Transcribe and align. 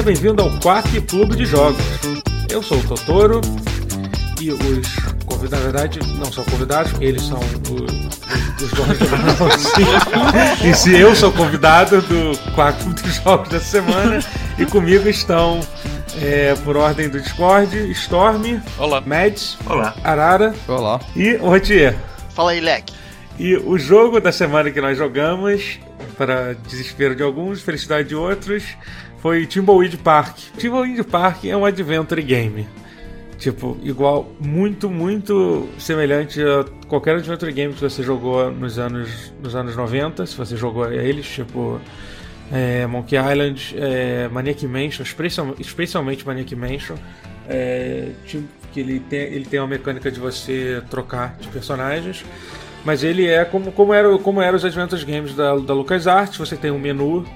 Seja 0.00 0.12
bem-vindo 0.14 0.42
ao 0.42 0.50
Quack 0.60 0.98
Clube 1.02 1.36
de 1.36 1.44
Jogos. 1.44 1.84
Eu 2.50 2.62
sou 2.62 2.78
o 2.78 2.82
Totoro 2.84 3.42
e 4.40 4.50
os 4.50 4.58
convidados, 5.26 5.50
na 5.50 5.58
verdade, 5.58 6.00
não 6.16 6.32
são 6.32 6.42
convidados, 6.44 6.90
porque 6.92 7.04
eles 7.04 7.22
são 7.22 7.38
os, 7.38 8.62
os 8.62 8.70
donos 8.70 8.96
do 8.96 9.04
E 10.66 10.74
se 10.74 10.96
eu 10.96 11.14
sou 11.14 11.30
convidado 11.30 12.00
do 12.00 12.32
Quack 12.54 12.82
Clube 12.82 13.02
de 13.02 13.10
Jogos 13.10 13.50
da 13.50 13.60
semana 13.60 14.20
e 14.58 14.64
comigo 14.64 15.06
estão, 15.06 15.60
é, 16.22 16.54
por 16.64 16.78
ordem 16.78 17.10
do 17.10 17.20
Discord, 17.20 17.90
Storm, 17.90 18.58
Olá. 18.78 19.02
Mads, 19.02 19.58
Olá. 19.66 19.94
Arara 20.02 20.54
Olá. 20.66 20.98
e 21.14 21.36
Rotier. 21.36 21.94
Fala 22.30 22.52
aí, 22.52 22.60
Leque. 22.60 22.94
E 23.38 23.54
o 23.54 23.78
jogo 23.78 24.18
da 24.18 24.32
semana 24.32 24.70
que 24.70 24.80
nós 24.80 24.96
jogamos, 24.96 25.78
para 26.16 26.54
desespero 26.54 27.14
de 27.14 27.22
alguns, 27.22 27.60
felicidade 27.60 28.08
de 28.08 28.14
outros, 28.14 28.64
foi 29.20 29.46
Timbleweed 29.46 29.96
Park. 29.98 30.36
Timbleweed 30.58 31.02
Park 31.04 31.44
é 31.44 31.56
um 31.56 31.64
adventure 31.64 32.22
game. 32.22 32.66
Tipo, 33.38 33.78
igual, 33.82 34.30
muito, 34.38 34.90
muito 34.90 35.66
semelhante 35.78 36.42
a 36.42 36.64
qualquer 36.86 37.16
adventure 37.16 37.50
game 37.52 37.72
que 37.72 37.80
você 37.80 38.02
jogou 38.02 38.50
nos 38.50 38.78
anos, 38.78 39.32
nos 39.42 39.54
anos 39.54 39.74
90, 39.74 40.26
se 40.26 40.36
você 40.36 40.56
jogou 40.56 40.92
eles, 40.92 41.26
tipo 41.26 41.80
é, 42.52 42.86
Monkey 42.86 43.16
Island, 43.16 43.74
é, 43.78 44.28
Maniac 44.28 44.66
Mansion, 44.66 45.02
especial- 45.02 45.54
especialmente 45.58 46.26
Maniac 46.26 46.54
Mansion, 46.54 46.96
é, 47.48 48.08
tipo, 48.26 48.44
que 48.72 48.80
ele 48.80 49.00
tem, 49.00 49.20
ele 49.20 49.46
tem 49.46 49.58
uma 49.58 49.68
mecânica 49.68 50.10
de 50.10 50.20
você 50.20 50.82
trocar 50.90 51.36
de 51.40 51.48
personagens. 51.48 52.24
Mas 52.84 53.02
ele 53.02 53.26
é 53.26 53.44
como, 53.44 53.72
como, 53.72 53.92
era, 53.94 54.18
como 54.18 54.40
eram 54.42 54.56
os 54.56 54.64
Adventures 54.64 55.04
Games 55.04 55.34
da, 55.34 55.56
da 55.56 55.74
LucasArts. 55.74 56.36
Você 56.38 56.56
tem 56.56 56.70
um 56.70 56.78
menu 56.78 57.26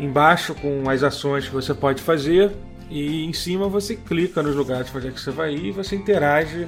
embaixo 0.00 0.54
com 0.54 0.88
as 0.88 1.02
ações 1.02 1.46
que 1.46 1.52
você 1.52 1.74
pode 1.74 2.02
fazer. 2.02 2.50
E 2.88 3.24
em 3.24 3.32
cima 3.32 3.68
você 3.68 3.94
clica 3.94 4.42
nos 4.42 4.56
lugares 4.56 4.90
para 4.90 4.98
onde 4.98 5.08
é 5.08 5.10
que 5.12 5.20
você 5.20 5.30
vai 5.30 5.54
ir 5.54 5.66
e 5.66 5.70
você 5.70 5.94
interage 5.94 6.66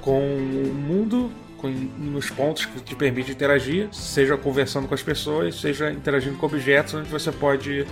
com 0.00 0.20
o 0.20 0.74
mundo, 0.74 1.30
com, 1.58 1.68
nos 1.68 2.30
pontos 2.30 2.64
que 2.64 2.80
te 2.80 2.96
permite 2.96 3.30
interagir, 3.30 3.88
seja 3.92 4.36
conversando 4.36 4.88
com 4.88 4.94
as 4.94 5.02
pessoas, 5.02 5.60
seja 5.60 5.92
interagindo 5.92 6.36
com 6.36 6.46
objetos, 6.46 6.94
onde 6.94 7.08
você 7.08 7.30
pode 7.30 7.86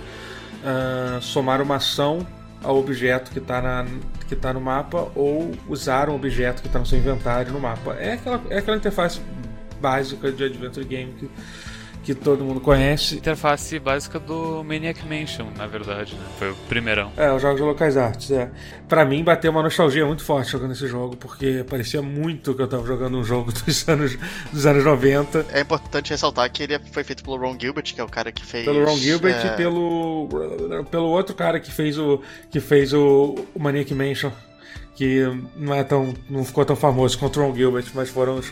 ah, 0.63 1.19
somar 1.21 1.61
uma 1.61 1.75
ação 1.75 2.25
ao 2.63 2.77
objeto 2.77 3.31
que 3.31 3.39
está 3.39 3.85
que 4.27 4.35
tá 4.35 4.51
no 4.51 4.59
mapa 4.59 5.11
ou 5.15 5.51
usar 5.69 6.09
um 6.09 6.15
objeto 6.15 6.61
que 6.61 6.67
está 6.67 6.79
no 6.79 6.85
seu 6.85 6.97
inventário 6.97 7.53
no 7.53 7.59
mapa. 7.59 7.93
É 7.93 8.13
aquela, 8.13 8.41
é 8.49 8.57
aquela 8.57 8.77
interface 8.77 9.21
básica 9.79 10.31
de 10.31 10.43
Adventure 10.43 10.85
Game 10.85 11.13
que, 11.13 11.29
que 12.05 12.13
todo 12.13 12.43
mundo 12.43 12.61
conhece. 12.61 13.15
Interface 13.15 13.79
básica 13.79 14.19
do 14.19 14.63
Maniac 14.63 15.03
Mansion, 15.07 15.47
na 15.57 15.65
verdade, 15.65 16.13
né? 16.13 16.21
Foi 16.37 16.51
o 16.51 16.55
primeirão. 16.69 17.11
É, 17.17 17.31
os 17.31 17.41
jogos 17.41 17.57
de 17.57 17.63
locais 17.63 17.97
artes, 17.97 18.29
é. 18.29 18.51
Pra 18.87 19.03
mim, 19.03 19.23
bateu 19.23 19.49
uma 19.49 19.63
nostalgia 19.63 20.05
muito 20.05 20.23
forte 20.23 20.51
jogando 20.51 20.73
esse 20.73 20.87
jogo, 20.87 21.17
porque 21.17 21.65
parecia 21.67 22.03
muito 22.03 22.53
que 22.53 22.61
eu 22.61 22.67
tava 22.67 22.85
jogando 22.85 23.17
um 23.17 23.23
jogo 23.23 23.51
dos 23.65 23.89
anos, 23.89 24.15
dos 24.53 24.65
anos 24.67 24.85
90. 24.85 25.47
É 25.51 25.61
importante 25.61 26.11
ressaltar 26.11 26.51
que 26.51 26.61
ele 26.61 26.79
foi 26.91 27.03
feito 27.03 27.23
pelo 27.23 27.37
Ron 27.37 27.57
Gilbert, 27.59 27.91
que 27.91 27.99
é 27.99 28.03
o 28.03 28.09
cara 28.09 28.31
que 28.31 28.45
fez. 28.45 28.65
Pelo 28.65 28.85
Ron 28.85 28.97
Gilbert 28.97 29.43
é, 29.43 29.47
e 29.47 29.57
pelo, 29.57 30.29
pelo 30.91 31.07
outro 31.07 31.33
cara 31.33 31.59
que 31.59 31.71
fez 31.71 31.97
o, 31.97 32.21
que 32.51 32.59
fez 32.59 32.93
o, 32.93 33.33
o 33.55 33.59
Maniac 33.59 33.91
Mansion, 33.95 34.31
que 34.95 35.21
não 35.55 35.73
é 35.73 35.83
tão, 35.83 36.13
não 36.29 36.43
ficou 36.45 36.63
tão 36.65 36.75
famoso 36.75 37.17
quanto 37.19 37.39
o 37.39 37.43
Ron 37.47 37.55
Gilbert, 37.55 37.85
mas 37.93 38.09
foram 38.09 38.35
os, 38.37 38.51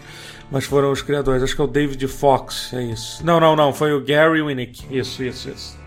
mas 0.52 0.66
foram 0.66 0.92
os 0.92 1.02
criadores. 1.02 1.42
Acho 1.42 1.56
que 1.56 1.62
é 1.62 1.64
o 1.66 1.68
David 1.68 2.08
Fox, 2.08 2.74
é 2.74 2.84
isso. 2.84 3.26
Não, 3.26 3.40
não, 3.40 3.56
não, 3.56 3.74
foi 3.74 3.94
o 3.94 4.04
Gary 4.04 4.42
Winnick. 4.42 4.86
Isso, 4.96 5.24
isso, 5.24 5.50
isso. 5.50 5.78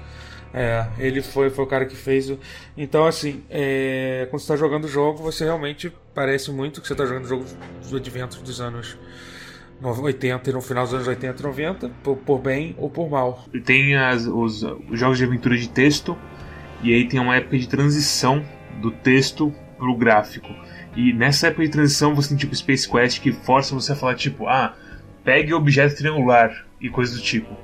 É, 0.54 0.86
ele 0.98 1.20
foi, 1.20 1.50
foi 1.50 1.64
o 1.64 1.68
cara 1.68 1.84
que 1.84 1.94
fez 1.94 2.30
o. 2.30 2.38
Então, 2.78 3.04
assim, 3.06 3.42
é, 3.50 4.26
quando 4.30 4.40
você 4.40 4.44
está 4.44 4.56
jogando 4.56 4.84
o 4.84 4.88
jogo, 4.88 5.22
você 5.22 5.44
realmente 5.44 5.92
parece 6.14 6.50
muito 6.50 6.80
que 6.80 6.86
você 6.86 6.94
está 6.94 7.04
jogando 7.04 7.24
o 7.24 7.28
jogo 7.28 7.44
dos 7.82 7.92
adventos 7.94 8.38
dos 8.38 8.58
anos 8.60 8.96
80 9.82 10.48
e 10.48 10.52
no 10.54 10.62
final 10.62 10.84
dos 10.84 10.94
anos 10.94 11.06
80 11.06 11.42
e 11.42 11.44
90, 11.44 11.90
por, 12.02 12.16
por 12.16 12.38
bem 12.38 12.74
ou 12.78 12.88
por 12.88 13.10
mal. 13.10 13.44
tem 13.64 13.94
as- 13.96 14.26
os, 14.26 14.62
os 14.62 14.98
jogos 14.98 15.18
de 15.18 15.24
aventura 15.24 15.56
de 15.56 15.68
texto 15.68 16.16
e 16.82 16.94
aí 16.94 17.06
tem 17.06 17.20
uma 17.20 17.36
época 17.36 17.58
de 17.58 17.68
transição 17.68 18.42
do 18.80 18.90
texto 18.90 19.52
pro 19.78 19.96
gráfico. 19.96 20.48
E 20.96 21.12
nessa 21.12 21.48
época 21.48 21.64
de 21.64 21.70
transição 21.70 22.14
você 22.14 22.30
tem 22.30 22.38
tipo 22.38 22.54
Space 22.54 22.88
Quest 22.88 23.20
que 23.20 23.32
força 23.32 23.74
você 23.74 23.92
a 23.92 23.96
falar 23.96 24.14
tipo, 24.14 24.46
ah, 24.48 24.74
pegue 25.24 25.52
o 25.52 25.56
objeto 25.56 25.96
triangular 25.96 26.64
e 26.80 26.88
coisas 26.88 27.16
do 27.16 27.22
tipo. 27.22 27.54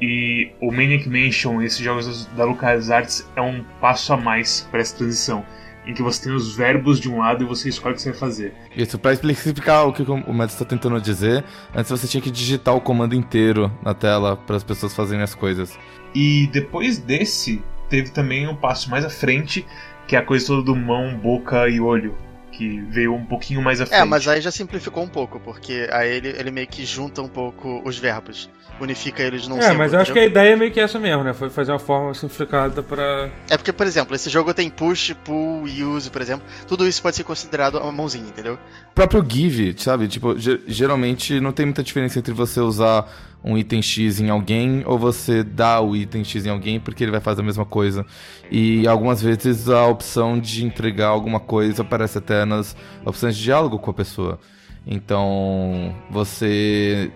E 0.00 0.50
o 0.60 0.72
Maniac 0.72 1.08
Mansion, 1.08 1.62
esses 1.62 1.78
jogos 1.78 2.26
da 2.36 2.44
LucasArts 2.44 3.28
é 3.36 3.40
um 3.40 3.64
passo 3.80 4.12
a 4.12 4.16
mais 4.16 4.66
para 4.70 4.80
essa 4.80 4.96
transição, 4.96 5.46
em 5.86 5.94
que 5.94 6.02
você 6.02 6.24
tem 6.24 6.32
os 6.32 6.56
verbos 6.56 6.98
de 6.98 7.08
um 7.08 7.18
lado 7.18 7.44
e 7.44 7.46
você 7.46 7.68
escolhe 7.68 7.92
o 7.92 7.96
que 7.96 8.02
você 8.02 8.10
vai 8.10 8.18
fazer. 8.18 8.54
Isso, 8.76 8.98
pra 8.98 9.12
explicar 9.12 9.84
o 9.84 9.92
que 9.92 10.02
o 10.02 10.32
Mads 10.32 10.54
está 10.54 10.64
tentando 10.64 11.00
dizer, 11.00 11.44
antes 11.74 11.90
você 11.90 12.08
tinha 12.08 12.20
que 12.20 12.30
digitar 12.30 12.74
o 12.74 12.80
comando 12.80 13.14
inteiro 13.14 13.70
na 13.82 13.94
tela 13.94 14.36
para 14.36 14.56
as 14.56 14.64
pessoas 14.64 14.92
fazerem 14.94 15.22
as 15.22 15.34
coisas. 15.34 15.78
E 16.14 16.48
depois 16.52 16.98
desse, 16.98 17.62
teve 17.88 18.10
também 18.10 18.48
um 18.48 18.56
passo 18.56 18.90
mais 18.90 19.04
à 19.04 19.10
frente, 19.10 19.64
que 20.14 20.16
é 20.16 20.20
a 20.20 20.24
coisa 20.24 20.46
toda 20.46 20.62
do 20.62 20.76
mão, 20.76 21.16
boca 21.16 21.68
e 21.68 21.80
olho, 21.80 22.16
que 22.52 22.80
veio 22.82 23.12
um 23.12 23.24
pouquinho 23.24 23.60
mais 23.60 23.80
à 23.80 23.86
frente. 23.86 24.00
É, 24.00 24.04
mas 24.04 24.28
aí 24.28 24.40
já 24.40 24.52
simplificou 24.52 25.02
um 25.02 25.08
pouco, 25.08 25.40
porque 25.40 25.88
aí 25.90 26.08
ele, 26.08 26.28
ele 26.28 26.52
meio 26.52 26.68
que 26.68 26.84
junta 26.84 27.20
um 27.20 27.26
pouco 27.26 27.82
os 27.84 27.98
verbos, 27.98 28.48
unifica 28.80 29.22
eles 29.22 29.46
num 29.46 29.56
É, 29.58 29.62
símbolo, 29.62 29.78
mas 29.78 29.92
eu 29.92 30.00
acho 30.00 30.12
que 30.12 30.18
a 30.18 30.24
ideia 30.24 30.52
é 30.52 30.56
meio 30.56 30.70
que 30.72 30.80
essa 30.80 30.98
mesmo, 30.98 31.22
né? 31.22 31.32
Foi 31.32 31.48
fazer 31.50 31.72
uma 31.72 31.78
forma 31.78 32.12
simplificada 32.14 32.82
pra. 32.82 33.30
É 33.48 33.56
porque, 33.56 33.72
por 33.72 33.86
exemplo, 33.86 34.14
esse 34.14 34.28
jogo 34.28 34.52
tem 34.52 34.68
push, 34.68 35.14
pull, 35.24 35.62
use, 35.64 36.10
por 36.10 36.20
exemplo. 36.20 36.44
Tudo 36.66 36.86
isso 36.86 37.00
pode 37.02 37.16
ser 37.16 37.24
considerado 37.24 37.78
uma 37.78 37.92
mãozinha, 37.92 38.26
entendeu? 38.28 38.54
O 38.90 38.94
próprio 38.94 39.24
give, 39.28 39.74
sabe? 39.78 40.08
Tipo, 40.08 40.38
ge- 40.38 40.60
geralmente 40.66 41.40
não 41.40 41.52
tem 41.52 41.66
muita 41.66 41.82
diferença 41.82 42.18
entre 42.18 42.32
você 42.34 42.60
usar 42.60 43.06
um 43.46 43.58
item 43.58 43.82
X 43.82 44.20
em 44.20 44.30
alguém 44.30 44.82
ou 44.86 44.98
você 44.98 45.42
dar 45.44 45.80
o 45.82 45.94
item 45.94 46.24
X 46.24 46.46
em 46.46 46.48
alguém 46.50 46.80
porque 46.80 47.04
ele 47.04 47.10
vai 47.10 47.20
fazer 47.20 47.42
a 47.42 47.44
mesma 47.44 47.66
coisa. 47.66 48.04
E 48.50 48.86
algumas 48.88 49.20
vezes 49.22 49.68
a 49.68 49.86
opção 49.86 50.38
de 50.40 50.64
entregar 50.64 51.08
alguma 51.08 51.38
coisa 51.38 51.82
aparece 51.82 52.18
até 52.18 52.44
nas 52.46 52.74
opções 53.04 53.36
de 53.36 53.42
diálogo 53.42 53.78
com 53.78 53.90
a 53.90 53.94
pessoa. 53.94 54.38
Então, 54.86 55.94
você 56.10 57.10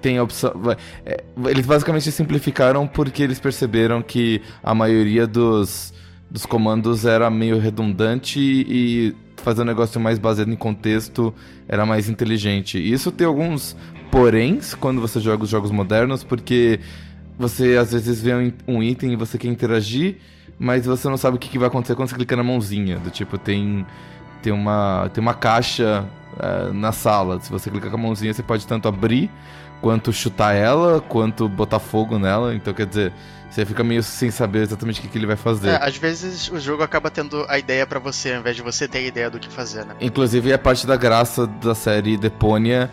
tem 0.00 0.18
a 0.18 0.22
opção. 0.22 0.52
é, 1.04 1.22
Eles 1.46 1.66
basicamente 1.66 2.10
simplificaram 2.10 2.86
porque 2.86 3.22
eles 3.22 3.38
perceberam 3.38 4.02
que 4.02 4.40
a 4.62 4.74
maioria 4.74 5.26
dos, 5.26 5.92
dos 6.30 6.46
comandos 6.46 7.04
era 7.04 7.30
meio 7.30 7.58
redundante 7.58 8.40
e 8.40 9.14
fazer 9.36 9.62
um 9.62 9.64
negócio 9.64 10.00
mais 10.00 10.18
baseado 10.18 10.50
em 10.50 10.56
contexto 10.56 11.32
era 11.68 11.86
mais 11.86 12.08
inteligente. 12.08 12.78
Isso 12.78 13.10
tem 13.10 13.26
alguns 13.26 13.76
poréns 14.10 14.74
quando 14.74 15.00
você 15.00 15.20
joga 15.20 15.44
os 15.44 15.50
jogos 15.50 15.70
modernos, 15.70 16.24
porque 16.24 16.80
você 17.38 17.76
às 17.76 17.92
vezes 17.92 18.20
vê 18.20 18.32
um, 18.66 18.82
item 18.82 19.12
e 19.12 19.16
você 19.16 19.38
quer 19.38 19.48
interagir, 19.48 20.16
mas 20.58 20.86
você 20.86 21.08
não 21.08 21.16
sabe 21.16 21.36
o 21.36 21.40
que, 21.40 21.48
que 21.48 21.58
vai 21.58 21.68
acontecer 21.68 21.94
quando 21.94 22.08
você 22.08 22.16
clica 22.16 22.36
na 22.36 22.42
mãozinha. 22.42 22.98
Do 22.98 23.10
tipo, 23.10 23.38
tem, 23.38 23.86
tem, 24.42 24.52
uma, 24.52 25.08
tem 25.14 25.22
uma 25.22 25.34
caixa 25.34 26.04
eh, 26.40 26.70
na 26.72 26.92
sala. 26.92 27.40
Se 27.40 27.50
você 27.50 27.70
clicar 27.70 27.90
com 27.90 27.96
a 27.96 28.00
mãozinha, 28.00 28.32
você 28.32 28.42
pode 28.42 28.66
tanto 28.66 28.88
abrir, 28.88 29.30
quanto 29.80 30.12
chutar 30.12 30.54
ela, 30.54 31.00
quanto 31.00 31.48
botar 31.48 31.78
fogo 31.78 32.18
nela. 32.18 32.54
Então, 32.54 32.74
quer 32.74 32.86
dizer, 32.86 33.12
você 33.50 33.64
fica 33.64 33.82
meio 33.82 34.02
sem 34.02 34.30
saber 34.30 34.62
exatamente 34.62 35.00
o 35.00 35.02
que, 35.02 35.08
que 35.08 35.18
ele 35.18 35.26
vai 35.26 35.36
fazer. 35.36 35.70
É, 35.70 35.84
às 35.84 35.96
vezes 35.96 36.50
o 36.50 36.58
jogo 36.58 36.82
acaba 36.82 37.10
tendo 37.10 37.44
a 37.48 37.58
ideia 37.58 37.86
pra 37.86 37.98
você, 37.98 38.32
ao 38.32 38.40
invés 38.40 38.56
de 38.56 38.62
você 38.62 38.86
ter 38.86 38.98
a 38.98 39.02
ideia 39.02 39.30
do 39.30 39.38
que 39.38 39.48
fazer, 39.48 39.84
né? 39.84 39.94
Inclusive, 40.00 40.52
a 40.52 40.58
parte 40.58 40.86
da 40.86 40.96
graça 40.96 41.46
da 41.46 41.74
série 41.74 42.16
Deponia 42.16 42.90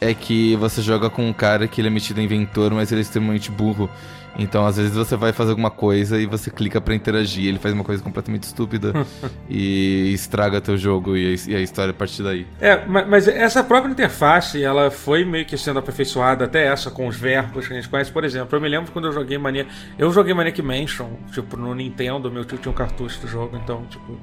é 0.00 0.14
que 0.14 0.56
você 0.56 0.80
joga 0.80 1.10
com 1.10 1.28
um 1.28 1.32
cara 1.32 1.66
que 1.66 1.80
ele 1.80 1.88
é 1.88 1.90
metido 1.90 2.20
inventor, 2.20 2.72
mas 2.72 2.90
ele 2.90 3.00
é 3.00 3.02
extremamente 3.02 3.50
burro. 3.50 3.90
Então, 4.38 4.64
às 4.64 4.76
vezes, 4.76 4.94
você 4.94 5.16
vai 5.16 5.32
fazer 5.32 5.50
alguma 5.50 5.70
coisa 5.70 6.16
e 6.18 6.24
você 6.24 6.48
clica 6.50 6.80
pra 6.80 6.94
interagir, 6.94 7.46
ele 7.46 7.58
faz 7.58 7.74
uma 7.74 7.82
coisa 7.82 8.00
completamente 8.02 8.44
estúpida 8.44 8.92
e 9.50 10.12
estraga 10.14 10.60
teu 10.60 10.76
jogo 10.76 11.16
e 11.16 11.34
a, 11.34 11.50
e 11.50 11.56
a 11.56 11.60
história 11.60 11.90
a 11.90 11.94
partir 11.94 12.22
daí. 12.22 12.46
É, 12.60 12.86
ma- 12.86 13.04
mas 13.04 13.26
essa 13.26 13.64
própria 13.64 13.90
interface, 13.90 14.62
ela 14.62 14.90
foi 14.90 15.24
meio 15.24 15.44
que 15.44 15.58
sendo 15.58 15.80
aperfeiçoada, 15.80 16.44
até 16.44 16.66
essa, 16.66 16.90
com 16.90 17.06
os 17.08 17.16
verbos 17.16 17.66
que 17.66 17.72
a 17.72 17.76
gente 17.76 17.88
conhece. 17.88 18.12
Por 18.12 18.24
exemplo, 18.24 18.56
eu 18.56 18.60
me 18.60 18.68
lembro 18.68 18.92
quando 18.92 19.06
eu 19.06 19.12
joguei 19.12 19.36
Maniac... 19.38 19.68
Eu 19.98 20.12
joguei 20.12 20.32
Maniac 20.32 20.62
Mansion, 20.62 21.08
tipo, 21.32 21.56
no 21.56 21.74
Nintendo, 21.74 22.30
meu 22.30 22.44
tio 22.44 22.58
tinha 22.58 22.70
um 22.70 22.74
cartucho 22.74 23.20
do 23.20 23.26
jogo, 23.26 23.56
então, 23.56 23.84
tipo... 23.86 24.16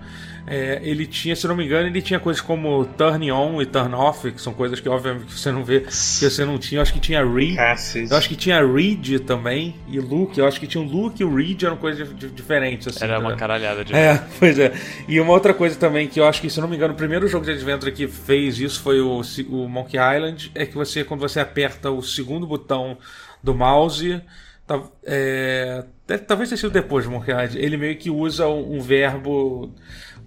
é, 0.47 0.79
ele 0.83 1.07
tinha, 1.07 1.35
se 1.35 1.47
não 1.47 1.55
me 1.55 1.65
engano, 1.65 1.87
ele 1.87 2.01
tinha 2.01 2.19
coisas 2.19 2.39
como 2.41 2.85
turn 2.85 3.31
on 3.31 3.61
e 3.61 3.65
turn 3.65 3.95
off, 3.95 4.31
que 4.31 4.39
são 4.41 4.53
coisas 4.53 4.79
que, 4.79 4.87
obviamente, 4.87 5.31
você 5.33 5.51
não 5.51 5.63
vê, 5.63 5.81
que 5.81 5.91
você 5.91 6.45
não 6.45 6.57
tinha. 6.59 6.77
Eu 6.79 6.81
acho 6.83 6.93
que 6.93 6.99
tinha 6.99 7.25
read, 7.25 7.55
Cacete. 7.55 8.11
eu 8.11 8.17
acho 8.17 8.29
que 8.29 8.35
tinha 8.35 8.65
read 8.65 9.19
também, 9.21 9.75
e 9.87 9.99
look. 9.99 10.37
Eu 10.37 10.45
acho 10.47 10.59
que 10.59 10.67
tinha 10.67 10.83
um 10.83 10.87
look 10.87 11.19
e 11.19 11.23
o 11.23 11.35
read 11.35 11.65
eram 11.65 11.77
coisas 11.77 12.07
di- 12.07 12.13
di- 12.13 12.29
diferentes, 12.29 12.87
assim. 12.87 13.03
Era 13.03 13.19
né? 13.19 13.25
uma 13.25 13.35
caralhada 13.35 13.83
de. 13.83 13.95
É, 13.95 14.21
pois 14.39 14.59
é. 14.59 14.71
E 15.07 15.19
uma 15.19 15.33
outra 15.33 15.53
coisa 15.53 15.75
também 15.77 16.07
que 16.07 16.19
eu 16.19 16.27
acho 16.27 16.39
que, 16.41 16.49
se 16.49 16.59
eu 16.59 16.61
não 16.61 16.69
me 16.69 16.75
engano, 16.75 16.93
o 16.93 16.97
primeiro 16.97 17.27
jogo 17.27 17.43
de 17.45 17.51
Adventure 17.51 17.91
que 17.91 18.07
fez 18.07 18.59
isso 18.59 18.81
foi 18.81 19.01
o, 19.01 19.21
o 19.49 19.67
Monkey 19.67 19.97
Island, 19.97 20.51
é 20.53 20.65
que 20.65 20.75
você, 20.75 21.03
quando 21.03 21.21
você 21.21 21.39
aperta 21.39 21.89
o 21.89 22.01
segundo 22.03 22.45
botão 22.45 22.97
do 23.43 23.55
mouse, 23.55 24.21
Tá- 24.67 24.81
é, 25.03 25.83
talvez 26.27 26.49
tenha 26.49 26.57
sido 26.57 26.71
depois, 26.71 27.05
Monkead. 27.05 27.55
Ele 27.57 27.77
meio 27.77 27.95
que 27.97 28.09
usa 28.09 28.47
um, 28.47 28.77
um 28.77 28.81
verbo 28.81 29.71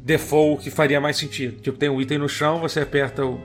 default 0.01 0.63
que 0.65 0.71
faria 0.71 1.01
mais 1.01 1.17
sentido. 1.17 1.61
Tipo, 1.61 1.77
tem 1.79 1.89
um 1.89 2.01
item 2.01 2.19
no 2.19 2.29
chão, 2.29 2.61
você 2.61 2.81
aperta 2.81 3.25
o, 3.25 3.41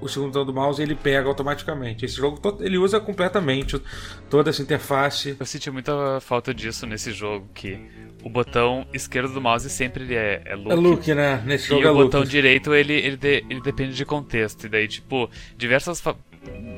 o 0.00 0.08
segundo 0.08 0.28
botão 0.28 0.44
do 0.46 0.52
mouse 0.54 0.80
e 0.80 0.84
ele 0.84 0.94
pega 0.94 1.28
automaticamente. 1.28 2.04
Esse 2.04 2.16
jogo 2.16 2.40
ele 2.60 2.78
usa 2.78 3.00
completamente 3.00 3.80
toda 4.28 4.50
essa 4.50 4.62
interface. 4.62 5.36
Eu 5.38 5.46
senti 5.46 5.70
muita 5.70 6.20
falta 6.20 6.52
disso 6.52 6.86
nesse 6.86 7.12
jogo, 7.12 7.48
que 7.54 7.78
o 8.22 8.28
botão 8.28 8.86
esquerdo 8.92 9.32
do 9.32 9.40
mouse 9.40 9.68
sempre 9.68 10.04
ele 10.04 10.14
é, 10.14 10.42
é 10.44 10.54
look. 10.54 10.70
É 10.70 10.74
look, 10.74 11.14
né? 11.14 11.42
Nesse 11.44 11.68
jogo 11.68 11.82
E 11.82 11.86
é 11.86 11.90
o 11.90 11.94
look. 11.94 12.04
botão 12.04 12.24
direito, 12.24 12.74
ele, 12.74 12.92
ele, 12.94 13.16
de- 13.16 13.44
ele 13.50 13.60
depende 13.60 13.94
de 13.94 14.04
contexto. 14.04 14.66
E 14.66 14.68
daí, 14.68 14.86
tipo, 14.86 15.28
diversos 15.56 16.00
fa- 16.00 16.14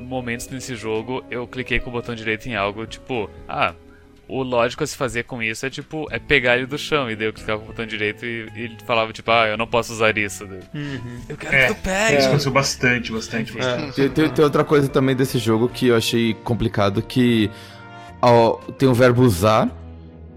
momentos 0.02 0.48
nesse 0.48 0.74
jogo, 0.76 1.24
eu 1.30 1.46
cliquei 1.46 1.80
com 1.80 1.90
o 1.90 1.92
botão 1.92 2.14
direito 2.14 2.46
em 2.48 2.54
algo, 2.54 2.86
tipo, 2.86 3.28
ah, 3.48 3.74
o 4.28 4.42
lógico 4.42 4.82
a 4.82 4.86
se 4.86 4.96
fazer 4.96 5.24
com 5.24 5.42
isso 5.42 5.66
é, 5.66 5.70
tipo, 5.70 6.06
é 6.10 6.18
pegar 6.18 6.56
ele 6.56 6.66
do 6.66 6.78
chão. 6.78 7.10
E 7.10 7.16
daí 7.16 7.26
eu 7.26 7.32
clicava 7.32 7.58
com 7.60 7.66
o 7.66 7.68
botão 7.68 7.86
direito 7.86 8.24
e, 8.24 8.48
e 8.56 8.60
ele 8.62 8.76
falava, 8.86 9.12
tipo, 9.12 9.30
ah, 9.30 9.46
eu 9.48 9.56
não 9.56 9.66
posso 9.66 9.92
usar 9.92 10.16
isso. 10.16 10.46
Daí, 10.46 10.60
Eu 11.28 11.36
quero 11.36 11.54
É, 11.56 11.68
que 11.68 11.74
tu 11.74 11.80
pegue. 11.82 12.16
Isso 12.18 12.26
aconteceu 12.28 12.52
bastante, 12.52 13.12
bastante, 13.12 13.52
bastante. 13.52 13.88
É. 13.88 13.92
Tem, 13.92 14.08
tem- 14.08 14.30
tem 14.30 14.44
outra 14.44 14.64
coisa 14.64 14.88
também 14.88 15.14
desse 15.14 15.38
jogo 15.38 15.68
que 15.68 15.88
eu 15.88 15.96
achei 15.96 16.34
complicado, 16.34 17.02
que 17.02 17.50
ó, 18.22 18.52
tem 18.78 18.88
o 18.88 18.94
verbo 18.94 19.22
usar, 19.22 19.70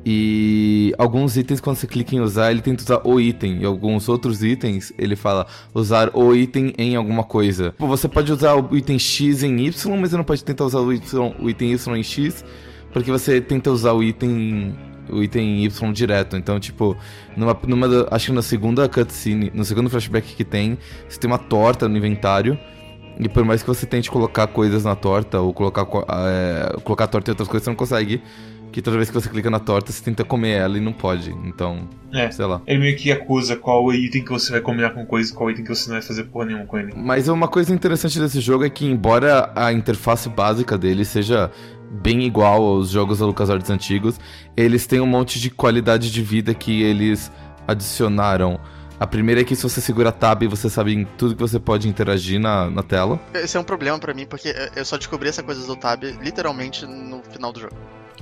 e 0.10 0.94
alguns 0.98 1.36
itens, 1.36 1.60
quando 1.60 1.76
você 1.76 1.86
clica 1.86 2.16
em 2.16 2.22
usar, 2.22 2.50
ele 2.52 2.62
tenta 2.62 2.82
usar 2.82 3.02
o 3.04 3.20
item. 3.20 3.60
E 3.62 3.66
alguns 3.66 4.08
outros 4.08 4.42
itens, 4.42 4.94
ele 4.98 5.18
fala 5.18 5.46
usar 5.74 6.12
o 6.16 6.34
item 6.34 6.74
em 6.78 6.96
alguma 6.96 7.26
coisa. 7.26 7.76
Você 7.78 8.08
pode 8.08 8.32
usar 8.32 8.56
o 8.56 8.78
item 8.78 8.98
X 8.98 9.44
em 9.44 9.66
Y, 9.66 9.98
mas 10.00 10.12
você 10.12 10.16
não 10.18 10.24
pode 10.24 10.44
tentar 10.46 10.64
usar 10.64 10.80
o, 10.80 10.94
y, 10.94 11.02
o 11.40 11.50
item 11.50 11.74
Y 11.74 11.96
em 11.98 12.04
X, 12.04 12.46
porque 13.00 13.12
você 13.12 13.40
tenta 13.42 13.70
usar 13.72 13.94
o 13.94 14.04
item 14.04 14.76
o 15.10 15.24
item 15.24 15.64
Y 15.64 15.94
direto. 15.94 16.36
Então, 16.36 16.60
tipo, 16.60 16.96
numa, 17.36 17.58
numa 17.66 17.88
acho 18.12 18.26
que 18.28 18.32
na 18.34 18.42
segunda 18.42 18.90
cutscene, 18.90 19.50
no 19.54 19.64
segundo 19.64 19.90
flashback 19.90 20.36
que 20.36 20.44
tem, 20.44 20.78
você 21.08 21.18
tem 21.18 21.30
uma 21.32 21.38
torta 21.38 21.88
no 21.88 21.96
inventário. 21.98 22.58
E 23.20 23.28
por 23.30 23.44
mais 23.46 23.62
que 23.64 23.68
você 23.68 23.86
tente 23.86 24.12
colocar 24.12 24.46
coisas 24.48 24.84
na 24.84 24.96
torta, 24.96 25.40
ou 25.40 25.52
colocar, 25.54 25.86
co- 25.86 26.06
é, 26.10 26.76
colocar 26.84 27.06
a 27.06 27.08
torta 27.08 27.32
em 27.32 27.34
outras 27.34 27.48
coisas, 27.48 27.64
você 27.64 27.70
não 27.70 27.76
consegue. 27.76 28.22
Que 28.70 28.82
toda 28.82 28.98
vez 28.98 29.10
que 29.10 29.14
você 29.16 29.28
clica 29.30 29.50
na 29.50 29.60
torta, 29.60 29.92
você 29.92 30.04
tenta 30.04 30.24
comer 30.26 30.52
ela 30.52 30.78
e 30.78 30.82
não 30.82 30.92
pode. 30.94 31.32
Então, 31.46 31.88
É. 32.14 32.30
sei 32.30 32.46
lá. 32.46 32.62
Ele 32.68 32.80
meio 32.80 32.98
que 32.98 33.12
acusa 33.12 33.56
qual 33.56 33.92
item 33.94 34.24
que 34.24 34.30
você 34.30 34.52
vai 34.52 34.62
combinar 34.62 34.90
com 34.92 35.04
coisa 35.06 35.32
e 35.32 35.34
qual 35.36 35.50
item 35.50 35.64
que 35.64 35.74
você 35.74 35.90
não 35.90 35.96
vai 35.98 36.06
fazer 36.06 36.26
porra 36.26 36.46
nenhuma 36.48 36.66
com 36.66 36.78
ele. 36.78 36.94
Mas 36.96 37.28
uma 37.30 37.48
coisa 37.48 37.74
interessante 37.74 38.20
desse 38.20 38.40
jogo 38.42 38.66
é 38.66 38.70
que, 38.70 38.86
embora 38.86 39.52
a 39.56 39.72
interface 39.74 40.28
básica 40.30 40.78
dele 40.78 41.06
seja 41.06 41.50
bem 41.90 42.24
igual 42.24 42.62
aos 42.64 42.90
jogos 42.90 43.20
da 43.20 43.26
LucasArts 43.26 43.70
antigos, 43.70 44.20
eles 44.56 44.86
têm 44.86 45.00
um 45.00 45.06
monte 45.08 45.40
de 45.40 45.50
qualidade 45.50 46.12
de 46.12 46.22
vida 46.22 46.54
que 46.54 46.82
eles 46.84 47.32
adicionaram. 47.68 48.60
A 49.00 49.06
primeira 49.06 49.42
é 49.42 49.44
que 49.44 49.56
se 49.56 49.62
você 49.62 49.80
segura 49.80 50.12
Tab, 50.12 50.44
você 50.48 50.70
sabe 50.70 50.94
em 50.94 51.06
tudo 51.06 51.36
que 51.36 51.42
você 51.42 51.60
pode 51.60 51.88
interagir 51.88 52.40
na, 52.40 52.70
na 52.70 52.82
tela. 52.82 53.20
Esse 53.34 53.56
é 53.56 53.60
um 53.60 53.64
problema 53.64 54.00
pra 54.00 54.14
mim, 54.14 54.26
porque 54.26 54.54
eu 54.76 54.84
só 54.84 54.98
descobri 54.98 55.30
essa 55.30 55.44
coisa 55.44 55.66
do 55.68 55.76
Tab 55.76 56.04
literalmente 56.22 56.86
no 56.86 57.22
final 57.32 57.52
do 57.54 57.60
jogo. 57.60 57.76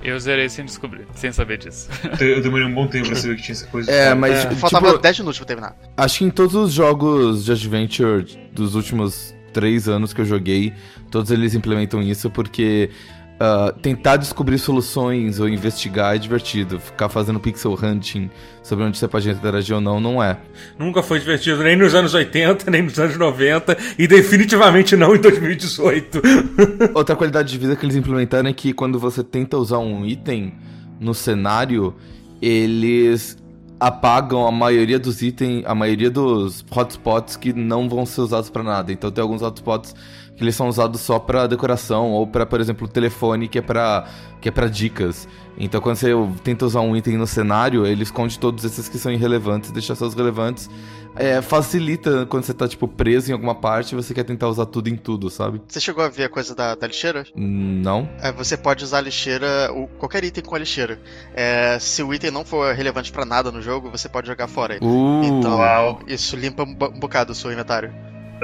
Eu 0.03 0.19
zerei 0.19 0.49
sem 0.49 0.65
descobrir, 0.65 1.07
sem 1.15 1.31
saber 1.31 1.57
disso. 1.57 1.89
Eu 2.19 2.41
demorei 2.43 2.67
um 2.67 2.73
bom 2.73 2.85
tempo 2.85 3.07
pra 3.07 3.15
saber 3.15 3.37
que 3.37 3.43
tinha 3.43 3.53
essa 3.53 3.65
coisa. 3.67 3.89
É, 3.89 4.13
mas 4.13 4.33
É. 4.35 4.41
tipo, 4.41 4.55
Faltava 4.55 4.97
10 4.99 5.19
minutos 5.19 5.39
pra 5.39 5.47
terminar. 5.47 5.75
Acho 5.95 6.19
que 6.19 6.25
em 6.25 6.29
todos 6.29 6.53
os 6.53 6.73
jogos 6.73 7.45
de 7.45 7.51
Adventure 7.53 8.25
dos 8.53 8.75
últimos 8.75 9.33
três 9.53 9.87
anos 9.87 10.13
que 10.13 10.19
eu 10.19 10.25
joguei, 10.25 10.73
todos 11.09 11.31
eles 11.31 11.55
implementam 11.55 12.01
isso 12.01 12.29
porque 12.29 12.89
ah, 13.37 13.73
tentar 13.81 14.15
descobrir 14.15 14.57
soluções 14.57 15.41
ou 15.41 15.49
investigar 15.49 16.15
é 16.15 16.17
divertido. 16.17 16.79
Ficar 16.79 17.09
fazendo 17.09 17.39
pixel 17.39 17.73
hunting 17.73 18.29
sobre 18.63 18.85
onde 18.85 18.97
você 18.97 19.07
pode 19.07 19.29
interagir 19.29 19.75
ou 19.75 19.81
não, 19.81 19.99
não 19.99 20.23
é. 20.23 20.37
Nunca 20.79 21.03
foi 21.03 21.19
divertido 21.19 21.61
nem 21.61 21.75
nos 21.75 21.93
anos 21.93 22.13
80, 22.13 22.71
nem 22.71 22.83
nos 22.83 22.97
anos 22.97 23.17
90 23.17 23.77
e 23.99 24.07
definitivamente 24.07 24.95
não 24.95 25.13
em 25.13 25.19
2018. 25.19 26.21
Outra 26.95 27.15
qualidade 27.15 27.51
de 27.51 27.57
vida 27.57 27.75
que 27.75 27.85
eles 27.85 27.97
implementaram 27.97 28.49
é 28.49 28.53
que 28.53 28.71
quando 28.71 28.97
você 28.97 29.21
tenta 29.21 29.57
usar 29.57 29.79
um 29.79 30.05
item 30.05 30.53
no 30.97 31.13
cenário, 31.13 31.93
eles 32.41 33.37
apagam 33.77 34.47
a 34.47 34.51
maioria 34.51 34.97
dos 34.97 35.21
itens, 35.21 35.65
a 35.65 35.75
maioria 35.75 36.09
dos 36.09 36.65
hotspots 36.71 37.35
que 37.35 37.51
não 37.51 37.89
vão 37.89 38.05
ser 38.05 38.21
usados 38.21 38.49
pra 38.49 38.63
nada. 38.63 38.93
Então 38.93 39.11
tem 39.11 39.21
alguns 39.21 39.41
hotspots 39.41 39.93
que 40.35 40.43
eles 40.43 40.55
são 40.55 40.67
usados 40.67 41.01
só 41.01 41.17
pra 41.19 41.47
decoração 41.47 42.11
ou 42.11 42.27
pra, 42.27 42.45
por 42.45 42.59
exemplo, 42.59 42.85
o 42.87 42.89
telefone 42.89 43.47
que 43.47 43.57
é 43.57 43.61
pra 43.61 44.05
que 44.41 44.49
é 44.49 44.51
para 44.51 44.67
dicas. 44.67 45.27
Então 45.57 45.79
quando 45.81 45.95
você 45.95 46.09
tenta 46.43 46.65
usar 46.65 46.81
um 46.81 46.95
item 46.95 47.17
no 47.17 47.25
cenário, 47.25 47.85
ele 47.85 48.03
esconde 48.03 48.37
todos 48.37 48.63
esses 48.65 48.87
que 48.89 48.97
são 48.99 49.11
irrelevantes, 49.11 49.71
deixa 49.71 49.95
só 49.95 50.05
os 50.05 50.13
relevantes. 50.13 50.69
É, 51.17 51.41
facilita 51.41 52.25
quando 52.25 52.43
você 52.43 52.53
tá 52.53 52.67
tipo 52.67 52.89
preso 52.89 53.29
em 53.29 53.33
alguma 53.33 53.55
parte 53.55 53.93
e 53.93 53.95
você 53.95 54.13
quer 54.13 54.25
tentar 54.25 54.49
usar 54.49 54.65
tudo 54.65 54.89
em 54.89 54.97
tudo, 54.97 55.29
sabe? 55.29 55.61
Você 55.65 55.79
chegou 55.79 56.03
a 56.03 56.09
ver 56.09 56.25
a 56.25 56.29
coisa 56.29 56.53
da, 56.53 56.75
da 56.75 56.85
lixeira? 56.87 57.23
Não. 57.33 58.09
É, 58.21 58.33
você 58.33 58.57
pode 58.57 58.83
usar 58.83 58.97
a 58.97 59.01
lixeira, 59.01 59.71
o- 59.73 59.87
qualquer 59.97 60.25
item 60.25 60.43
com 60.43 60.55
a 60.55 60.59
lixeira. 60.59 60.99
É, 61.33 61.79
se 61.79 62.03
o 62.03 62.13
item 62.13 62.31
não 62.31 62.43
for 62.43 62.75
relevante 62.75 63.13
pra 63.13 63.23
nada 63.23 63.49
no 63.49 63.61
jogo, 63.61 63.89
você 63.89 64.09
pode 64.09 64.27
jogar 64.27 64.47
fora 64.49 64.75
ele. 64.75 64.85
Uh, 64.85 65.23
Então, 65.23 65.57
Uau. 65.59 66.01
isso 66.05 66.35
limpa 66.35 66.63
um 66.63 66.75
bocado 66.99 67.31
o 67.31 67.35
seu 67.35 67.49
inventário. 67.49 67.93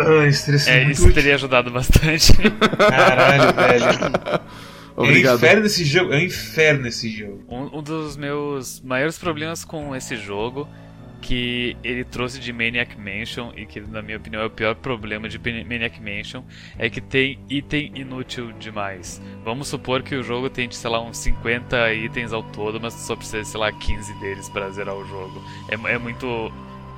Ah, 0.02 0.28
estressante. 0.28 0.78
É, 0.78 0.92
isso 0.92 1.12
teria 1.14 1.36
ajudado 1.36 1.72
bastante. 1.72 2.34
Caralho, 2.90 3.54
velho. 3.56 3.86
É 4.98 5.00
um 5.00 5.04
obrigado. 5.04 5.38
inferno 5.38 5.66
esse 5.66 5.86
jogo. 5.86 6.14
É 6.14 6.18
um 6.18 6.22
inferno 6.22 6.88
esse 6.88 7.10
jogo. 7.10 7.44
Um, 7.48 7.80
um 7.80 7.84
dos 7.84 8.18
meus 8.18 8.82
maiores 8.82 9.18
problemas 9.18 9.64
com 9.64 9.96
esse 9.96 10.16
jogo 10.16 10.68
que 11.22 11.78
ele 11.84 12.04
trouxe 12.04 12.40
de 12.40 12.52
Maniac 12.52 12.98
Mansion 12.98 13.52
e 13.56 13.66
que 13.66 13.80
na 13.80 14.02
minha 14.02 14.18
opinião 14.18 14.42
é 14.42 14.46
o 14.48 14.50
pior 14.50 14.76
problema 14.76 15.30
de 15.30 15.38
Maniac 15.38 16.02
Mansion 16.02 16.44
é 16.78 16.90
que 16.90 17.00
tem 17.00 17.40
item 17.48 17.92
inútil 17.96 18.52
demais. 18.54 19.22
Vamos 19.44 19.68
supor 19.68 20.02
que 20.02 20.16
o 20.16 20.24
jogo 20.24 20.50
tem, 20.50 20.70
sei 20.72 20.90
lá, 20.90 21.02
uns 21.02 21.18
50 21.20 21.94
itens 21.94 22.34
ao 22.34 22.42
todo, 22.42 22.82
mas 22.82 22.96
tu 22.96 23.02
só 23.02 23.16
precisa, 23.16 23.44
sei 23.44 23.60
lá, 23.60 23.72
15 23.72 24.20
deles 24.20 24.50
pra 24.50 24.70
zerar 24.72 24.96
o 24.96 25.06
jogo. 25.06 25.42
É, 25.70 25.94
é 25.94 25.98
muito 25.98 26.52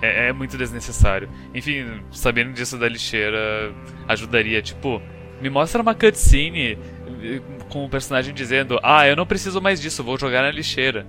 é, 0.03 0.27
é 0.29 0.33
muito 0.33 0.57
desnecessário. 0.57 1.29
Enfim, 1.55 2.01
sabendo 2.11 2.51
disso 2.51 2.77
da 2.77 2.89
lixeira 2.89 3.73
ajudaria, 4.07 4.61
tipo, 4.61 5.01
me 5.41 5.49
mostra 5.49 5.81
uma 5.81 5.95
cutscene 5.95 6.77
eh, 7.23 7.41
com 7.69 7.85
o 7.85 7.89
personagem 7.89 8.33
dizendo: 8.33 8.77
"Ah, 8.83 9.07
eu 9.07 9.15
não 9.15 9.25
preciso 9.25 9.61
mais 9.61 9.79
disso, 9.81 10.03
vou 10.03 10.17
jogar 10.17 10.41
na 10.41 10.51
lixeira". 10.51 11.07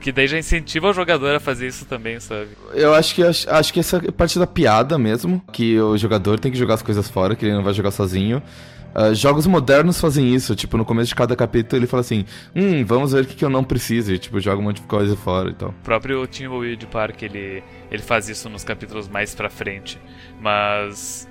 Que 0.00 0.12
daí 0.12 0.28
já 0.28 0.38
incentiva 0.38 0.90
o 0.90 0.92
jogador 0.92 1.34
a 1.34 1.40
fazer 1.40 1.66
isso 1.66 1.86
também, 1.86 2.20
sabe? 2.20 2.50
Eu 2.74 2.94
acho 2.94 3.14
que 3.14 3.22
acho, 3.22 3.50
acho 3.50 3.72
que 3.72 3.80
essa 3.80 3.96
é 3.96 4.10
parte 4.10 4.38
da 4.38 4.46
piada 4.46 4.98
mesmo, 4.98 5.42
que 5.52 5.80
o 5.80 5.96
jogador 5.96 6.38
tem 6.38 6.52
que 6.52 6.58
jogar 6.58 6.74
as 6.74 6.82
coisas 6.82 7.08
fora, 7.08 7.34
que 7.34 7.44
ele 7.44 7.54
não 7.54 7.62
vai 7.62 7.72
jogar 7.72 7.90
sozinho. 7.90 8.42
Ah, 8.98 9.12
jogos 9.12 9.46
modernos 9.46 10.00
fazem 10.00 10.34
isso, 10.34 10.56
tipo, 10.56 10.78
no 10.78 10.84
começo 10.84 11.08
de 11.10 11.14
cada 11.14 11.36
capítulo 11.36 11.78
ele 11.78 11.86
fala 11.86 12.00
assim, 12.00 12.24
hum, 12.54 12.82
vamos 12.82 13.12
ver 13.12 13.24
o 13.24 13.26
que, 13.26 13.34
que 13.36 13.44
eu 13.44 13.50
não 13.50 13.62
preciso, 13.62 14.10
e 14.10 14.18
tipo, 14.18 14.40
joga 14.40 14.58
um 14.58 14.64
monte 14.64 14.80
de 14.80 14.86
coisa 14.86 15.14
fora 15.14 15.50
e 15.50 15.54
tal. 15.54 15.68
O 15.68 15.72
próprio 15.84 16.26
Timbleweed 16.26 16.86
Park, 16.86 17.20
ele, 17.22 17.62
ele 17.90 18.02
faz 18.02 18.26
isso 18.30 18.48
nos 18.48 18.64
capítulos 18.64 19.06
mais 19.06 19.34
pra 19.34 19.50
frente. 19.50 20.00
Mas. 20.40 21.28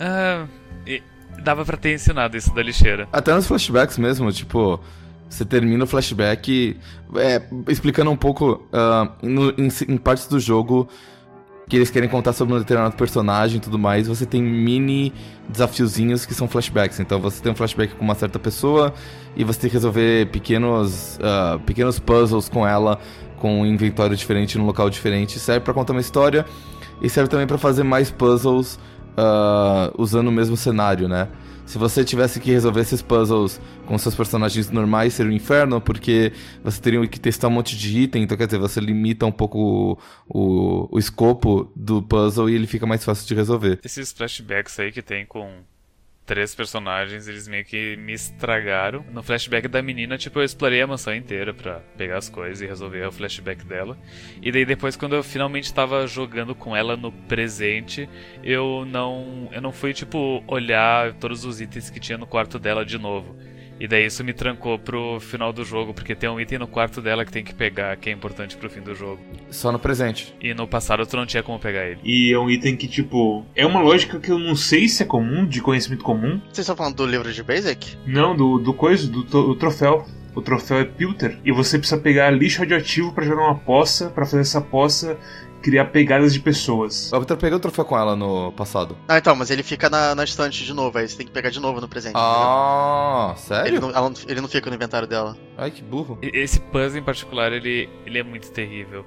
ah, 0.00 0.46
e- 0.84 1.00
dava 1.44 1.64
pra 1.64 1.76
ter 1.76 1.94
ensinado 1.94 2.36
isso 2.36 2.52
da 2.52 2.60
lixeira. 2.62 3.06
Até 3.12 3.32
nos 3.32 3.46
flashbacks 3.46 3.98
mesmo, 3.98 4.32
tipo, 4.32 4.80
você 5.28 5.44
termina 5.44 5.84
o 5.84 5.86
flashback 5.86 6.76
é, 7.16 7.42
explicando 7.68 8.10
um 8.10 8.16
pouco 8.16 8.66
ah, 8.72 9.12
no- 9.22 9.50
em, 9.50 9.68
em 9.88 9.96
partes 9.96 10.26
do 10.26 10.40
jogo 10.40 10.88
que 11.68 11.74
eles 11.74 11.90
querem 11.90 12.08
contar 12.08 12.32
sobre 12.32 12.54
um 12.54 12.58
determinado 12.58 12.94
personagem 12.96 13.56
e 13.58 13.60
tudo 13.60 13.78
mais, 13.78 14.06
você 14.06 14.24
tem 14.24 14.40
mini 14.40 15.12
desafiozinhos 15.48 16.24
que 16.24 16.32
são 16.32 16.46
flashbacks. 16.46 17.00
Então 17.00 17.20
você 17.20 17.42
tem 17.42 17.50
um 17.50 17.54
flashback 17.56 17.94
com 17.94 18.04
uma 18.04 18.14
certa 18.14 18.38
pessoa 18.38 18.94
e 19.36 19.42
você 19.42 19.60
tem 19.60 19.70
que 19.70 19.74
resolver 19.74 20.26
pequenos, 20.30 21.18
ah, 21.20 21.58
pequenos 21.66 21.98
puzzles 21.98 22.48
com 22.48 22.66
ela, 22.66 23.00
com 23.38 23.62
um 23.62 23.66
inventório 23.66 24.16
diferente, 24.16 24.56
num 24.56 24.64
local 24.64 24.88
diferente. 24.88 25.40
Serve 25.40 25.60
pra 25.60 25.74
contar 25.74 25.92
uma 25.92 26.00
história 26.00 26.46
e 27.02 27.10
serve 27.10 27.28
também 27.28 27.46
pra 27.46 27.58
fazer 27.58 27.82
mais 27.82 28.12
puzzles 28.12 28.78
ah, 29.16 29.90
usando 29.98 30.28
o 30.28 30.32
mesmo 30.32 30.56
cenário, 30.56 31.08
né? 31.08 31.26
Se 31.66 31.78
você 31.78 32.04
tivesse 32.04 32.38
que 32.38 32.52
resolver 32.52 32.80
esses 32.80 33.02
puzzles 33.02 33.60
com 33.86 33.98
seus 33.98 34.14
personagens 34.14 34.70
normais, 34.70 35.14
seria 35.14 35.32
um 35.32 35.34
inferno, 35.34 35.80
porque 35.80 36.32
você 36.62 36.80
teria 36.80 37.04
que 37.08 37.18
testar 37.18 37.48
um 37.48 37.50
monte 37.50 37.76
de 37.76 37.98
item, 37.98 38.22
então 38.22 38.36
quer 38.38 38.46
dizer, 38.46 38.58
você 38.58 38.80
limita 38.80 39.26
um 39.26 39.32
pouco 39.32 39.58
o, 39.58 39.98
o, 40.28 40.96
o 40.96 40.98
escopo 40.98 41.70
do 41.74 42.00
puzzle 42.00 42.48
e 42.48 42.54
ele 42.54 42.68
fica 42.68 42.86
mais 42.86 43.04
fácil 43.04 43.26
de 43.26 43.34
resolver. 43.34 43.80
Esses 43.84 44.12
flashbacks 44.12 44.78
aí 44.78 44.92
que 44.92 45.02
tem 45.02 45.26
com 45.26 45.64
três 46.26 46.54
personagens, 46.54 47.28
eles 47.28 47.46
meio 47.46 47.64
que 47.64 47.96
me 47.96 48.12
estragaram. 48.12 49.04
No 49.12 49.22
flashback 49.22 49.68
da 49.68 49.80
menina, 49.80 50.18
tipo, 50.18 50.40
eu 50.40 50.44
explorei 50.44 50.82
a 50.82 50.86
mansão 50.86 51.14
inteira 51.14 51.54
pra 51.54 51.80
pegar 51.96 52.18
as 52.18 52.28
coisas 52.28 52.60
e 52.60 52.66
resolver 52.66 53.06
o 53.06 53.12
flashback 53.12 53.64
dela. 53.64 53.96
E 54.42 54.50
daí 54.50 54.64
depois, 54.64 54.96
quando 54.96 55.14
eu 55.14 55.22
finalmente 55.22 55.72
tava 55.72 56.06
jogando 56.06 56.54
com 56.54 56.76
ela 56.76 56.96
no 56.96 57.12
presente, 57.12 58.08
eu 58.42 58.84
não, 58.84 59.48
eu 59.52 59.62
não 59.62 59.72
fui, 59.72 59.94
tipo, 59.94 60.42
olhar 60.48 61.14
todos 61.14 61.44
os 61.44 61.60
itens 61.60 61.88
que 61.88 62.00
tinha 62.00 62.18
no 62.18 62.26
quarto 62.26 62.58
dela 62.58 62.84
de 62.84 62.98
novo. 62.98 63.36
E 63.78 63.86
daí 63.86 64.06
isso 64.06 64.24
me 64.24 64.32
trancou 64.32 64.78
pro 64.78 65.20
final 65.20 65.52
do 65.52 65.64
jogo, 65.64 65.92
porque 65.92 66.14
tem 66.14 66.28
um 66.28 66.40
item 66.40 66.58
no 66.58 66.66
quarto 66.66 67.00
dela 67.02 67.24
que 67.24 67.32
tem 67.32 67.44
que 67.44 67.54
pegar, 67.54 67.96
que 67.96 68.08
é 68.08 68.12
importante 68.12 68.56
pro 68.56 68.70
fim 68.70 68.80
do 68.80 68.94
jogo. 68.94 69.20
Só 69.50 69.70
no 69.70 69.78
presente. 69.78 70.34
E 70.40 70.54
no 70.54 70.66
passado 70.66 71.06
tu 71.06 71.16
não 71.16 71.26
tinha 71.26 71.42
como 71.42 71.58
pegar 71.58 71.86
ele. 71.86 72.00
E 72.02 72.32
é 72.32 72.38
um 72.38 72.50
item 72.50 72.76
que, 72.76 72.88
tipo, 72.88 73.44
é 73.54 73.66
uma 73.66 73.80
lógica 73.80 74.18
que 74.18 74.30
eu 74.30 74.38
não 74.38 74.56
sei 74.56 74.88
se 74.88 75.02
é 75.02 75.06
comum, 75.06 75.46
de 75.46 75.60
conhecimento 75.60 76.02
comum. 76.02 76.40
Vocês 76.44 76.58
estão 76.58 76.76
falando 76.76 76.96
do 76.96 77.06
livro 77.06 77.32
de 77.32 77.42
Basic? 77.42 77.96
Não, 78.06 78.34
do, 78.34 78.58
do 78.58 78.72
coisa, 78.72 79.06
do, 79.08 79.22
do 79.22 79.54
troféu. 79.54 80.06
O 80.34 80.42
troféu 80.42 80.78
é 80.78 80.84
Pilter. 80.84 81.38
E 81.44 81.50
você 81.50 81.78
precisa 81.78 81.98
pegar 81.98 82.30
lixo 82.30 82.60
radioativo 82.60 83.12
para 83.12 83.24
jogar 83.24 83.42
uma 83.42 83.58
poça, 83.58 84.10
para 84.10 84.26
fazer 84.26 84.42
essa 84.42 84.60
poça 84.60 85.18
criar 85.66 85.86
pegadas 85.86 86.32
de 86.32 86.38
pessoas. 86.38 87.12
O 87.12 87.18
Vitor 87.18 87.36
pegou 87.36 87.58
o 87.58 87.60
troféu 87.60 87.84
com 87.84 87.98
ela 87.98 88.14
no 88.14 88.52
passado. 88.52 88.96
Ah, 89.08 89.18
então, 89.18 89.34
mas 89.34 89.50
ele 89.50 89.64
fica 89.64 89.90
na, 89.90 90.14
na 90.14 90.22
estante 90.22 90.64
de 90.64 90.72
novo, 90.72 90.96
aí 90.96 91.08
você 91.08 91.16
tem 91.16 91.26
que 91.26 91.32
pegar 91.32 91.50
de 91.50 91.58
novo 91.58 91.80
no 91.80 91.88
presente. 91.88 92.12
Ah, 92.14 93.32
entendeu? 93.32 93.44
sério? 93.48 93.68
Ele 93.68 93.80
não, 93.80 93.90
ela 93.90 94.12
ele 94.28 94.40
não 94.40 94.48
fica 94.48 94.70
no 94.70 94.76
inventário 94.76 95.08
dela. 95.08 95.36
Ai, 95.58 95.72
que 95.72 95.82
burro. 95.82 96.20
Esse 96.22 96.60
puzzle 96.60 97.00
em 97.00 97.02
particular, 97.02 97.52
ele, 97.52 97.90
ele 98.06 98.16
é 98.16 98.22
muito 98.22 98.52
terrível. 98.52 99.04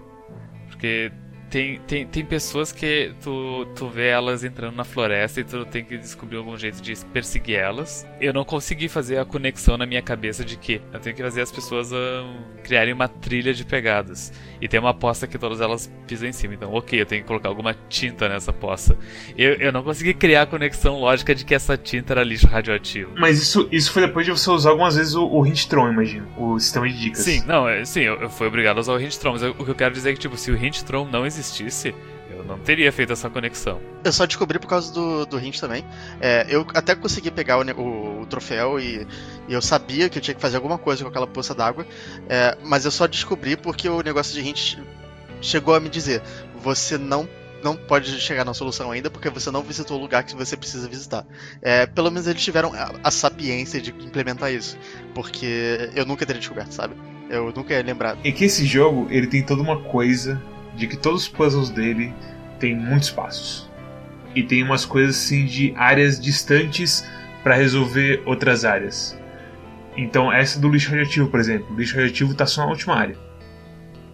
Porque 0.68 1.10
tem, 1.50 1.79
tem, 1.88 2.06
tem 2.06 2.24
pessoas 2.25 2.72
que 2.72 3.12
tu, 3.22 3.65
tu 3.75 3.88
vê 3.88 4.08
elas 4.10 4.44
entrando 4.44 4.75
na 4.75 4.84
floresta 4.84 5.41
e 5.41 5.44
tu 5.44 5.65
tem 5.65 5.84
que 5.84 5.98
descobrir 5.98 6.38
algum 6.38 6.58
jeito 6.58 6.82
de 6.82 6.96
perseguir 7.08 7.58
elas. 7.58 8.08
Eu 8.22 8.32
não 8.34 8.46
consegui 8.46 8.88
fazer 8.88 9.18
a 9.18 9.25
conexão 9.25 9.77
na 9.77 9.86
minha 9.86 10.01
cabeça 10.01 10.46
de 10.46 10.56
que 10.58 10.82
eu 10.94 11.00
tenho 11.00 11.15
que 11.15 11.24
fazer 11.24 11.41
as 11.41 11.51
pessoas 11.51 11.91
ahn, 11.91 12.38
criarem 12.63 12.94
uma 12.94 13.08
trilha 13.08 13.53
de 13.53 13.65
pegadas. 13.65 14.32
E 14.62 14.68
tem 14.68 14.79
uma 14.79 14.94
poça 14.94 15.25
que 15.25 15.38
todas 15.38 15.60
elas 15.60 15.91
pisam 16.08 16.29
em 16.29 16.34
cima. 16.34 16.53
Então, 16.53 16.72
ok, 16.74 17.01
eu 17.01 17.06
tenho 17.06 17.22
que 17.24 17.27
colocar 17.27 17.50
alguma 17.50 17.75
tinta 17.89 18.29
nessa 18.29 18.53
poça. 18.53 18.96
Eu, 19.38 19.53
eu 19.53 19.72
não 19.72 19.82
consegui 19.84 20.13
criar 20.13 20.44
a 20.44 20.46
conexão 20.46 21.00
lógica 21.00 21.34
de 21.34 21.44
que 21.46 21.56
essa 21.56 21.75
tinta 21.75 22.13
era 22.13 22.24
lixo 22.24 22.46
radioativo. 22.48 23.12
Mas 23.18 23.41
isso, 23.41 23.68
isso 23.72 23.91
foi 23.91 24.06
depois 24.06 24.25
de 24.25 24.32
você 24.32 24.50
usar 24.51 24.70
algumas 24.70 24.96
vezes 24.96 25.15
o, 25.15 25.25
o 25.25 25.46
Hintron, 25.48 25.91
imagino. 25.91 26.27
O 26.38 26.60
sistema 26.60 26.88
de 26.88 27.00
dicas. 27.00 27.20
Sim, 27.24 27.44
não, 27.48 27.68
é, 27.68 27.84
sim, 27.86 28.01
eu, 28.01 28.15
eu 28.22 28.29
fui 28.29 28.46
obrigado 28.48 28.77
a 28.77 28.82
usar 28.82 28.94
o 28.94 29.01
Hintron, 29.01 29.32
mas 29.32 29.41
eu- 29.41 29.56
o 29.58 29.65
que 29.65 29.72
eu 29.72 29.75
quero 29.75 29.94
dizer 29.96 30.12
é 30.12 30.13
que, 30.13 30.20
tipo, 30.20 30.38
se 30.38 30.51
o 30.51 30.56
Hintron 30.56 31.06
não 31.10 31.25
existisse, 31.25 31.38
eu 32.29 32.43
não 32.43 32.58
teria 32.60 32.91
feito 32.91 33.12
essa 33.12 33.29
conexão. 33.29 33.79
Eu 34.03 34.13
só 34.13 34.25
descobri 34.25 34.60
por 34.60 34.67
causa 34.67 34.93
do, 34.93 35.25
do 35.25 35.39
hint 35.39 35.60
também. 35.60 35.84
É, 36.22 36.46
eu 36.50 36.65
até 36.74 36.96
consegui 36.96 37.31
pegar 37.31 37.58
o, 37.58 37.63
o- 37.81 38.22
o 38.22 38.25
troféu 38.27 38.79
e, 38.79 39.05
e 39.48 39.53
eu 39.53 39.62
sabia 39.62 40.08
que 40.10 40.17
eu 40.17 40.22
tinha 40.22 40.36
que 40.36 40.41
fazer 40.41 40.55
alguma 40.58 40.77
coisa 40.77 41.03
com 41.03 41.10
aquela 41.10 41.27
poça 41.27 41.53
d'água, 41.55 41.86
é, 42.29 42.58
mas 42.63 42.86
eu 42.86 42.91
só 42.91 43.08
descobri 43.08 43.58
porque 43.58 43.89
o 43.89 44.01
negócio 44.01 44.34
de 44.34 44.48
hint 44.48 44.77
chegou 45.41 45.74
a 45.75 45.79
me 45.79 45.89
dizer: 45.89 46.22
você 46.62 46.98
não 46.98 47.27
não 47.62 47.75
pode 47.75 48.10
chegar 48.22 48.46
na 48.46 48.53
solução 48.53 48.89
ainda 48.89 49.10
porque 49.10 49.29
você 49.29 49.51
não 49.51 49.62
visitou 49.62 49.98
o 49.98 50.01
lugar 50.01 50.24
que 50.24 50.34
você 50.34 50.55
precisa 50.55 50.88
visitar. 50.88 51.25
É, 51.62 51.86
pelo 51.86 52.10
menos 52.10 52.25
eles 52.25 52.41
tiveram 52.41 52.72
a, 52.74 52.91
a 53.03 53.12
sapiência 53.12 53.81
de 53.81 53.89
implementar 53.89 54.50
isso, 54.53 54.77
porque 55.13 55.89
eu 55.93 56.05
nunca 56.05 56.25
teria 56.25 56.39
descoberto, 56.39 56.72
sabe? 56.72 56.96
Eu 57.29 57.51
nunca 57.53 57.74
ia 57.74 57.84
lembrar. 57.84 58.17
É 58.24 58.31
que 58.31 58.46
esse 58.46 58.65
jogo, 58.65 59.08
ele 59.12 59.27
tem 59.27 59.43
toda 59.46 59.62
uma 59.62 59.77
coisa 59.84 60.41
de 60.76 60.88
que 60.88 60.98
todos 60.98 61.24
os 61.24 61.30
puzzles 61.30 61.70
dele 61.70 62.14
tem 62.60 62.76
muitos 62.76 63.10
passos. 63.10 63.70
E 64.36 64.44
tem 64.44 64.64
umas 64.64 64.86
coisas 64.86 65.16
assim 65.16 65.46
de 65.46 65.74
áreas 65.76 66.20
distantes 66.20 67.08
para 67.44 67.56
resolver 67.56 68.22
outras 68.26 68.66
áreas. 68.66 69.18
Então, 69.98 70.32
essa 70.32 70.60
do 70.60 70.70
lixo 70.70 70.90
radioativo, 70.90 71.30
por 71.30 71.40
exemplo, 71.40 71.74
o 71.74 71.80
lixo 71.80 71.96
radioativo 71.96 72.34
tá 72.34 72.46
só 72.46 72.62
na 72.62 72.70
última 72.70 72.96
área. 72.96 73.18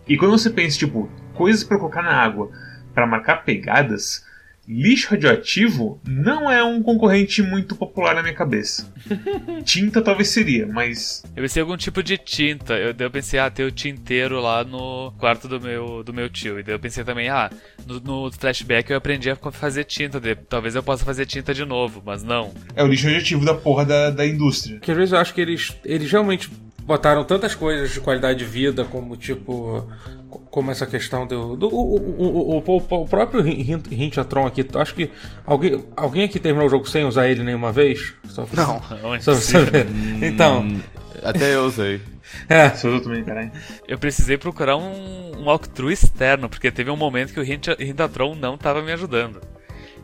E 0.08 0.18
quando 0.18 0.32
você 0.32 0.50
pensa, 0.50 0.78
tipo, 0.78 1.10
coisas 1.34 1.64
para 1.64 1.78
colocar 1.78 2.02
na 2.02 2.14
água 2.14 2.50
para 2.94 3.06
marcar 3.06 3.44
pegadas, 3.44 4.26
lixo 4.68 5.10
radioativo 5.12 6.00
não 6.08 6.52
é 6.52 6.64
um 6.64 6.82
concorrente 6.82 7.42
muito 7.42 7.76
popular 7.76 8.16
na 8.16 8.22
minha 8.22 8.34
cabeça. 8.34 8.92
Tinta 9.64 10.02
talvez 10.02 10.30
seria, 10.30 10.66
mas 10.66 11.24
Eu 11.36 11.44
pensei 11.44 11.62
em 11.62 11.64
algum 11.64 11.78
tipo 11.78 12.02
de 12.02 12.18
tinta. 12.18 12.74
Eu, 12.74 12.94
daí 12.94 13.08
eu 13.08 13.12
pensei, 13.12 13.40
ah, 13.40 13.50
tem 13.50 13.66
o 13.66 13.72
tinteiro 13.72 14.40
lá 14.42 14.64
no 14.64 15.12
quarto 15.20 15.48
do 15.48 15.60
meu, 15.60 16.04
do 16.04 16.14
meu 16.14 16.30
tio. 16.30 16.60
E 16.60 16.64
daí 16.64 16.76
eu 16.76 16.80
pensei 16.80 17.04
também, 17.04 17.30
ah, 17.30 17.50
no, 17.86 18.00
no 18.00 18.32
flashback 18.32 18.90
eu 18.90 18.98
aprendi 18.98 19.30
a 19.30 19.36
fazer 19.36 19.84
tinta. 19.84 20.20
daí 20.20 20.36
talvez 20.36 20.76
eu 20.76 20.84
possa 20.84 21.06
fazer 21.06 21.26
tinta 21.26 21.54
de 21.54 21.66
novo, 21.66 22.02
mas 22.06 22.24
não. 22.24 22.54
é 22.76 22.84
o 22.84 22.88
lixo 22.88 23.06
radioativo 23.06 23.46
da 23.46 23.54
porra 23.54 23.86
da, 23.86 24.10
da 24.10 24.26
indústria. 24.26 24.80
Que 24.80 24.92
às 24.92 24.98
vezes 24.98 25.14
eu 25.14 25.20
acho 25.20 25.34
que 25.34 25.42
eles, 25.42 25.76
eles 25.84 26.12
realmente 26.12 26.50
botaram 26.86 27.24
tantas 27.24 27.56
coisas 27.56 27.92
de 27.92 28.00
qualidade 28.00 28.40
de 28.40 28.46
vida, 28.46 28.86
como 28.86 29.16
tipo. 29.18 29.88
co- 30.30 30.40
Como 30.52 30.72
essa 30.72 30.86
questão 30.86 31.26
do. 31.28 31.56
do 31.56 31.68
o, 31.68 31.96
o, 31.98 32.58
o, 32.66 32.78
o- 33.02 33.08
próprio 33.08 33.46
Hint- 33.48 33.92
Hintron 33.92 34.46
aqui, 34.48 34.66
acho 34.76 34.94
que 34.96 35.10
alguém, 35.46 35.84
alguém 35.96 36.24
aqui 36.24 36.40
terminou 36.40 36.68
o 36.68 36.70
jogo 36.70 36.88
sem 36.90 37.04
usar 37.06 37.28
ele 37.28 37.44
nenhuma 37.44 37.72
vez? 37.72 38.14
Só 38.30 38.44
pra- 38.46 38.64
Não. 38.66 38.82
Não, 39.02 39.16
é 39.16 39.20
Só 39.20 39.32
pra 39.34 39.42
saber. 39.42 39.88
Então, 40.22 40.62
Hum, 40.62 40.80
Até 41.24 41.56
eu 41.56 41.66
usei. 41.66 42.02
é. 42.50 42.70
Também, 42.70 43.24
caralho. 43.24 43.52
Eu 43.88 43.98
precisei 43.98 44.38
procurar 44.38 44.78
um, 44.78 45.32
um 45.40 45.44
walkthrough 45.46 45.92
externo, 45.92 46.50
porque 46.50 46.72
teve 46.72 46.90
um 46.90 46.98
momento 46.98 47.34
que 47.34 47.40
o 47.40 47.44
Hint- 47.44 47.80
Hintatron 47.80 48.36
não 48.36 48.58
tava 48.58 48.82
me 48.82 48.92
ajudando. 48.92 49.40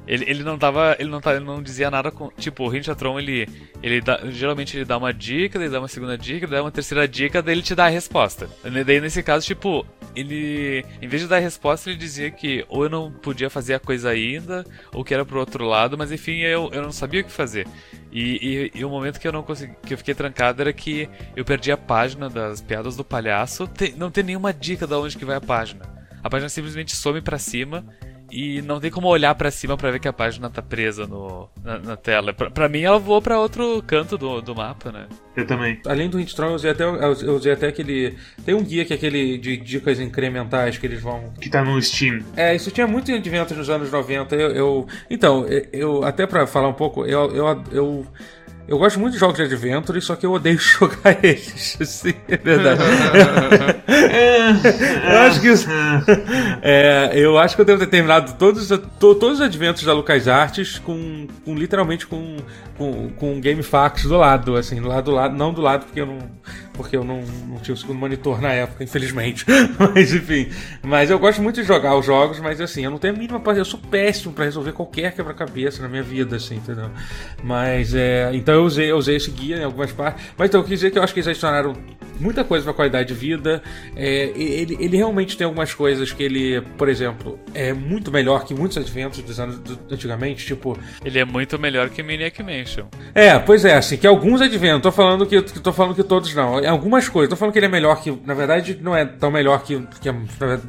Ele, 0.07 0.25
ele 0.27 0.43
não 0.43 0.57
tava. 0.57 0.95
Ele 0.99 1.09
não, 1.09 1.21
tá, 1.21 1.35
ele 1.35 1.45
não 1.45 1.61
dizia 1.61 1.91
nada 1.91 2.11
com. 2.11 2.29
Tipo, 2.37 2.67
o 2.67 2.75
Hinchatron, 2.75 3.19
ele. 3.19 3.47
ele 3.83 4.01
dá, 4.01 4.19
geralmente 4.29 4.75
ele 4.75 4.85
dá 4.85 4.97
uma 4.97 5.13
dica, 5.13 5.57
ele 5.57 5.69
dá 5.69 5.79
uma 5.79 5.87
segunda 5.87 6.17
dica, 6.17 6.47
daí 6.47 6.57
dá 6.57 6.63
uma 6.63 6.71
terceira 6.71 7.07
dica, 7.07 7.41
daí 7.41 7.55
ele 7.55 7.61
te 7.61 7.75
dá 7.75 7.85
a 7.85 7.89
resposta. 7.89 8.49
Daí 8.85 8.99
nesse 8.99 9.21
caso, 9.21 9.45
tipo, 9.45 9.85
ele. 10.15 10.83
Em 11.01 11.07
vez 11.07 11.21
de 11.21 11.27
dar 11.27 11.37
a 11.37 11.39
resposta, 11.39 11.89
ele 11.89 11.99
dizia 11.99 12.31
que 12.31 12.65
ou 12.67 12.83
eu 12.83 12.89
não 12.89 13.11
podia 13.11 13.49
fazer 13.49 13.75
a 13.75 13.79
coisa 13.79 14.09
ainda, 14.09 14.65
ou 14.91 15.03
que 15.03 15.13
era 15.13 15.23
pro 15.23 15.39
outro 15.39 15.65
lado, 15.65 15.97
mas 15.97 16.11
enfim, 16.11 16.39
eu, 16.39 16.69
eu 16.73 16.81
não 16.81 16.91
sabia 16.91 17.21
o 17.21 17.23
que 17.23 17.31
fazer. 17.31 17.67
E, 18.11 18.71
e, 18.75 18.79
e 18.79 18.85
o 18.85 18.89
momento 18.89 19.19
que 19.19 19.27
eu 19.27 19.31
não 19.31 19.43
consegui. 19.43 19.75
que 19.85 19.93
eu 19.93 19.97
fiquei 19.97 20.15
trancado 20.15 20.61
era 20.61 20.73
que 20.73 21.07
eu 21.35 21.45
perdi 21.45 21.71
a 21.71 21.77
página 21.77 22.27
das 22.29 22.59
piadas 22.59 22.95
do 22.95 23.03
palhaço. 23.03 23.67
Tem- 23.67 23.93
não 23.95 24.09
tem 24.09 24.23
nenhuma 24.23 24.51
dica 24.51 24.87
de 24.87 24.93
onde 24.95 25.17
que 25.17 25.23
vai 25.25 25.35
a 25.35 25.41
página. 25.41 25.89
A 26.23 26.29
página 26.29 26.49
simplesmente 26.49 26.95
some 26.95 27.21
pra 27.21 27.37
cima 27.37 27.85
e 28.31 28.61
não 28.61 28.79
tem 28.79 28.89
como 28.89 29.07
olhar 29.07 29.33
pra 29.35 29.51
cima 29.51 29.75
pra 29.77 29.91
ver 29.91 29.99
que 29.99 30.07
a 30.07 30.13
página 30.13 30.49
tá 30.49 30.61
presa 30.61 31.05
no, 31.05 31.49
na, 31.63 31.79
na 31.79 31.97
tela. 31.97 32.33
Pra, 32.33 32.49
pra 32.49 32.69
mim 32.69 32.81
ela 32.81 32.97
voou 32.99 33.21
pra 33.21 33.39
outro 33.39 33.83
canto 33.85 34.17
do, 34.17 34.41
do 34.41 34.55
mapa, 34.55 34.91
né? 34.91 35.07
Eu 35.35 35.45
também. 35.47 35.79
Além 35.87 36.09
do 36.09 36.19
Hintron, 36.19 36.47
eu 36.49 36.55
usei 36.55 36.71
até, 36.71 36.83
eu 36.83 37.35
usei 37.35 37.51
até 37.53 37.67
aquele. 37.67 38.15
Tem 38.45 38.53
um 38.55 38.63
guia 38.63 38.83
que 38.85 38.93
é 38.93 38.95
aquele 38.95 39.37
de 39.37 39.57
dicas 39.57 39.99
incrementais 39.99 40.77
que 40.77 40.85
eles 40.85 41.01
vão 41.01 41.33
Que 41.39 41.49
tá 41.49 41.63
no 41.63 41.81
Steam. 41.81 42.19
É, 42.35 42.55
isso 42.55 42.71
tinha 42.71 42.87
muito 42.87 43.11
em 43.11 43.15
Adventure 43.15 43.57
nos 43.57 43.69
anos 43.69 43.91
90. 43.91 44.35
Eu, 44.35 44.51
eu- 44.51 44.87
então, 45.09 45.45
eu, 45.47 45.65
eu- 45.71 46.03
até 46.03 46.25
pra 46.27 46.45
falar 46.47 46.67
um 46.67 46.73
pouco, 46.73 47.05
eu, 47.05 47.31
eu, 47.33 47.63
eu, 47.71 48.05
eu 48.67 48.77
gosto 48.77 48.99
muito 48.99 49.13
de 49.13 49.19
jogos 49.19 49.35
de 49.37 49.43
Adventure, 49.43 50.01
só 50.01 50.15
que 50.15 50.25
eu 50.25 50.31
odeio 50.31 50.57
jogar 50.59 51.17
eles. 51.23 51.77
Assim, 51.81 52.13
é 52.27 52.37
verdade. 52.37 52.81
eu 55.11 55.19
acho 55.19 55.41
que. 55.41 55.47
É, 56.61 57.11
eu 57.13 57.37
acho 57.37 57.55
que 57.55 57.61
eu 57.61 57.65
devo 57.65 57.79
ter 57.79 57.87
terminado 57.87 58.33
todos, 58.37 58.67
to- 58.67 59.15
todos 59.15 59.39
os 59.39 59.41
Adventures 59.41 59.85
da 59.85 59.93
LucasArts 59.93 60.79
com, 60.79 61.27
com 61.43 61.55
literalmente 61.55 62.05
com, 62.07 62.37
com, 62.77 63.09
com 63.09 63.33
um 63.35 63.41
GameFAQs 63.41 64.03
do 64.03 64.17
lado, 64.17 64.55
assim, 64.55 64.81
do 64.81 64.87
lado 64.87 65.05
do 65.05 65.11
lado, 65.11 65.35
não 65.35 65.53
do 65.53 65.61
lado 65.61 65.85
porque 65.85 66.01
eu 66.01 66.05
não, 66.05 66.19
porque 66.73 66.95
eu 66.95 67.03
não, 67.03 67.21
não 67.47 67.57
tinha 67.57 67.73
o 67.73 67.77
segundo 67.77 67.97
monitor 67.99 68.41
na 68.41 68.51
época, 68.51 68.83
infelizmente. 68.83 69.45
mas 69.93 70.13
enfim, 70.13 70.49
mas 70.83 71.09
eu 71.09 71.19
gosto 71.19 71.41
muito 71.41 71.61
de 71.61 71.67
jogar 71.67 71.95
os 71.97 72.05
jogos, 72.05 72.39
mas 72.39 72.59
assim, 72.61 72.83
eu 72.83 72.91
não 72.91 72.97
tenho 72.97 73.13
a 73.13 73.17
mínima, 73.17 73.41
eu 73.55 73.65
sou 73.65 73.79
péssimo 73.79 74.33
pra 74.33 74.45
resolver 74.45 74.71
qualquer 74.71 75.13
quebra-cabeça 75.13 75.81
na 75.81 75.89
minha 75.89 76.03
vida, 76.03 76.35
assim, 76.37 76.55
entendeu? 76.55 76.89
Mas 77.43 77.93
é, 77.93 78.29
então 78.33 78.53
eu 78.55 78.63
usei, 78.63 78.91
eu 78.91 78.97
usei 78.97 79.15
esse 79.17 79.31
guia 79.31 79.57
em 79.57 79.63
algumas 79.63 79.91
partes, 79.91 80.23
mas 80.37 80.49
então 80.49 80.61
eu 80.61 80.63
quis 80.65 80.79
dizer 80.79 80.91
que 80.91 80.97
eu 80.97 81.03
acho 81.03 81.13
que 81.13 81.19
eles 81.19 81.27
adicionaram 81.27 81.73
muita 82.19 82.43
coisa 82.43 82.63
pra 82.63 82.73
qualidade 82.73 83.07
de 83.07 83.13
vida. 83.15 83.61
É, 83.95 84.31
ele, 84.35 84.77
ele 84.79 84.95
realmente 84.97 85.35
tem 85.35 85.45
algumas 85.45 85.73
coisas 85.73 86.11
que 86.11 86.21
ele, 86.21 86.61
por 86.77 86.87
exemplo, 86.87 87.39
é 87.53 87.73
muito 87.73 88.11
melhor 88.11 88.45
que 88.45 88.53
muitos 88.53 88.77
adventos 88.77 89.19
dos 89.23 89.39
anos 89.39 89.57
do- 89.59 89.79
antigamente, 89.91 90.45
tipo, 90.45 90.77
Ele 91.03 91.17
é 91.17 91.25
muito 91.25 91.57
melhor 91.59 91.89
que 91.89 92.03
Maniac 92.03 92.41
Mansion. 92.43 92.85
é, 93.15 93.37
pois 93.39 93.65
é, 93.65 93.75
assim, 93.75 93.97
que 93.97 94.05
alguns 94.05 94.39
adventos, 94.39 94.81
tô 94.83 94.91
falando 94.91 95.25
que, 95.25 95.41
que 95.41 95.59
tô 95.59 95.73
falando 95.73 95.95
que 95.95 96.03
todos 96.03 96.33
não. 96.35 96.60
Em 96.61 96.67
algumas 96.67 97.07
coisas, 97.09 97.29
tô 97.29 97.35
falando 97.35 97.53
que 97.53 97.59
ele 97.59 97.65
é 97.65 97.69
melhor 97.69 98.01
que, 98.01 98.11
na 98.25 98.33
verdade, 98.33 98.77
não 98.81 98.95
é 98.95 99.05
tão 99.05 99.31
melhor 99.31 99.63
que, 99.63 99.79
que 99.99 100.11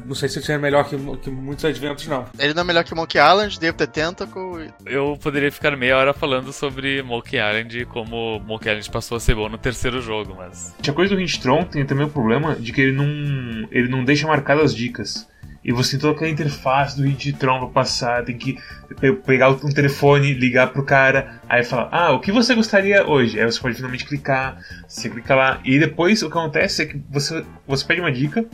não 0.05 0.15
sei 0.15 0.29
se 0.29 0.39
ele 0.39 0.53
é 0.53 0.57
melhor 0.57 0.87
que, 0.87 0.97
que 1.17 1.29
muitos 1.29 1.65
adventos 1.65 2.07
não. 2.07 2.25
Ele 2.37 2.53
não 2.53 2.61
é 2.61 2.65
melhor 2.65 2.83
que 2.83 2.95
Monkey 2.95 3.19
Island, 3.19 3.59
Dave 3.59 3.77
the 3.77 3.87
Tentacle. 3.87 4.71
Eu 4.85 5.17
poderia 5.21 5.51
ficar 5.51 5.75
meia 5.77 5.97
hora 5.97 6.13
falando 6.13 6.51
sobre 6.51 7.01
Monkey 7.03 7.37
Island 7.37 7.79
e 7.79 7.85
como 7.85 8.39
Monkey 8.39 8.69
Island 8.69 8.89
passou 8.91 9.17
a 9.17 9.19
ser 9.19 9.35
bom 9.35 9.49
no 9.49 9.57
terceiro 9.57 10.01
jogo, 10.01 10.35
mas. 10.37 10.73
A 10.87 10.91
coisa 10.91 11.15
do 11.15 11.21
Hintron 11.21 11.63
tem 11.65 11.85
também 11.85 12.05
o 12.05 12.09
problema 12.09 12.55
de 12.55 12.71
que 12.71 12.81
ele 12.81 12.93
não, 12.93 13.67
ele 13.71 13.87
não 13.87 14.03
deixa 14.03 14.27
marcadas 14.27 14.65
as 14.65 14.75
dicas. 14.75 15.27
E 15.63 15.71
você 15.71 15.91
tem 15.91 15.99
toda 16.01 16.13
aquela 16.13 16.29
interface 16.29 16.97
do 16.97 17.07
Hintron 17.07 17.59
pra 17.59 17.67
passar, 17.69 18.25
tem 18.25 18.37
que 18.37 18.57
pe- 18.99 19.13
pegar 19.13 19.49
um 19.49 19.55
telefone, 19.69 20.33
ligar 20.33 20.67
pro 20.73 20.83
cara, 20.83 21.39
aí 21.47 21.63
falar, 21.63 21.89
ah, 21.91 22.11
o 22.11 22.19
que 22.19 22.31
você 22.31 22.53
gostaria 22.53 23.07
hoje? 23.07 23.39
Aí 23.39 23.45
você 23.45 23.59
pode 23.59 23.75
finalmente 23.75 24.05
clicar, 24.05 24.57
você 24.87 25.09
clica 25.09 25.35
lá, 25.35 25.61
e 25.63 25.79
depois 25.79 26.21
o 26.21 26.29
que 26.29 26.37
acontece 26.37 26.81
é 26.81 26.85
que 26.85 27.01
você, 27.09 27.45
você 27.65 27.85
pede 27.85 28.01
uma 28.01 28.11
dica, 28.11 28.45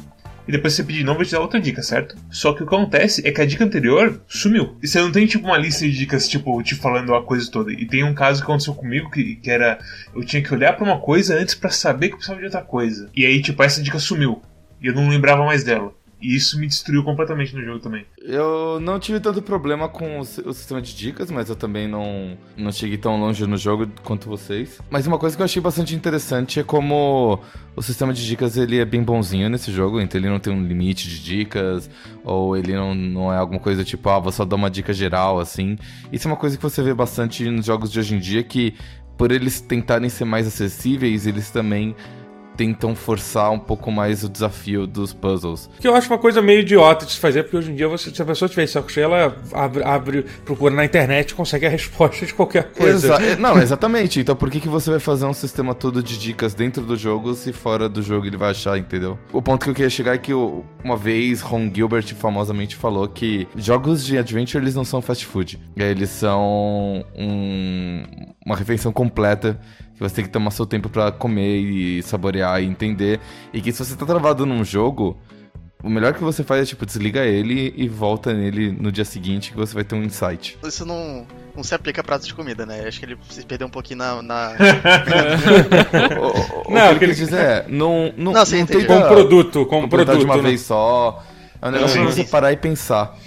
e 0.48 0.52
depois 0.52 0.74
você 0.74 0.84
pedir 0.84 1.04
novo, 1.04 1.20
vai 1.20 1.28
te 1.28 1.32
dar 1.32 1.42
outra 1.42 1.62
dica, 1.62 1.84
certo? 1.84 2.16
Só 2.32 2.54
que 2.54 2.64
o 2.64 2.66
que 2.68 2.74
acontece 2.74 3.28
é 3.28 3.32
que 3.32 3.40
a 3.40 3.46
dica 3.46 3.64
anterior 3.64 4.20
sumiu. 4.28 4.78
E 4.82 4.88
você 4.88 5.00
não 5.00 5.12
tem, 5.12 5.28
tipo, 5.28 5.46
uma 5.46 5.58
lista 5.58 5.86
de 5.86 5.92
dicas, 5.92 6.28
tipo, 6.28 6.64
te 6.64 6.74
falando 6.74 7.14
a 7.14 7.24
coisa 7.24 7.52
toda. 7.52 7.72
E 7.72 7.86
tem 7.86 8.04
um 8.04 8.16
caso 8.16 8.40
que 8.40 8.46
aconteceu 8.46 8.74
comigo 8.74 9.12
que, 9.12 9.36
que 9.36 9.52
era. 9.52 9.78
Eu 10.16 10.24
tinha 10.24 10.42
que 10.42 10.52
olhar 10.52 10.74
para 10.74 10.84
uma 10.84 10.98
coisa 11.00 11.36
antes 11.36 11.54
para 11.54 11.70
saber 11.70 12.08
que 12.08 12.14
eu 12.14 12.18
precisava 12.18 12.40
de 12.40 12.46
outra 12.46 12.64
coisa. 12.64 13.12
E 13.16 13.28
aí, 13.28 13.40
tipo, 13.44 13.62
essa 13.62 13.80
dica 13.80 14.00
sumiu. 14.00 14.42
E 14.82 14.88
eu 14.88 14.94
não 14.96 15.08
lembrava 15.08 15.46
mais 15.46 15.64
dela. 15.64 15.94
E 16.22 16.36
isso 16.36 16.60
me 16.60 16.68
destruiu 16.68 17.04
completamente 17.04 17.56
no 17.56 17.64
jogo 17.64 17.80
também. 17.80 18.06
Eu 18.22 18.80
não 18.82 19.00
tive 19.00 19.20
tanto 19.20 19.42
problema 19.42 19.88
com 19.88 20.20
o, 20.20 20.26
sistema 20.26 20.82
de 20.82 20.94
dicas, 20.96 21.32
mas 21.32 21.50
eu 21.50 21.56
também 21.56 21.88
não, 21.88 22.38
não 22.58 22.72
cheguei 22.72 22.98
tão 22.98 23.18
longe 23.20 23.46
no 23.46 23.56
jogo 23.56 23.88
quanto 24.04 24.28
vocês. 24.28 24.82
Mas 24.90 25.08
uma 25.08 25.18
coisa 25.18 25.36
que 25.36 25.42
eu 25.42 25.46
achei 25.46 25.62
bastante 25.62 25.96
interessante 25.96 26.60
é 26.60 26.64
como 26.64 27.40
o 27.74 27.82
sistema 27.82 28.14
de 28.14 28.26
dicas 28.26 28.58
ele 28.58 28.80
é 28.80 28.86
bem 28.86 29.02
bonzinho 29.02 29.50
nesse 29.50 29.72
jogo, 29.72 30.02
então 30.02 30.20
ele 30.20 30.30
não 30.30 30.40
tem 30.40 30.52
um 30.52 30.62
limite 30.62 31.08
de 31.08 31.24
dicas, 31.24 31.90
ou 32.24 32.58
ele 32.58 32.74
não, 32.74 32.94
não 32.94 33.34
é 33.34 33.38
alguma 33.38 33.60
coisa 33.60 33.86
tipo, 33.86 34.10
ah, 34.10 34.20
vou 34.20 34.32
só 34.32 34.44
dar 34.44 34.58
uma 34.58 34.70
dica 34.70 34.92
geral, 34.92 35.40
assim. 35.40 35.78
Isso 36.12 36.28
é 36.28 36.32
uma 36.32 36.38
coisa 36.38 36.58
que 36.58 36.64
você 36.64 36.84
vê 36.84 36.94
bastante 36.94 37.50
nos 37.50 37.66
jogos 37.66 37.90
de 37.90 38.00
hoje 38.00 38.16
em 38.16 38.20
dia, 38.20 38.44
que 38.44 38.76
por 39.18 39.32
eles 39.32 39.60
tentarem 39.60 40.10
ser 40.10 40.24
mais 40.24 40.48
acessíveis, 40.48 41.28
eles 41.28 41.50
também 41.52 41.94
tentam 42.60 42.94
forçar 42.94 43.50
um 43.52 43.58
pouco 43.58 43.90
mais 43.90 44.22
o 44.22 44.28
desafio 44.28 44.86
dos 44.86 45.14
puzzles. 45.14 45.70
Que 45.80 45.88
eu 45.88 45.96
acho 45.96 46.12
uma 46.12 46.18
coisa 46.18 46.42
meio 46.42 46.60
idiota 46.60 47.06
de 47.06 47.14
se 47.14 47.18
fazer, 47.18 47.44
porque 47.44 47.56
hoje 47.56 47.72
em 47.72 47.76
dia, 47.76 47.88
você, 47.88 48.14
se 48.14 48.22
a 48.22 48.26
pessoa 48.26 48.50
tiver 48.50 48.68
saco 48.68 48.92
cheio, 48.92 49.06
ela 49.06 49.34
abre, 49.54 49.82
abre, 49.82 50.26
procura 50.44 50.76
na 50.76 50.84
internet 50.84 51.30
e 51.30 51.36
consegue 51.36 51.66
a 51.66 51.70
resposta 51.70 52.26
de 52.26 52.34
qualquer 52.34 52.74
coisa. 52.74 53.16
Exa 53.16 53.38
não, 53.38 53.58
exatamente. 53.62 54.20
Então 54.20 54.36
por 54.36 54.52
que, 54.52 54.60
que 54.60 54.68
você 54.68 54.90
vai 54.90 55.00
fazer 55.00 55.26
um 55.26 55.34
sistema 55.34 55.74
todo 55.74 56.04
de 56.04 56.20
dicas 56.20 56.54
dentro 56.54 56.84
do 56.84 56.98
jogo 56.98 57.34
se 57.34 57.54
fora 57.54 57.88
do 57.88 58.02
jogo 58.02 58.26
ele 58.26 58.36
vai 58.36 58.52
achar, 58.52 58.78
entendeu? 58.78 59.18
O 59.32 59.42
ponto 59.42 59.64
que 59.64 59.70
eu 59.70 59.74
queria 59.74 59.90
chegar 59.90 60.16
é 60.16 60.18
que 60.18 60.34
uma 60.34 60.98
vez 60.98 61.40
Ron 61.40 61.72
Gilbert 61.74 62.14
famosamente 62.16 62.76
falou 62.76 63.08
que 63.08 63.48
jogos 63.56 64.06
de 64.06 64.18
adventure 64.18 64.62
eles 64.62 64.76
não 64.76 64.84
são 64.84 65.02
fast 65.02 65.26
food. 65.26 65.58
Eles 65.78 66.10
são 66.10 67.06
um, 67.18 68.04
uma 68.46 68.58
refeição 68.58 68.92
completa 68.92 69.58
que 70.00 70.10
você 70.10 70.16
tem 70.16 70.24
que 70.24 70.32
tomar 70.32 70.52
seu 70.52 70.66
tempo 70.66 70.88
para 70.88 71.12
comer 71.12 71.58
e 71.58 72.02
saborear 72.02 72.64
e 72.64 72.66
entender. 72.66 73.20
E 73.54 73.62
que 73.62 73.74
se 73.74 73.84
você 73.84 73.98
tá 73.98 74.06
travado 74.06 74.46
num 74.46 74.64
jogo, 74.64 75.18
o 75.84 75.90
melhor 75.90 76.14
que 76.14 76.24
você 76.24 76.42
faz 76.42 76.62
é, 76.62 76.66
tipo, 76.66 76.86
desliga 76.86 77.26
ele 77.26 77.74
e 77.76 77.90
volta 77.90 78.34
nele 78.34 78.72
no 78.72 78.94
dia 78.94 79.04
seguinte 79.04 79.52
que 79.52 79.58
você 79.58 79.74
vai 79.74 79.84
ter 79.84 79.96
um 79.96 80.04
insight. 80.04 80.58
Isso 80.64 80.86
não, 80.86 81.28
não 81.54 81.64
se 81.66 81.76
aplica 81.76 82.00
a 82.00 82.04
pratos 82.04 82.26
de 82.26 82.34
comida, 82.34 82.66
né? 82.66 82.88
Acho 82.88 82.98
que 82.98 83.08
ele 83.08 83.18
se 83.30 83.46
perdeu 83.46 83.68
um 83.68 83.70
pouquinho 83.70 83.98
na... 84.00 84.22
na... 84.22 84.54
o, 86.18 86.70
o, 86.70 86.74
não, 86.74 86.94
o 86.94 86.98
que 86.98 87.04
ele 87.04 87.14
diz 87.14 87.34
é, 87.34 87.66
não, 87.68 88.14
não, 88.16 88.32
não, 88.32 88.44
não 88.46 88.46
tem 88.46 88.86
como 88.86 89.06
produto, 89.06 89.66
como 89.66 89.90
produto. 89.90 90.18
de 90.18 90.24
uma 90.24 90.38
né? 90.38 90.44
vez 90.44 90.62
só. 90.62 91.22
É 91.62 91.68
um 91.68 91.72
negócio 91.72 92.02
pra 92.02 92.10
você 92.10 92.24
parar 92.24 92.54
e 92.54 92.58
pensar. 92.58 93.18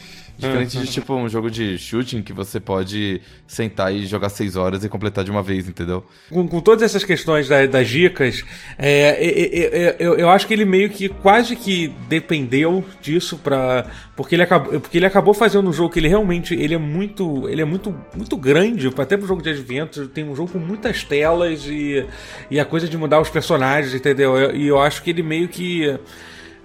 Diferente 0.46 0.78
de 0.78 0.86
tipo 0.86 1.14
um 1.14 1.28
jogo 1.28 1.50
de 1.50 1.78
shooting 1.78 2.22
que 2.22 2.32
você 2.32 2.58
pode 2.58 3.20
sentar 3.46 3.94
e 3.94 4.06
jogar 4.06 4.28
6 4.28 4.56
horas 4.56 4.84
e 4.84 4.88
completar 4.88 5.24
de 5.24 5.30
uma 5.30 5.42
vez, 5.42 5.68
entendeu? 5.68 6.04
Com, 6.30 6.46
com 6.48 6.60
todas 6.60 6.82
essas 6.82 7.04
questões 7.04 7.48
da, 7.48 7.66
das 7.66 7.88
dicas, 7.88 8.44
é, 8.78 8.90
é, 8.90 9.42
é, 9.42 9.86
é 9.86 9.96
eu, 9.98 10.14
eu 10.14 10.28
acho 10.28 10.46
que 10.46 10.54
ele 10.54 10.64
meio 10.64 10.90
que 10.90 11.08
quase 11.08 11.54
que 11.56 11.88
dependeu 12.08 12.84
disso 13.00 13.38
para 13.38 13.86
porque 14.16 14.34
ele 14.34 14.42
acabou 14.42 14.80
porque 14.80 14.98
ele 14.98 15.06
acabou 15.06 15.32
fazendo 15.32 15.68
um 15.68 15.72
jogo 15.72 15.90
que 15.90 15.98
ele 15.98 16.08
realmente 16.08 16.54
ele 16.54 16.74
é 16.74 16.78
muito 16.78 17.48
ele 17.48 17.62
é 17.62 17.64
muito 17.64 17.94
muito 18.14 18.36
grande 18.36 18.88
até 18.88 19.16
pro 19.16 19.26
jogo 19.26 19.42
de 19.42 19.50
adventure 19.50 20.08
tem 20.08 20.24
um 20.24 20.34
jogo 20.34 20.52
com 20.52 20.58
muitas 20.58 21.02
telas 21.02 21.66
e, 21.66 22.04
e 22.50 22.60
a 22.60 22.64
coisa 22.64 22.88
de 22.88 22.96
mudar 22.96 23.20
os 23.20 23.30
personagens 23.30 23.94
entendeu 23.94 24.36
e 24.54 24.66
eu, 24.66 24.76
eu 24.76 24.80
acho 24.80 25.02
que 25.02 25.10
ele 25.10 25.22
meio 25.22 25.48
que 25.48 25.98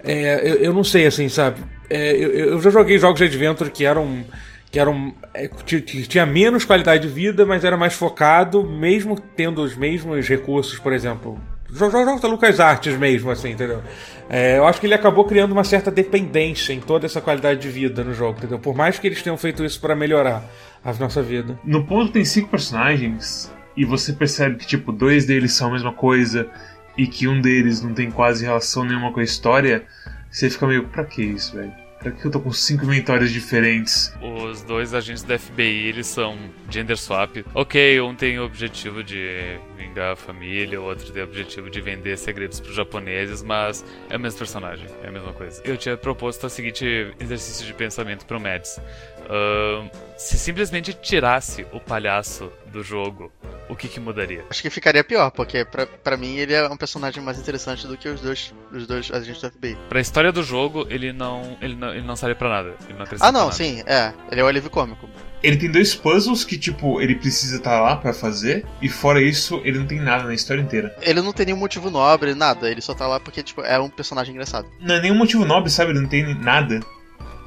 é, 0.02 0.40
eu, 0.48 0.54
eu, 0.56 0.72
não 0.72 0.84
sei, 0.84 1.06
assim, 1.06 1.28
sabe? 1.28 1.60
É, 1.90 2.12
eu, 2.12 2.30
eu, 2.30 2.60
já 2.60 2.70
joguei 2.70 2.98
jogos 2.98 3.18
de 3.18 3.24
adventure 3.24 3.70
que 3.70 3.84
eram. 3.84 4.24
que 4.70 4.78
eram. 4.78 5.14
É, 5.34 5.48
tinha 5.48 6.26
menos 6.26 6.64
qualidade 6.64 7.06
de 7.06 7.12
vida, 7.12 7.46
mas 7.46 7.64
era 7.64 7.76
mais 7.76 7.94
focado, 7.94 8.64
mesmo 8.64 9.18
tendo 9.36 9.62
os 9.62 9.76
mesmos 9.76 10.28
recursos, 10.28 10.78
por 10.78 10.92
exemplo. 10.92 11.40
Jogos 11.70 12.20
da 12.22 12.28
Lucas 12.28 12.60
Artes 12.60 12.96
mesmo, 12.96 13.30
assim, 13.30 13.50
entendeu? 13.50 13.82
É, 14.30 14.56
eu 14.56 14.66
acho 14.66 14.80
que 14.80 14.86
ele 14.86 14.94
acabou 14.94 15.24
criando 15.26 15.52
uma 15.52 15.64
certa 15.64 15.90
dependência 15.90 16.72
em 16.72 16.80
toda 16.80 17.04
essa 17.04 17.20
qualidade 17.20 17.60
de 17.60 17.68
vida 17.68 18.02
no 18.02 18.14
jogo, 18.14 18.38
entendeu? 18.38 18.58
Por 18.58 18.74
mais 18.74 18.98
que 18.98 19.06
eles 19.06 19.22
tenham 19.22 19.36
feito 19.36 19.62
isso 19.62 19.78
para 19.78 19.94
melhorar 19.94 20.44
a 20.82 20.92
nossa 20.94 21.22
vida. 21.22 21.58
No 21.62 21.84
ponto 21.84 22.12
tem 22.12 22.24
cinco 22.24 22.48
personagens 22.48 23.52
e 23.76 23.84
você 23.84 24.14
percebe 24.14 24.56
que, 24.56 24.66
tipo, 24.66 24.92
dois 24.92 25.26
deles 25.26 25.52
são 25.52 25.68
a 25.68 25.72
mesma 25.72 25.92
coisa 25.92 26.48
e 26.96 27.06
que 27.06 27.28
um 27.28 27.40
deles 27.40 27.82
não 27.82 27.92
tem 27.92 28.10
quase 28.10 28.44
relação 28.44 28.84
nenhuma 28.84 29.12
com 29.12 29.20
a 29.20 29.24
história, 29.24 29.84
você 30.30 30.50
fica 30.50 30.66
meio, 30.66 30.84
pra 30.88 31.04
que 31.04 31.22
isso, 31.22 31.56
velho? 31.56 31.72
Pra 31.98 32.12
que 32.12 32.24
eu 32.24 32.30
tô 32.30 32.38
com 32.38 32.52
cinco 32.52 32.84
inventórios 32.84 33.32
diferentes? 33.32 34.14
Os 34.22 34.62
dois 34.62 34.94
agentes 34.94 35.24
da 35.24 35.36
FBI, 35.36 35.88
eles 35.88 36.06
são 36.06 36.38
gender 36.70 36.96
swap. 36.96 37.38
Ok, 37.54 38.00
um 38.00 38.14
tem 38.14 38.38
o 38.38 38.44
objetivo 38.44 39.02
de 39.02 39.58
vingar 39.76 40.12
a 40.12 40.16
família, 40.16 40.80
o 40.80 40.84
outro 40.84 41.10
tem 41.12 41.22
o 41.22 41.24
objetivo 41.24 41.68
de 41.68 41.80
vender 41.80 42.16
segredos 42.16 42.60
pros 42.60 42.76
japoneses, 42.76 43.42
mas 43.42 43.84
é 44.08 44.16
o 44.16 44.20
mesmo 44.20 44.38
personagem, 44.38 44.86
é 45.02 45.08
a 45.08 45.10
mesma 45.10 45.32
coisa. 45.32 45.60
Eu 45.64 45.76
tinha 45.76 45.96
proposto 45.96 46.46
o 46.46 46.50
seguinte 46.50 47.12
exercício 47.18 47.66
de 47.66 47.74
pensamento 47.74 48.24
pro 48.26 48.38
Mads. 48.38 48.78
Uh, 48.78 49.90
se 50.16 50.38
simplesmente 50.38 50.94
tirasse 50.94 51.66
o 51.72 51.80
palhaço 51.80 52.50
do 52.72 52.82
jogo 52.84 53.32
o 53.68 53.76
que, 53.76 53.88
que 53.88 54.00
mudaria? 54.00 54.44
Acho 54.50 54.62
que 54.62 54.70
ficaria 54.70 55.04
pior, 55.04 55.30
porque 55.30 55.64
pra, 55.64 55.86
pra 55.86 56.16
mim 56.16 56.36
ele 56.36 56.54
é 56.54 56.68
um 56.68 56.76
personagem 56.76 57.22
mais 57.22 57.38
interessante 57.38 57.86
do 57.86 57.96
que 57.96 58.08
os 58.08 58.20
dois, 58.20 58.54
os 58.72 58.86
dois 58.86 59.10
agentes 59.10 59.40
do 59.42 59.50
FBI. 59.50 59.76
Pra 59.88 60.00
história 60.00 60.32
do 60.32 60.42
jogo, 60.42 60.86
ele 60.88 61.12
não, 61.12 61.56
ele 61.60 61.74
não, 61.76 61.94
ele 61.94 62.06
não 62.06 62.16
serve 62.16 62.34
pra 62.34 62.48
nada. 62.48 62.74
Ele 62.88 62.94
não 62.94 63.04
acrescenta 63.04 63.28
Ah, 63.28 63.32
não, 63.32 63.44
nada. 63.46 63.52
sim, 63.52 63.82
é. 63.86 64.12
Ele 64.30 64.40
é 64.40 64.44
o 64.44 64.46
alívio 64.46 64.70
cômico. 64.70 65.08
Ele 65.42 65.56
tem 65.56 65.70
dois 65.70 65.94
puzzles 65.94 66.44
que, 66.44 66.58
tipo, 66.58 67.00
ele 67.00 67.14
precisa 67.14 67.56
estar 67.58 67.70
tá 67.70 67.80
lá 67.80 67.96
para 67.96 68.12
fazer, 68.12 68.66
e 68.82 68.88
fora 68.88 69.22
isso, 69.22 69.60
ele 69.64 69.78
não 69.78 69.86
tem 69.86 70.00
nada 70.00 70.24
na 70.24 70.34
história 70.34 70.60
inteira. 70.60 70.96
Ele 71.00 71.20
não 71.22 71.32
tem 71.32 71.46
nenhum 71.46 71.58
motivo 71.58 71.90
nobre, 71.90 72.34
nada. 72.34 72.68
Ele 72.68 72.80
só 72.80 72.92
tá 72.94 73.06
lá 73.06 73.20
porque, 73.20 73.42
tipo, 73.42 73.62
é 73.62 73.78
um 73.78 73.88
personagem 73.88 74.32
engraçado. 74.34 74.68
Não 74.80 74.96
é 74.96 75.00
nenhum 75.00 75.14
motivo 75.14 75.44
nobre, 75.44 75.70
sabe? 75.70 75.92
Ele 75.92 76.00
não 76.00 76.08
tem 76.08 76.34
nada. 76.34 76.80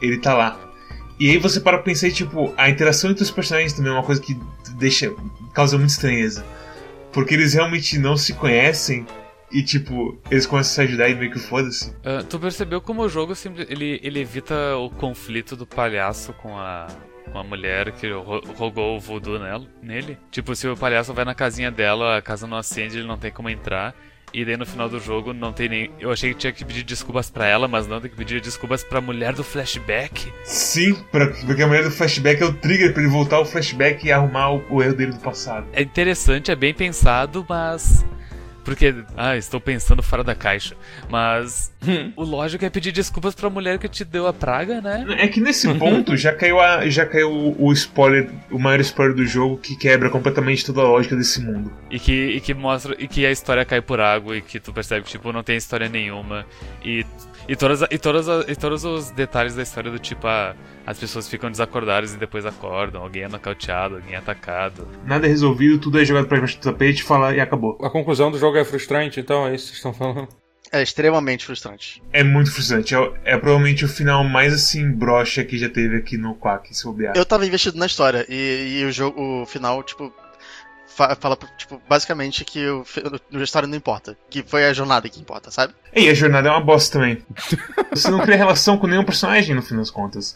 Ele 0.01 0.17
tá 0.17 0.33
lá. 0.33 0.57
E 1.19 1.29
aí 1.29 1.37
você 1.37 1.59
para 1.59 1.77
pensar 1.77 2.07
e, 2.07 2.11
tipo, 2.11 2.53
a 2.57 2.69
interação 2.69 3.11
entre 3.11 3.21
os 3.23 3.29
personagens 3.29 3.73
também 3.73 3.91
é 3.91 3.93
uma 3.95 4.03
coisa 4.03 4.19
que 4.21 4.35
deixa. 4.75 5.13
Causa 5.51 5.77
muita 5.77 5.93
estranheza. 5.93 6.45
Porque 7.11 7.33
eles 7.33 7.53
realmente 7.53 7.97
não 7.97 8.15
se 8.15 8.33
conhecem 8.33 9.05
e, 9.51 9.61
tipo, 9.61 10.17
eles 10.29 10.45
começam 10.45 10.71
a 10.71 10.75
se 10.75 10.81
ajudar 10.81 11.09
e 11.09 11.15
meio 11.15 11.31
que 11.31 11.39
foda-se. 11.39 11.89
Uh, 11.89 12.23
tu 12.29 12.39
percebeu 12.39 12.79
como 12.79 13.01
o 13.01 13.09
jogo 13.09 13.35
sempre, 13.35 13.67
ele, 13.69 13.99
ele 14.01 14.19
evita 14.19 14.77
o 14.77 14.89
conflito 14.89 15.55
do 15.55 15.67
palhaço 15.67 16.31
com 16.33 16.57
a, 16.57 16.87
com 17.31 17.37
a 17.37 17.43
mulher 17.43 17.91
que 17.91 18.09
rogou 18.55 18.95
o 18.95 18.99
voodoo 18.99 19.37
nela, 19.37 19.67
nele? 19.81 20.17
Tipo, 20.31 20.55
se 20.55 20.67
o 20.67 20.77
palhaço 20.77 21.13
vai 21.13 21.25
na 21.25 21.35
casinha 21.35 21.69
dela, 21.69 22.17
a 22.17 22.21
casa 22.21 22.47
não 22.47 22.57
acende, 22.57 22.97
ele 22.97 23.07
não 23.07 23.17
tem 23.17 23.31
como 23.31 23.49
entrar. 23.49 23.93
E 24.33 24.45
daí 24.45 24.55
no 24.55 24.65
final 24.65 24.87
do 24.87 24.99
jogo 24.99 25.33
não 25.33 25.51
tem 25.51 25.67
nem. 25.67 25.91
Eu 25.99 26.11
achei 26.11 26.33
que 26.33 26.39
tinha 26.39 26.53
que 26.53 26.63
pedir 26.63 26.83
desculpas 26.83 27.29
para 27.29 27.47
ela, 27.47 27.67
mas 27.67 27.87
não, 27.87 27.99
tem 27.99 28.09
que 28.09 28.15
pedir 28.15 28.39
desculpas 28.39 28.83
pra 28.83 29.01
mulher 29.01 29.33
do 29.33 29.43
flashback. 29.43 30.31
Sim, 30.43 30.93
pra, 31.11 31.27
porque 31.27 31.61
a 31.61 31.67
mulher 31.67 31.83
do 31.83 31.91
flashback 31.91 32.41
é 32.41 32.45
o 32.45 32.53
trigger 32.53 32.93
para 32.93 33.03
ele 33.03 33.11
voltar 33.11 33.37
ao 33.37 33.45
flashback 33.45 34.05
e 34.05 34.11
arrumar 34.11 34.53
o, 34.53 34.63
o 34.69 34.81
erro 34.81 34.95
dele 34.95 35.11
do 35.11 35.19
passado. 35.19 35.67
É 35.73 35.81
interessante, 35.81 36.49
é 36.51 36.55
bem 36.55 36.73
pensado, 36.73 37.45
mas 37.47 38.05
porque, 38.63 38.93
ah, 39.17 39.35
estou 39.35 39.59
pensando 39.59 40.03
fora 40.03 40.23
da 40.23 40.35
caixa. 40.35 40.75
Mas 41.09 41.73
hum. 41.85 42.11
o 42.15 42.23
lógico 42.23 42.63
é 42.63 42.69
pedir 42.69 42.91
desculpas 42.91 43.33
pra 43.33 43.49
mulher 43.49 43.77
que 43.79 43.87
te 43.87 44.05
deu 44.05 44.27
a 44.27 44.33
praga, 44.33 44.81
né? 44.81 45.05
É 45.17 45.27
que 45.27 45.41
nesse 45.41 45.71
ponto 45.75 46.15
já 46.15 46.33
caiu, 46.33 46.59
a, 46.59 46.87
já 46.87 47.05
caiu 47.05 47.55
o 47.57 47.71
spoiler, 47.73 48.29
o 48.51 48.59
maior 48.59 48.79
spoiler 48.81 49.15
do 49.15 49.25
jogo 49.25 49.57
que 49.57 49.75
quebra 49.75 50.09
completamente 50.09 50.65
toda 50.65 50.81
a 50.81 50.83
lógica 50.83 51.15
desse 51.15 51.41
mundo. 51.41 51.71
E 51.89 51.99
que, 51.99 52.11
e 52.11 52.41
que 52.41 52.53
mostra 52.53 52.95
e 52.97 53.07
que 53.07 53.25
a 53.25 53.31
história 53.31 53.65
cai 53.65 53.81
por 53.81 53.99
água 53.99 54.37
e 54.37 54.41
que 54.41 54.59
tu 54.59 54.71
percebe 54.71 55.05
que 55.05 55.11
tipo, 55.11 55.31
não 55.31 55.43
tem 55.43 55.57
história 55.57 55.89
nenhuma. 55.89 56.45
E 56.83 57.05
e, 57.51 57.55
todas, 57.57 57.81
e, 57.81 57.97
todas, 57.97 58.27
e 58.47 58.55
todos 58.55 58.85
os 58.85 59.11
detalhes 59.11 59.55
da 59.55 59.61
história 59.61 59.91
do 59.91 59.99
tipo, 59.99 60.25
ah, 60.25 60.55
as 60.85 60.97
pessoas 60.97 61.27
ficam 61.27 61.51
desacordadas 61.51 62.13
e 62.13 62.17
depois 62.17 62.45
acordam, 62.45 63.01
alguém 63.01 63.23
é 63.23 63.27
nocauteado, 63.27 63.95
alguém 63.95 64.13
é 64.13 64.17
atacado. 64.17 64.87
Nada 65.05 65.27
é 65.27 65.29
resolvido, 65.29 65.77
tudo 65.77 65.99
é 65.99 66.05
jogado 66.05 66.27
pra 66.27 66.39
baixo 66.39 66.57
do 66.57 66.63
tapete, 66.63 67.03
fala 67.03 67.35
e 67.35 67.41
acabou. 67.41 67.77
A 67.83 67.89
conclusão 67.89 68.31
do 68.31 68.39
jogo 68.39 68.57
é 68.57 68.63
frustrante, 68.63 69.19
então 69.19 69.45
é 69.45 69.53
isso 69.53 69.73
que 69.73 69.77
vocês 69.77 69.77
estão 69.79 69.93
falando. 69.93 70.29
É 70.71 70.81
extremamente 70.81 71.45
frustrante. 71.45 72.01
É 72.13 72.23
muito 72.23 72.49
frustrante. 72.49 72.95
É, 72.95 73.11
é, 73.25 73.37
provavelmente 73.37 73.83
o 73.83 73.89
final 73.89 74.23
mais 74.23 74.53
assim 74.53 74.89
broxa 74.89 75.43
que 75.43 75.57
já 75.57 75.67
teve 75.67 75.97
aqui 75.97 76.15
no 76.15 76.33
Quack, 76.35 76.73
se 76.73 76.85
bobear. 76.85 77.17
Eu 77.17 77.25
tava 77.25 77.45
investido 77.45 77.77
na 77.77 77.85
história 77.85 78.25
e, 78.29 78.79
e 78.79 78.85
o 78.85 78.91
jogo, 78.93 79.41
o 79.41 79.45
final, 79.45 79.83
tipo, 79.83 80.13
fala, 80.95 81.37
tipo, 81.57 81.81
basicamente 81.89 82.43
que 82.45 82.65
o, 82.67 82.83
a 83.33 83.37
história 83.43 83.67
não 83.67 83.75
importa. 83.75 84.17
Que 84.29 84.43
foi 84.43 84.65
a 84.65 84.73
jornada 84.73 85.07
que 85.09 85.19
importa, 85.19 85.49
sabe? 85.51 85.73
E 85.95 86.09
a 86.09 86.13
jornada 86.13 86.47
é 86.47 86.51
uma 86.51 86.61
bosta 86.61 86.99
também. 86.99 87.23
Você 87.91 88.09
não 88.09 88.19
cria 88.21 88.37
relação 88.37 88.77
com 88.77 88.87
nenhum 88.87 89.03
personagem 89.03 89.55
no 89.55 89.61
fim 89.61 89.75
das 89.75 89.89
contas. 89.89 90.35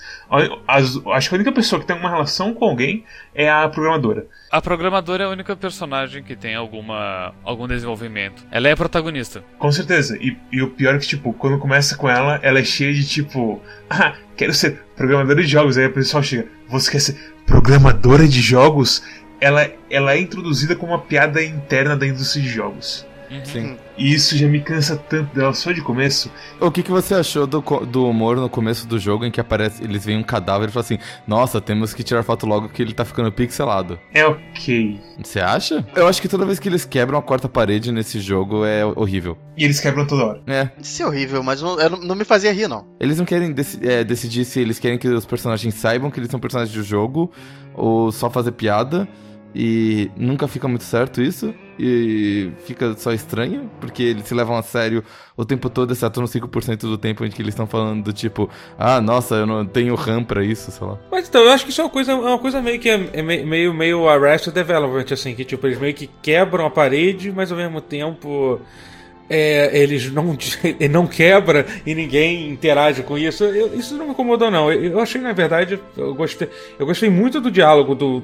As- 0.67 0.99
acho 1.13 1.29
que 1.29 1.35
a 1.35 1.37
única 1.37 1.51
pessoa 1.51 1.79
que 1.79 1.87
tem 1.87 1.95
uma 1.95 2.09
relação 2.09 2.53
com 2.53 2.65
alguém 2.65 3.05
é 3.33 3.49
a 3.49 3.67
programadora. 3.69 4.27
A 4.51 4.61
programadora 4.61 5.23
é 5.23 5.27
a 5.27 5.29
única 5.29 5.55
personagem 5.55 6.23
que 6.23 6.35
tem 6.35 6.55
alguma 6.55 7.33
algum 7.43 7.67
desenvolvimento. 7.67 8.43
Ela 8.51 8.69
é 8.69 8.71
a 8.71 8.77
protagonista. 8.77 9.43
Com 9.57 9.71
certeza. 9.71 10.17
E, 10.17 10.37
e 10.51 10.61
o 10.61 10.69
pior 10.71 10.95
é 10.95 10.97
que, 10.97 11.07
tipo, 11.07 11.33
quando 11.33 11.57
começa 11.59 11.95
com 11.95 12.09
ela, 12.09 12.39
ela 12.41 12.59
é 12.59 12.63
cheia 12.63 12.93
de 12.93 13.07
tipo. 13.07 13.61
Ah, 13.89 14.13
quero 14.35 14.53
ser 14.53 14.83
programadora 14.95 15.41
de 15.41 15.47
jogos. 15.47 15.77
Aí 15.77 15.85
o 15.85 15.93
pessoal 15.93 16.23
chega. 16.23 16.47
Você 16.69 16.91
quer 16.91 16.99
ser 16.99 17.33
programadora 17.45 18.27
de 18.27 18.41
jogos? 18.41 19.03
Ela, 19.39 19.69
ela 19.89 20.13
é 20.13 20.19
introduzida 20.19 20.75
como 20.75 20.93
uma 20.93 21.01
piada 21.01 21.43
interna 21.43 21.95
da 21.95 22.07
indústria 22.07 22.43
de 22.43 22.49
jogos. 22.49 23.05
Sim. 23.43 23.77
E 23.97 24.13
isso 24.13 24.37
já 24.37 24.47
me 24.47 24.59
cansa 24.61 24.95
tanto 24.97 25.33
dela 25.35 25.53
só 25.53 25.71
de 25.71 25.81
começo. 25.81 26.29
O 26.59 26.69
que, 26.69 26.83
que 26.83 26.91
você 26.91 27.13
achou 27.15 27.47
do, 27.47 27.61
do 27.85 28.07
humor 28.09 28.35
no 28.37 28.49
começo 28.49 28.87
do 28.87 28.99
jogo 28.99 29.25
em 29.25 29.31
que 29.31 29.39
aparece, 29.39 29.83
eles 29.83 30.05
veem 30.05 30.17
um 30.19 30.23
cadáver 30.23 30.69
e 30.69 30.71
falam 30.71 30.85
assim: 30.85 30.97
Nossa, 31.27 31.61
temos 31.61 31.93
que 31.93 32.03
tirar 32.03 32.23
foto 32.23 32.45
logo 32.45 32.69
que 32.69 32.81
ele 32.81 32.93
tá 32.93 33.05
ficando 33.05 33.31
pixelado. 33.31 33.97
É 34.13 34.25
ok. 34.25 34.99
Você 35.23 35.39
acha? 35.39 35.85
Eu 35.95 36.07
acho 36.07 36.21
que 36.21 36.27
toda 36.27 36.45
vez 36.45 36.59
que 36.59 36.67
eles 36.67 36.85
quebram 36.85 37.17
a 37.17 37.21
quarta 37.21 37.47
parede 37.47 37.91
nesse 37.91 38.19
jogo 38.19 38.65
é 38.65 38.85
horrível. 38.85 39.37
E 39.57 39.63
eles 39.63 39.79
quebram 39.79 40.05
toda 40.05 40.25
hora. 40.25 40.41
É. 40.47 40.69
Isso 40.81 41.01
é 41.01 41.07
horrível, 41.07 41.41
mas 41.41 41.61
não, 41.61 41.75
não- 42.01 42.15
me 42.15 42.25
fazia 42.25 42.51
rir, 42.51 42.67
não. 42.67 42.85
Eles 42.99 43.17
não 43.17 43.25
querem 43.25 43.51
deci- 43.53 43.79
é, 43.87 44.03
decidir 44.03 44.43
se 44.45 44.59
eles 44.59 44.77
querem 44.79 44.97
que 44.97 45.07
os 45.07 45.25
personagens 45.25 45.73
saibam 45.75 46.11
que 46.11 46.19
eles 46.19 46.29
são 46.29 46.39
personagens 46.39 46.75
do 46.75 46.83
jogo 46.83 47.31
ou 47.73 48.11
só 48.11 48.29
fazer 48.29 48.51
piada. 48.51 49.07
E 49.57 50.11
nunca 50.17 50.47
fica 50.49 50.67
muito 50.67 50.83
certo 50.83 51.21
isso. 51.21 51.53
E 51.79 52.51
fica 52.65 52.93
só 52.97 53.11
estranho, 53.13 53.69
porque 53.79 54.01
eles 54.03 54.25
se 54.25 54.33
levam 54.33 54.57
a 54.57 54.61
sério 54.61 55.03
o 55.35 55.43
tempo 55.45 55.69
todo, 55.69 55.91
exceto 55.91 56.19
nos 56.21 56.31
5% 56.31 56.81
do 56.81 56.97
tempo 56.97 57.25
em 57.25 57.29
que 57.29 57.41
eles 57.41 57.53
estão 57.53 57.67
falando 57.67 58.03
do 58.03 58.13
tipo, 58.13 58.49
ah, 58.77 58.99
nossa, 59.01 59.35
eu 59.35 59.45
não 59.45 59.65
tenho 59.65 59.93
RAM 59.95 60.23
pra 60.23 60.43
isso, 60.43 60.71
sei 60.71 60.85
lá. 60.87 60.97
Mas 61.11 61.27
então, 61.27 61.41
eu 61.41 61.51
acho 61.51 61.65
que 61.65 61.71
isso 61.71 61.81
é 61.81 61.83
uma 61.83 61.89
coisa, 61.89 62.11
é 62.13 62.15
uma 62.15 62.39
coisa 62.39 62.61
meio 62.61 62.79
que 62.79 62.89
é, 62.89 63.09
é 63.13 63.21
me- 63.21 63.43
meio, 63.45 63.73
meio 63.73 64.07
Arrested 64.07 64.53
Development, 64.53 65.05
assim, 65.11 65.35
que 65.35 65.43
tipo, 65.43 65.67
eles 65.67 65.77
meio 65.79 65.93
que 65.93 66.09
quebram 66.21 66.65
a 66.65 66.69
parede, 66.69 67.31
mas 67.31 67.51
ao 67.51 67.57
mesmo 67.57 67.79
tempo. 67.81 68.59
é, 69.29 69.77
eles 69.77 70.11
não, 70.11 70.37
não 70.91 71.07
quebra 71.07 71.65
e 71.85 71.93
ninguém 71.95 72.49
interage 72.49 73.03
com 73.03 73.17
isso. 73.17 73.43
Eu- 73.43 73.73
isso 73.77 73.95
não 73.97 74.05
me 74.05 74.11
incomodou, 74.11 74.49
não. 74.51 74.71
Eu, 74.71 74.91
eu 74.93 74.99
achei, 74.99 75.19
na 75.19 75.33
verdade, 75.33 75.79
eu 75.97 76.13
gostei, 76.15 76.47
eu 76.79 76.85
gostei 76.85 77.09
muito 77.09 77.41
do 77.41 77.51
diálogo 77.51 77.93
do, 77.95 78.23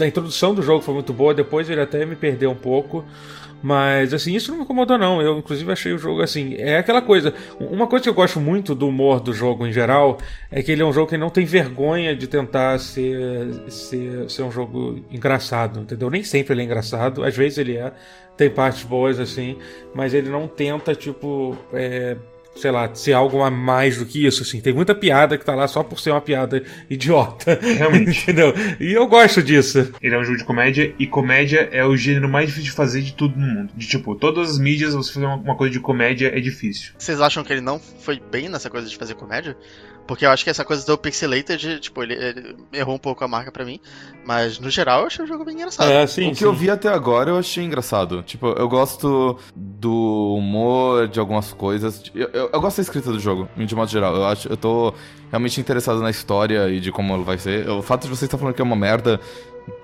da 0.00 0.06
introdução 0.06 0.54
do 0.54 0.62
jogo 0.62 0.82
foi 0.82 0.94
muito 0.94 1.12
boa, 1.12 1.32
depois 1.32 1.70
ele 1.70 1.80
até 1.80 2.04
me 2.04 2.16
perdeu 2.16 2.50
um 2.50 2.56
pouco. 2.56 3.04
Mas, 3.62 4.14
assim, 4.14 4.34
isso 4.34 4.50
não 4.50 4.58
me 4.58 4.64
incomodou, 4.64 4.96
não. 4.96 5.20
Eu, 5.20 5.38
inclusive, 5.38 5.70
achei 5.70 5.92
o 5.92 5.98
jogo, 5.98 6.22
assim... 6.22 6.54
É 6.54 6.78
aquela 6.78 7.02
coisa... 7.02 7.34
Uma 7.60 7.86
coisa 7.86 8.02
que 8.04 8.08
eu 8.08 8.14
gosto 8.14 8.40
muito 8.40 8.74
do 8.74 8.88
humor 8.88 9.20
do 9.20 9.34
jogo, 9.34 9.66
em 9.66 9.72
geral, 9.72 10.16
é 10.50 10.62
que 10.62 10.72
ele 10.72 10.80
é 10.80 10.84
um 10.84 10.92
jogo 10.92 11.10
que 11.10 11.18
não 11.18 11.28
tem 11.28 11.44
vergonha 11.44 12.16
de 12.16 12.26
tentar 12.26 12.78
ser, 12.78 13.52
ser, 13.68 14.30
ser 14.30 14.42
um 14.44 14.50
jogo 14.50 15.04
engraçado, 15.10 15.80
entendeu? 15.80 16.08
Nem 16.08 16.22
sempre 16.22 16.54
ele 16.54 16.62
é 16.62 16.64
engraçado. 16.64 17.22
Às 17.22 17.36
vezes 17.36 17.58
ele 17.58 17.76
é. 17.76 17.92
Tem 18.34 18.48
partes 18.48 18.82
boas, 18.82 19.20
assim. 19.20 19.58
Mas 19.94 20.14
ele 20.14 20.30
não 20.30 20.48
tenta, 20.48 20.94
tipo... 20.94 21.54
é, 21.74 22.16
sei 22.60 22.70
lá, 22.70 22.94
ser 22.94 23.12
algo 23.12 23.42
a 23.42 23.50
mais 23.50 23.96
do 23.96 24.04
que 24.04 24.26
isso, 24.26 24.42
assim. 24.42 24.60
Tem 24.60 24.72
muita 24.72 24.94
piada 24.94 25.38
que 25.38 25.44
tá 25.44 25.54
lá 25.54 25.66
só 25.66 25.82
por 25.82 25.98
ser 25.98 26.10
uma 26.10 26.20
piada 26.20 26.62
idiota. 26.88 27.58
Realmente. 27.78 28.22
entendeu? 28.22 28.52
E 28.78 28.92
eu 28.92 29.06
gosto 29.06 29.42
disso. 29.42 29.92
Ele 30.00 30.14
é 30.14 30.18
um 30.18 30.24
jogo 30.24 30.38
de 30.38 30.44
comédia 30.44 30.94
e 30.98 31.06
comédia 31.06 31.68
é 31.72 31.84
o 31.84 31.96
gênero 31.96 32.28
mais 32.28 32.46
difícil 32.46 32.70
de 32.70 32.76
fazer 32.76 33.00
de 33.02 33.14
tudo 33.14 33.38
no 33.38 33.46
mundo. 33.46 33.72
De 33.74 33.86
tipo, 33.86 34.14
todas 34.14 34.50
as 34.50 34.58
mídias, 34.58 34.94
você 34.94 35.12
fazer 35.12 35.26
uma, 35.26 35.36
uma 35.36 35.56
coisa 35.56 35.72
de 35.72 35.80
comédia 35.80 36.30
é 36.36 36.40
difícil. 36.40 36.92
Vocês 36.98 37.20
acham 37.20 37.42
que 37.42 37.52
ele 37.52 37.60
não 37.60 37.78
foi 37.78 38.20
bem 38.30 38.48
nessa 38.48 38.68
coisa 38.68 38.88
de 38.88 38.96
fazer 38.96 39.14
comédia? 39.14 39.56
Porque 40.10 40.26
eu 40.26 40.30
acho 40.32 40.42
que 40.42 40.50
essa 40.50 40.64
coisa 40.64 40.84
do 40.84 40.98
Pixelated, 40.98 41.78
tipo, 41.78 42.02
ele, 42.02 42.14
ele 42.14 42.56
errou 42.72 42.96
um 42.96 42.98
pouco 42.98 43.22
a 43.22 43.28
marca 43.28 43.52
pra 43.52 43.64
mim. 43.64 43.78
Mas 44.26 44.58
no 44.58 44.68
geral 44.68 45.02
eu 45.02 45.06
achei 45.06 45.24
o 45.24 45.28
jogo 45.28 45.44
bem 45.44 45.54
engraçado. 45.54 45.88
É, 45.88 46.04
sim, 46.04 46.26
o 46.26 46.30
que 46.32 46.38
sim. 46.40 46.44
eu 46.46 46.52
vi 46.52 46.68
até 46.68 46.88
agora 46.88 47.30
eu 47.30 47.38
achei 47.38 47.62
engraçado. 47.62 48.20
Tipo, 48.24 48.48
eu 48.48 48.68
gosto 48.68 49.38
do 49.54 50.34
humor, 50.36 51.06
de 51.06 51.20
algumas 51.20 51.52
coisas. 51.52 52.02
Eu, 52.12 52.28
eu- 52.32 52.50
eu 52.52 52.60
gosto 52.60 52.78
da 52.78 52.82
escrita 52.82 53.12
do 53.12 53.20
jogo, 53.20 53.48
de 53.56 53.72
modo 53.72 53.88
geral. 53.88 54.16
Eu, 54.16 54.24
acho, 54.26 54.48
eu 54.48 54.56
tô 54.56 54.92
realmente 55.30 55.60
interessado 55.60 56.00
na 56.00 56.10
história 56.10 56.68
e 56.68 56.80
de 56.80 56.90
como 56.90 57.14
ela 57.14 57.22
vai 57.22 57.38
ser. 57.38 57.68
O 57.70 57.80
fato 57.80 58.02
de 58.02 58.08
você 58.08 58.24
estar 58.24 58.36
falando 58.36 58.52
que 58.56 58.60
é 58.60 58.64
uma 58.64 58.74
merda 58.74 59.20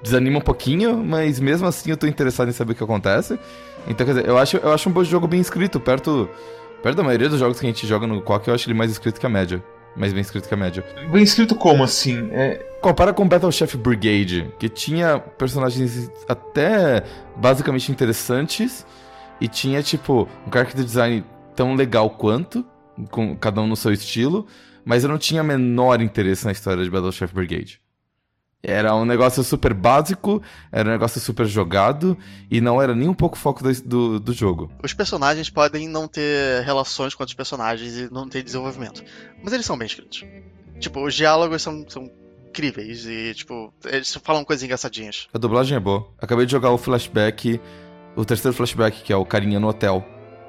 desanima 0.02 0.38
um 0.38 0.42
pouquinho, 0.42 1.04
mas 1.04 1.38
mesmo 1.38 1.68
assim 1.68 1.90
eu 1.90 1.96
tô 1.96 2.08
interessado 2.08 2.48
em 2.48 2.52
saber 2.52 2.72
o 2.72 2.74
que 2.74 2.82
acontece. 2.82 3.38
Então, 3.86 4.04
quer 4.04 4.12
dizer, 4.14 4.28
eu 4.28 4.36
acho, 4.36 4.56
eu 4.56 4.72
acho 4.72 4.88
um 4.88 4.92
bom 4.92 5.04
jogo 5.04 5.28
bem 5.28 5.40
escrito, 5.40 5.78
perto, 5.78 6.28
perto 6.82 6.96
da 6.96 7.04
maioria 7.04 7.28
dos 7.28 7.38
jogos 7.38 7.60
que 7.60 7.64
a 7.64 7.68
gente 7.68 7.86
joga 7.86 8.08
no 8.08 8.20
Quack, 8.20 8.48
eu 8.48 8.54
acho 8.56 8.68
ele 8.68 8.76
mais 8.76 8.90
escrito 8.90 9.20
que 9.20 9.26
a 9.26 9.28
média. 9.28 9.62
Mais 9.96 10.12
bem 10.12 10.20
escrito 10.20 10.48
que 10.48 10.54
a 10.54 10.56
média. 10.56 10.84
Bem 11.10 11.22
escrito 11.22 11.54
como, 11.54 11.82
assim? 11.82 12.28
É, 12.30 12.64
Compara 12.80 13.12
com 13.12 13.26
Battle 13.26 13.50
Chef 13.50 13.76
Brigade, 13.76 14.52
que 14.58 14.68
tinha 14.68 15.18
personagens 15.18 16.10
até 16.28 17.02
basicamente 17.34 17.90
interessantes 17.90 18.86
e 19.40 19.48
tinha, 19.48 19.82
tipo, 19.82 20.28
um 20.46 20.52
character 20.52 20.84
design 20.84 21.24
tão 21.54 21.74
legal 21.74 22.10
quanto, 22.10 22.64
com 23.10 23.36
cada 23.36 23.60
um 23.60 23.66
no 23.66 23.76
seu 23.76 23.92
estilo, 23.92 24.46
mas 24.84 25.02
eu 25.02 25.08
não 25.08 25.18
tinha 25.18 25.42
menor 25.42 26.00
interesse 26.00 26.44
na 26.44 26.52
história 26.52 26.84
de 26.84 26.90
Battle 26.90 27.10
Chef 27.10 27.34
Brigade. 27.34 27.80
Era 28.62 28.94
um 28.96 29.04
negócio 29.04 29.44
super 29.44 29.72
básico, 29.72 30.42
era 30.72 30.88
um 30.88 30.92
negócio 30.92 31.20
super 31.20 31.46
jogado 31.46 32.16
e 32.50 32.60
não 32.60 32.82
era 32.82 32.94
nem 32.94 33.08
um 33.08 33.14
pouco 33.14 33.38
foco 33.38 33.62
do, 33.62 33.72
do, 33.82 34.20
do 34.20 34.32
jogo. 34.32 34.70
Os 34.82 34.92
personagens 34.92 35.48
podem 35.48 35.88
não 35.88 36.08
ter 36.08 36.64
relações 36.64 37.14
com 37.14 37.22
outros 37.22 37.36
personagens 37.36 37.96
e 37.96 38.12
não 38.12 38.28
ter 38.28 38.42
desenvolvimento. 38.42 39.04
Mas 39.42 39.52
eles 39.52 39.66
são 39.66 39.78
bem 39.78 39.86
escritos. 39.86 40.24
Tipo, 40.80 41.04
os 41.04 41.14
diálogos 41.14 41.62
são, 41.62 41.84
são 41.88 42.10
incríveis 42.48 43.06
e, 43.06 43.34
tipo, 43.34 43.72
eles 43.84 44.14
falam 44.22 44.44
coisas 44.44 44.62
engraçadinhas. 44.62 45.28
A 45.32 45.38
dublagem 45.38 45.76
é 45.76 45.80
boa. 45.80 46.08
Acabei 46.18 46.46
de 46.46 46.52
jogar 46.52 46.70
o 46.70 46.78
flashback, 46.78 47.60
o 48.16 48.24
terceiro 48.24 48.56
flashback, 48.56 49.02
que 49.02 49.12
é 49.12 49.16
o 49.16 49.24
carinha 49.24 49.60
no 49.60 49.68
hotel, 49.68 50.04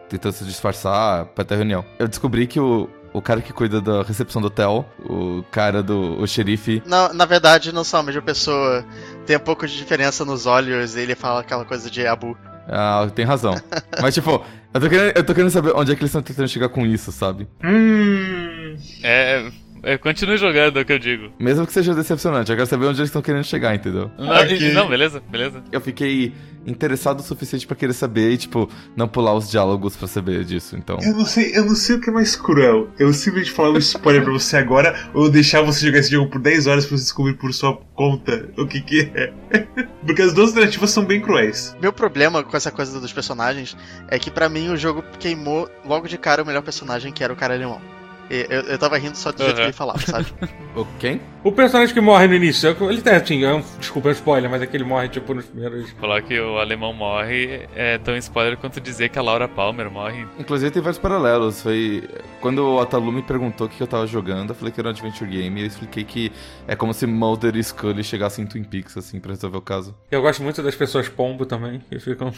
tentando 0.09 0.33
se 0.33 0.45
disfarçar 0.45 1.25
pra 1.27 1.43
ter 1.43 1.55
reunião. 1.55 1.85
Eu 1.99 2.07
descobri 2.07 2.47
que 2.47 2.59
o, 2.59 2.89
o 3.17 3.21
cara 3.21 3.41
que 3.41 3.51
cuida 3.51 3.81
da 3.81 4.03
recepção 4.03 4.41
do 4.41 4.47
hotel, 4.47 4.85
o 4.99 5.43
cara 5.51 5.81
do 5.81 6.19
o 6.21 6.27
xerife, 6.27 6.81
Na, 6.85 7.11
na 7.13 7.25
verdade, 7.25 7.71
não 7.73 7.83
são 7.83 7.99
a 7.99 8.03
mesma 8.03 8.21
pessoa. 8.21 8.85
Tem 9.25 9.35
um 9.37 9.41
pouco 9.41 9.67
de 9.67 9.75
diferença 9.75 10.23
nos 10.23 10.45
olhos 10.45 10.95
e 10.95 11.01
ele 11.01 11.15
fala 11.15 11.41
aquela 11.41 11.65
coisa 11.65 11.89
de 11.89 12.05
Abu. 12.05 12.37
ah, 12.67 13.07
tem 13.13 13.25
razão. 13.25 13.55
Mas, 14.01 14.13
tipo, 14.13 14.43
eu 14.73 14.81
tô, 14.81 14.89
querendo, 14.89 15.17
eu 15.17 15.23
tô 15.25 15.33
querendo 15.33 15.51
saber 15.51 15.71
onde 15.75 15.91
é 15.91 15.95
que 15.95 16.01
eles 16.01 16.09
estão 16.09 16.21
tentando 16.21 16.47
chegar 16.47 16.69
com 16.69 16.85
isso, 16.85 17.11
sabe? 17.11 17.47
hum. 17.63 18.77
É, 19.03 19.49
é, 19.93 19.97
continue 19.97 20.37
jogando, 20.37 20.77
é 20.79 20.81
o 20.81 20.85
que 20.85 20.93
eu 20.93 20.99
digo. 20.99 21.31
Mesmo 21.39 21.65
que 21.65 21.73
seja 21.73 21.93
decepcionante, 21.93 22.51
eu 22.51 22.57
quero 22.57 22.67
saber 22.67 22.85
onde 22.85 22.99
eles 22.99 23.09
estão 23.09 23.21
querendo 23.21 23.43
chegar, 23.43 23.73
entendeu? 23.75 24.11
Não, 24.17 24.29
Ok. 24.29 24.73
não, 24.73 24.89
beleza, 24.89 25.21
beleza. 25.29 25.63
Eu 25.71 25.79
fiquei 25.81 26.33
interessado 26.65 27.21
o 27.21 27.23
suficiente 27.23 27.65
pra 27.65 27.75
querer 27.77 27.93
saber 27.93 28.29
e, 28.31 28.37
tipo, 28.37 28.69
não 28.95 29.07
pular 29.07 29.33
os 29.33 29.49
diálogos 29.49 29.95
pra 29.95 30.05
saber 30.07 30.43
disso, 30.43 30.75
então... 30.75 30.97
Eu 31.01 31.13
não 31.13 31.25
sei, 31.25 31.57
eu 31.57 31.65
não 31.65 31.75
sei 31.75 31.95
o 31.95 32.01
que 32.01 32.09
é 32.09 32.13
mais 32.13 32.35
cruel. 32.35 32.89
Eu 32.99 33.13
simplesmente 33.13 33.51
falar 33.53 33.71
um 33.71 33.77
spoiler 33.77 34.21
pra 34.23 34.33
você 34.33 34.57
agora 34.57 34.93
ou 35.13 35.29
deixar 35.29 35.61
você 35.61 35.85
jogar 35.85 35.99
esse 35.99 36.11
jogo 36.11 36.29
por 36.29 36.41
10 36.41 36.67
horas 36.67 36.85
pra 36.85 36.97
você 36.97 37.03
descobrir 37.03 37.35
por 37.35 37.53
sua 37.53 37.77
conta 37.95 38.49
o 38.57 38.67
que 38.67 38.81
que 38.81 39.09
é. 39.15 39.31
Porque 40.05 40.21
as 40.21 40.33
duas 40.33 40.49
alternativas 40.49 40.89
são 40.91 41.05
bem 41.05 41.21
cruéis. 41.21 41.75
Meu 41.81 41.93
problema 41.93 42.43
com 42.43 42.55
essa 42.57 42.71
coisa 42.71 42.99
dos 42.99 43.13
personagens 43.13 43.77
é 44.09 44.19
que 44.19 44.29
pra 44.29 44.49
mim 44.49 44.69
o 44.69 44.75
jogo 44.77 45.03
queimou 45.19 45.69
logo 45.85 46.07
de 46.07 46.17
cara 46.17 46.43
o 46.43 46.45
melhor 46.45 46.61
personagem, 46.63 47.13
que 47.13 47.23
era 47.23 47.31
o 47.31 47.35
cara 47.35 47.53
alemão. 47.53 47.81
Eu, 48.29 48.61
eu 48.63 48.77
tava 48.77 48.97
rindo 48.97 49.15
só 49.15 49.31
do 49.31 49.41
jeito 49.41 49.55
que 49.55 49.61
ele 49.61 49.71
falava, 49.71 49.99
sabe? 49.99 50.27
O 50.75 50.85
quem? 50.99 51.21
O 51.43 51.51
personagem 51.51 51.93
que 51.93 52.01
morre 52.01 52.27
no 52.27 52.33
início, 52.35 52.75
ele 52.89 53.01
tem, 53.01 53.13
assim, 53.15 53.43
é 53.45 53.53
um, 53.53 53.63
desculpa, 53.79 54.09
é 54.09 54.11
um 54.11 54.13
spoiler, 54.13 54.49
mas 54.51 54.61
é 54.61 54.65
que 54.67 54.75
ele 54.75 54.83
morre, 54.83 55.07
tipo, 55.07 55.33
nos 55.33 55.45
primeiros... 55.45 55.89
Falar 55.91 56.21
que 56.21 56.37
o 56.37 56.57
alemão 56.57 56.91
morre 56.91 57.67
é 57.73 57.97
tão 57.97 58.17
spoiler 58.17 58.57
quanto 58.57 58.81
dizer 58.81 59.07
que 59.09 59.17
a 59.17 59.21
Laura 59.21 59.47
Palmer 59.47 59.89
morre. 59.89 60.27
Inclusive 60.37 60.71
tem 60.71 60.81
vários 60.81 60.99
paralelos. 60.99 61.61
Foi 61.61 62.03
quando 62.41 62.59
o 62.67 62.81
Atalu 62.81 63.13
me 63.13 63.21
perguntou 63.21 63.67
o 63.67 63.69
que 63.69 63.81
eu 63.81 63.87
tava 63.87 64.05
jogando, 64.05 64.49
eu 64.49 64.55
falei 64.55 64.73
que 64.73 64.79
era 64.81 64.89
um 64.89 64.91
adventure 64.91 65.29
game 65.29 65.61
e 65.61 65.63
eu 65.63 65.67
expliquei 65.67 66.03
que 66.03 66.31
é 66.67 66.75
como 66.75 66.93
se 66.93 67.07
Mulder 67.07 67.55
e 67.55 67.63
Scully 67.63 68.03
chegassem 68.03 68.43
em 68.43 68.47
Twin 68.47 68.63
Peaks 68.63 68.97
assim 68.97 69.21
pra 69.21 69.31
resolver 69.31 69.57
o 69.57 69.61
caso. 69.61 69.95
Eu 70.11 70.21
gosto 70.21 70.43
muito 70.43 70.61
das 70.61 70.75
pessoas 70.75 71.07
pombo 71.07 71.45
também, 71.45 71.79
que 71.79 71.97
ficam... 71.99 72.33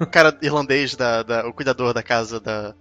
O 0.00 0.06
cara 0.06 0.36
irlandês, 0.40 0.94
da, 0.94 1.24
da- 1.24 1.46
o 1.48 1.52
cuidador 1.52 1.92
da 1.92 2.02
casa 2.02 2.38
da, 2.38 2.74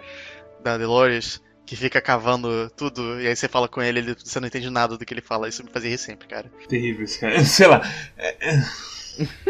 da 0.64 0.78
Dolores, 0.78 1.42
que 1.66 1.76
fica 1.76 2.02
cavando 2.02 2.70
tudo, 2.76 3.22
e 3.22 3.28
aí 3.28 3.36
você 3.36 3.48
fala 3.48 3.68
com 3.68 3.82
ele, 3.82 4.00
ele 4.00 4.16
você 4.24 4.40
não 4.40 4.48
entende 4.48 4.70
nada 4.70 4.98
do 4.98 5.06
que 5.06 5.14
ele 5.14 5.22
fala. 5.22 5.48
Isso 5.48 5.64
me 5.64 5.70
fazia 5.72 5.90
rir 5.90 5.98
sempre, 5.98 6.28
cara. 6.28 6.52
Terrível 6.68 7.04
esse 7.06 7.20
cara. 7.20 7.44
Sei 7.46 7.68
lá. 7.68 7.82
é- 8.18 8.36
é- 8.50 8.64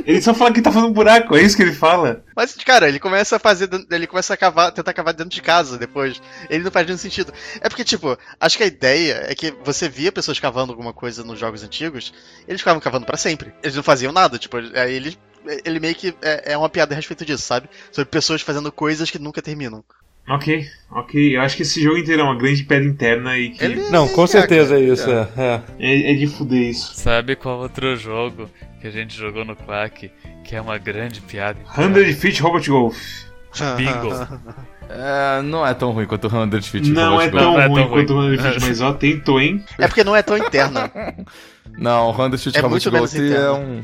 Ele 0.05 0.21
só 0.21 0.33
fala 0.33 0.51
que 0.51 0.61
tá 0.61 0.71
fazendo 0.71 0.89
um 0.89 0.93
buraco, 0.93 1.35
é 1.35 1.41
isso 1.41 1.55
que 1.55 1.61
ele 1.61 1.71
fala. 1.73 2.23
Mas, 2.35 2.55
cara, 2.55 2.87
ele 2.89 2.99
começa 2.99 3.35
a 3.35 3.39
fazer. 3.39 3.69
Ele 3.91 4.07
começa 4.07 4.33
a 4.33 4.37
cavar, 4.37 4.71
tentar 4.71 4.91
cavar 4.93 5.13
dentro 5.13 5.29
de 5.33 5.41
casa 5.41 5.77
depois. 5.77 6.19
Ele 6.49 6.63
não 6.63 6.71
faz 6.71 6.85
nenhum 6.85 6.97
sentido. 6.97 7.31
É 7.61 7.69
porque, 7.69 7.83
tipo, 7.83 8.17
acho 8.39 8.57
que 8.57 8.63
a 8.63 8.67
ideia 8.67 9.25
é 9.29 9.35
que 9.35 9.51
você 9.63 9.87
via 9.87 10.11
pessoas 10.11 10.39
cavando 10.39 10.71
alguma 10.71 10.93
coisa 10.93 11.23
nos 11.23 11.39
jogos 11.39 11.63
antigos, 11.63 12.11
eles 12.47 12.59
ficavam 12.59 12.81
cavando 12.81 13.05
pra 13.05 13.17
sempre. 13.17 13.53
Eles 13.63 13.75
não 13.75 13.83
faziam 13.83 14.11
nada, 14.11 14.37
tipo, 14.39 14.57
aí 14.57 14.93
eles 14.95 15.17
ele 15.65 15.79
meio 15.79 15.95
que 15.95 16.13
é, 16.21 16.53
é 16.53 16.57
uma 16.57 16.69
piada 16.69 16.93
a 16.93 16.95
respeito 16.95 17.25
disso, 17.25 17.43
sabe? 17.43 17.67
Sobre 17.91 18.09
pessoas 18.11 18.41
fazendo 18.41 18.71
coisas 18.71 19.09
que 19.09 19.17
nunca 19.19 19.41
terminam. 19.41 19.83
Ok, 20.29 20.65
ok. 20.91 21.35
Eu 21.35 21.41
acho 21.41 21.55
que 21.57 21.63
esse 21.63 21.81
jogo 21.81 21.97
inteiro 21.97 22.21
é 22.21 22.23
uma 22.25 22.37
grande 22.37 22.63
piada 22.63 22.85
interna 22.85 23.37
e 23.37 23.49
que. 23.49 23.63
Ele- 23.63 23.89
Não, 23.89 24.07
com 24.07 24.23
É, 24.23 24.27
certeza 24.27 24.75
é 24.77 24.79
isso. 24.81 25.09
é. 25.09 25.27
É, 25.37 25.41
é. 25.43 25.61
É, 25.79 26.11
é 26.11 26.15
de 26.15 26.27
fuder 26.27 26.61
isso. 26.69 26.93
Sabe 26.95 27.35
qual 27.35 27.59
outro 27.59 27.95
jogo 27.97 28.49
que 28.79 28.87
a 28.87 28.91
gente 28.91 29.15
jogou 29.17 29.43
no 29.43 29.55
Quack 29.55 30.11
que 30.43 30.55
é 30.55 30.61
uma 30.61 30.77
grande 30.77 31.21
piada? 31.21 31.59
interna? 31.59 31.95
100 32.03 32.13
Feet 32.13 32.39
Robot 32.39 32.69
Golf. 32.69 32.97
Bingo. 33.77 34.09
É, 34.93 35.41
não 35.41 35.65
é 35.65 35.73
tão 35.73 35.91
ruim 35.91 36.05
quanto 36.05 36.27
o 36.27 36.29
100 36.29 36.61
Feet. 36.63 36.87
Não 36.89 37.11
Robot 37.11 37.25
é 37.27 37.29
Golf. 37.29 37.43
tão 37.43 37.53
Não 37.53 37.61
é 37.61 37.65
ruim 37.67 37.75
tão 37.81 37.89
quanto 37.89 38.13
o 38.13 38.15
ruim. 38.17 38.37
100 38.37 38.51
Feet, 38.51 38.61
mas 38.67 38.81
ó, 38.81 38.91
tentou, 38.93 39.39
hein? 39.39 39.63
É 39.79 39.87
porque 39.87 40.03
não 40.03 40.13
é 40.13 40.21
tão 40.21 40.37
interna. 40.37 40.91
Não, 41.77 42.09
o 42.09 42.13
100 42.13 42.37
Feet 42.37 42.57
É 42.57 42.59
Robot 42.59 42.71
muito 42.71 42.91
menos 42.91 43.13
Golf 43.13 43.31
é 43.31 43.51
um, 43.53 43.83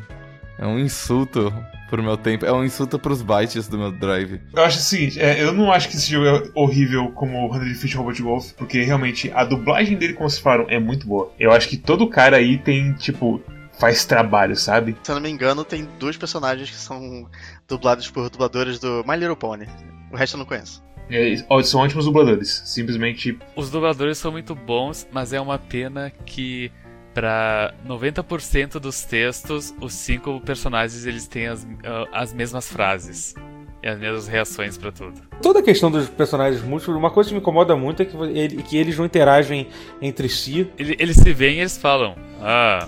é 0.59 0.67
um 0.67 0.77
insulto 0.79 1.53
pro 1.89 2.03
meu 2.03 2.17
tempo. 2.17 2.45
É 2.45 2.51
um 2.51 2.63
insulto 2.63 2.99
pros 2.99 3.21
bytes 3.21 3.67
do 3.67 3.77
meu 3.77 3.91
drive. 3.91 4.41
Eu 4.53 4.63
acho 4.63 4.77
o 4.77 4.81
seguinte, 4.81 5.19
é, 5.19 5.41
eu 5.41 5.53
não 5.53 5.71
acho 5.71 5.89
que 5.89 5.95
esse 5.95 6.11
jogo 6.11 6.25
é 6.25 6.49
horrível 6.53 7.09
como 7.11 7.49
o 7.49 7.53
100 7.53 7.75
Feet 7.75 7.95
Robot 7.95 8.21
Golf, 8.21 8.51
porque 8.53 8.81
realmente 8.83 9.31
a 9.33 9.43
dublagem 9.43 9.97
dele, 9.97 10.13
como 10.13 10.29
vocês 10.29 10.41
falaram, 10.41 10.65
é 10.69 10.79
muito 10.79 11.07
boa. 11.07 11.31
Eu 11.39 11.51
acho 11.51 11.67
que 11.67 11.77
todo 11.77 12.07
cara 12.07 12.37
aí 12.37 12.57
tem, 12.57 12.93
tipo, 12.93 13.41
faz 13.77 14.05
trabalho, 14.05 14.55
sabe? 14.55 14.95
Se 15.03 15.11
eu 15.11 15.15
não 15.15 15.21
me 15.21 15.29
engano, 15.29 15.63
tem 15.63 15.87
dois 15.99 16.17
personagens 16.17 16.69
que 16.69 16.75
são 16.75 17.27
dublados 17.67 18.09
por 18.09 18.29
dubladores 18.29 18.79
do 18.79 19.03
My 19.07 19.15
Little 19.15 19.35
Pony. 19.35 19.67
O 20.11 20.15
resto 20.15 20.35
eu 20.35 20.39
não 20.39 20.45
conheço. 20.45 20.83
É, 21.09 21.35
são 21.63 21.81
ótimos 21.81 22.05
dubladores. 22.05 22.61
Simplesmente 22.65 23.37
Os 23.55 23.69
dubladores 23.69 24.17
são 24.17 24.31
muito 24.31 24.53
bons, 24.53 25.07
mas 25.11 25.31
é 25.31 25.39
uma 25.39 25.57
pena 25.57 26.11
que 26.25 26.71
pra 27.17 27.73
90% 27.87 28.73
dos 28.79 29.01
textos, 29.03 29.73
os 29.81 29.91
cinco 29.95 30.39
personagens 30.41 31.03
eles 31.07 31.27
têm 31.27 31.47
as, 31.47 31.65
ah, 31.83 32.05
as 32.13 32.31
mesmas 32.31 32.71
frases 32.71 33.33
e 33.81 33.87
as 33.87 33.97
mesmas 33.97 34.27
reações 34.27 34.77
pra 34.77 34.91
tudo. 34.91 35.19
Toda 35.41 35.57
a 35.57 35.63
questão 35.63 35.89
dos 35.89 36.07
personagens 36.09 36.61
múltiplos, 36.61 36.95
uma 36.95 37.09
coisa 37.09 37.29
que 37.29 37.33
me 37.33 37.41
incomoda 37.41 37.75
muito 37.75 38.03
é 38.03 38.05
que, 38.05 38.15
ele- 38.15 38.61
que 38.61 38.77
eles 38.77 38.95
não 38.99 39.05
interagem 39.05 39.67
entre 39.99 40.29
si. 40.29 40.69
Ele- 40.77 40.95
Eles 40.99 41.17
se 41.17 41.33
veem 41.33 41.57
e 41.57 41.61
eles 41.61 41.75
falam: 41.75 42.15
Ah, 42.39 42.87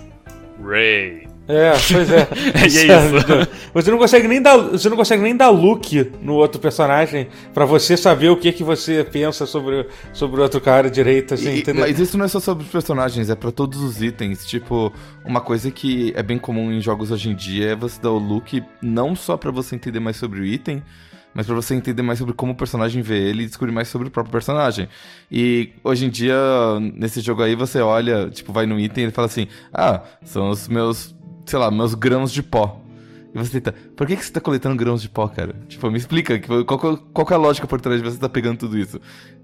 Ray. 0.64 1.28
É, 1.52 1.72
pois 1.92 2.12
é. 2.12 2.28
E 2.70 2.78
é 2.78 2.86
isso. 2.86 3.50
Você 3.74 3.90
não 3.90 3.98
consegue 3.98 4.28
nem 4.28 4.40
dar, 4.40 4.56
você 4.58 4.88
não 4.88 4.96
consegue 4.96 5.24
nem 5.24 5.36
dar 5.36 5.50
look 5.50 6.12
no 6.22 6.36
outro 6.36 6.62
personagem 6.62 7.28
pra 7.56 7.66
você 7.66 7.98
saber 7.98 8.30
o 8.30 8.38
que 8.38 8.52
que 8.52 8.64
você 8.64 9.04
pensa 9.04 9.48
sobre, 9.48 9.88
sobre 10.14 10.40
o 10.40 10.44
outro 10.44 10.62
cara 10.62 10.92
direito, 10.92 11.34
assim, 11.34 11.50
E- 11.50 11.60
entendeu? 11.62 11.82
mas 11.82 12.00
isso 12.00 12.18
não 12.20 12.26
é 12.26 12.28
só 12.28 12.40
sobre 12.40 12.64
os 12.66 12.70
personagens, 12.72 13.32
é 13.32 13.36
pra 13.36 13.52
todos 13.52 13.82
os 13.82 14.00
itens. 14.00 14.46
Tipo, 14.46 14.94
uma 15.26 15.42
coisa 15.42 15.72
que 15.72 16.14
é 16.16 16.22
bem 16.22 16.38
comum 16.38 16.72
em 16.72 16.80
jogos 16.82 17.10
hoje 17.10 17.30
em 17.32 17.36
dia 17.36 17.72
é 17.72 17.76
você 17.76 18.00
dar 18.00 18.12
o 18.12 18.20
look 18.20 18.62
não 18.80 19.16
só 19.16 19.36
pra 19.36 19.50
você 19.50 19.76
entender 19.76 20.00
mais 20.00 20.18
sobre 20.18 20.40
o 20.42 20.46
item, 20.46 20.84
mas 21.34 21.46
pra 21.48 21.56
você 21.56 21.74
entender 21.74 22.02
mais 22.04 22.20
sobre 22.20 22.34
como 22.36 22.52
o 22.52 22.56
personagem 22.56 23.02
vê 23.02 23.18
ele 23.30 23.44
e 23.44 23.46
descobrir 23.48 23.72
mais 23.74 23.88
sobre 23.88 24.08
o 24.08 24.12
próprio 24.12 24.32
personagem. 24.32 24.88
E 25.32 25.70
hoje 25.84 26.06
em 26.06 26.10
dia, 26.10 26.36
nesse 26.96 27.22
jogo 27.22 27.42
aí, 27.42 27.56
você 27.56 27.80
olha, 27.82 28.30
tipo, 28.30 28.52
vai 28.54 28.66
no 28.68 28.80
item 28.80 29.04
e 29.04 29.06
ele 29.06 29.12
fala 29.14 29.28
assim: 29.28 29.48
Ah, 29.74 30.02
são 30.24 30.50
os 30.50 30.68
meus, 30.68 31.16
sei 31.50 31.58
lá, 31.58 31.72
meus 31.72 31.96
grãos 31.96 32.32
de 32.32 32.44
pó. 32.44 32.80
E 33.34 33.38
você 33.38 33.62
tenta, 33.62 33.72
por 33.96 34.08
que, 34.08 34.16
que 34.18 34.26
você 34.26 34.32
tá 34.32 34.42
coletando 34.42 34.76
grãos 34.76 35.02
de 35.02 35.10
pó, 35.10 35.28
cara? 35.28 35.54
Tipo, 35.68 35.90
me 35.92 35.98
explica, 35.98 36.40
que- 36.40 36.48
qual, 36.64 36.80
qual, 36.80 36.98
qual 36.98 37.28
que 37.28 37.34
é 37.34 37.36
a 37.36 37.40
lógica 37.40 37.68
por 37.68 37.80
trás 37.80 38.02
de 38.02 38.10
você 38.10 38.18
tá 38.18 38.28
pegando 38.28 38.58
tudo 38.60 38.78
isso? 38.78 39.00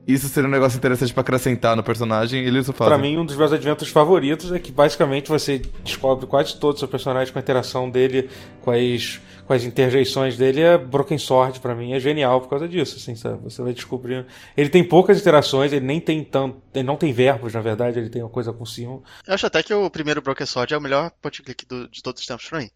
Isso 0.07 0.27
seria 0.27 0.47
um 0.47 0.51
negócio 0.51 0.77
interessante 0.77 1.13
pra 1.13 1.21
acrescentar 1.21 1.75
no 1.75 1.83
personagem, 1.83 2.43
e 2.43 2.47
eles 2.47 2.65
só 2.65 2.73
fazem. 2.73 2.93
Pra 2.93 2.97
mim, 3.01 3.17
um 3.17 3.25
dos 3.25 3.35
meus 3.35 3.51
adventos 3.51 3.87
favoritos 3.89 4.51
é 4.51 4.59
que 4.59 4.71
basicamente 4.71 5.29
você 5.29 5.61
descobre 5.83 6.25
quase 6.27 6.59
todo 6.59 6.75
o 6.75 6.79
seu 6.79 6.87
personagem 6.87 7.31
com 7.33 7.39
a 7.39 7.41
interação 7.41 7.89
dele, 7.89 8.29
com 8.61 8.71
as, 8.71 9.19
com 9.45 9.53
as 9.53 9.63
interjeições 9.63 10.35
dele. 10.37 10.61
É 10.61 10.77
Broken 10.77 11.17
Sword, 11.17 11.59
pra 11.59 11.73
mim, 11.75 11.93
é 11.93 11.99
genial 11.99 12.41
por 12.41 12.49
causa 12.49 12.67
disso, 12.67 12.97
assim, 12.97 13.15
sabe? 13.15 13.43
Você 13.43 13.61
vai 13.63 13.73
descobrindo. 13.73 14.25
Ele 14.57 14.69
tem 14.69 14.83
poucas 14.83 15.19
interações, 15.19 15.71
ele 15.73 15.85
nem 15.85 15.99
tem 15.99 16.23
tanto. 16.23 16.61
Ele 16.73 16.83
não 16.83 16.95
tem 16.97 17.11
verbos, 17.13 17.53
na 17.53 17.61
verdade, 17.61 17.97
ele 17.99 18.09
tem 18.09 18.21
uma 18.21 18.29
coisa 18.29 18.51
com 18.53 18.65
Sion. 18.65 18.99
Eu 19.27 19.33
acho 19.33 19.45
até 19.47 19.61
que 19.63 19.73
o 19.73 19.89
primeiro 19.89 20.21
Broken 20.21 20.45
Sword 20.45 20.73
é 20.73 20.77
o 20.77 20.81
melhor 20.81 21.11
point 21.21 21.41
click 21.43 21.65
do- 21.67 21.87
de 21.89 22.01
todos 22.03 22.21
os 22.21 22.27
tempos 22.27 22.47
pra 22.47 22.59
mim. 22.59 22.69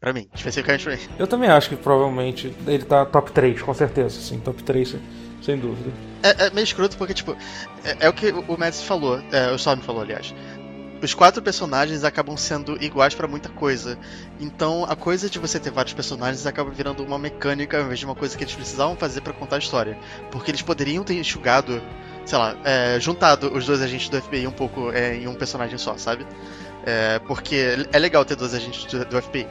Pra 0.00 0.14
mim, 0.14 0.26
especificamente 0.34 0.84
pra 0.84 0.96
mim. 0.96 1.02
Eu 1.18 1.26
também 1.26 1.50
acho 1.50 1.68
que 1.68 1.76
provavelmente 1.76 2.54
ele 2.66 2.84
tá 2.84 3.04
top 3.04 3.30
3, 3.32 3.60
com 3.60 3.74
certeza, 3.74 4.18
assim, 4.18 4.40
top 4.40 4.62
3, 4.62 4.96
sem, 5.42 5.58
dúvida. 5.58 5.90
É, 6.22 6.46
é 6.46 6.50
meio 6.50 6.64
escroto 6.64 6.96
porque, 6.96 7.12
tipo, 7.12 7.36
é, 7.84 8.06
é 8.06 8.08
o 8.08 8.12
que 8.12 8.30
o 8.30 8.56
Mads 8.56 8.82
falou, 8.82 9.20
é, 9.30 9.52
o 9.52 9.56
Storm 9.56 9.82
falou, 9.82 10.00
aliás. 10.00 10.34
Os 11.02 11.12
quatro 11.12 11.42
personagens 11.42 12.02
acabam 12.02 12.36
sendo 12.36 12.82
iguais 12.82 13.14
pra 13.14 13.28
muita 13.28 13.48
coisa. 13.50 13.98
Então, 14.38 14.84
a 14.84 14.96
coisa 14.96 15.28
de 15.28 15.38
você 15.38 15.58
ter 15.58 15.70
vários 15.70 15.94
personagens 15.94 16.46
acaba 16.46 16.70
virando 16.70 17.02
uma 17.02 17.18
mecânica 17.18 17.78
ao 17.78 17.84
invés 17.84 17.98
de 17.98 18.04
uma 18.04 18.14
coisa 18.14 18.36
que 18.36 18.44
eles 18.44 18.54
precisavam 18.54 18.96
fazer 18.96 19.20
pra 19.22 19.32
contar 19.32 19.56
a 19.56 19.58
história. 19.58 19.98
Porque 20.30 20.50
eles 20.50 20.60
poderiam 20.60 21.02
ter 21.02 21.14
enxugado, 21.14 21.82
sei 22.26 22.38
lá, 22.38 22.54
é, 22.64 23.00
juntado 23.00 23.50
os 23.54 23.64
dois 23.64 23.80
agentes 23.80 24.10
do 24.10 24.20
FBI 24.20 24.46
um 24.46 24.52
pouco 24.52 24.92
é, 24.92 25.16
em 25.16 25.26
um 25.26 25.34
personagem 25.34 25.78
só, 25.78 25.96
sabe? 25.96 26.26
É, 26.84 27.18
porque 27.20 27.86
é 27.92 27.98
legal 27.98 28.22
ter 28.24 28.36
dois 28.36 28.54
agentes 28.54 28.84
do, 28.84 29.04
do 29.06 29.22
FBI, 29.22 29.46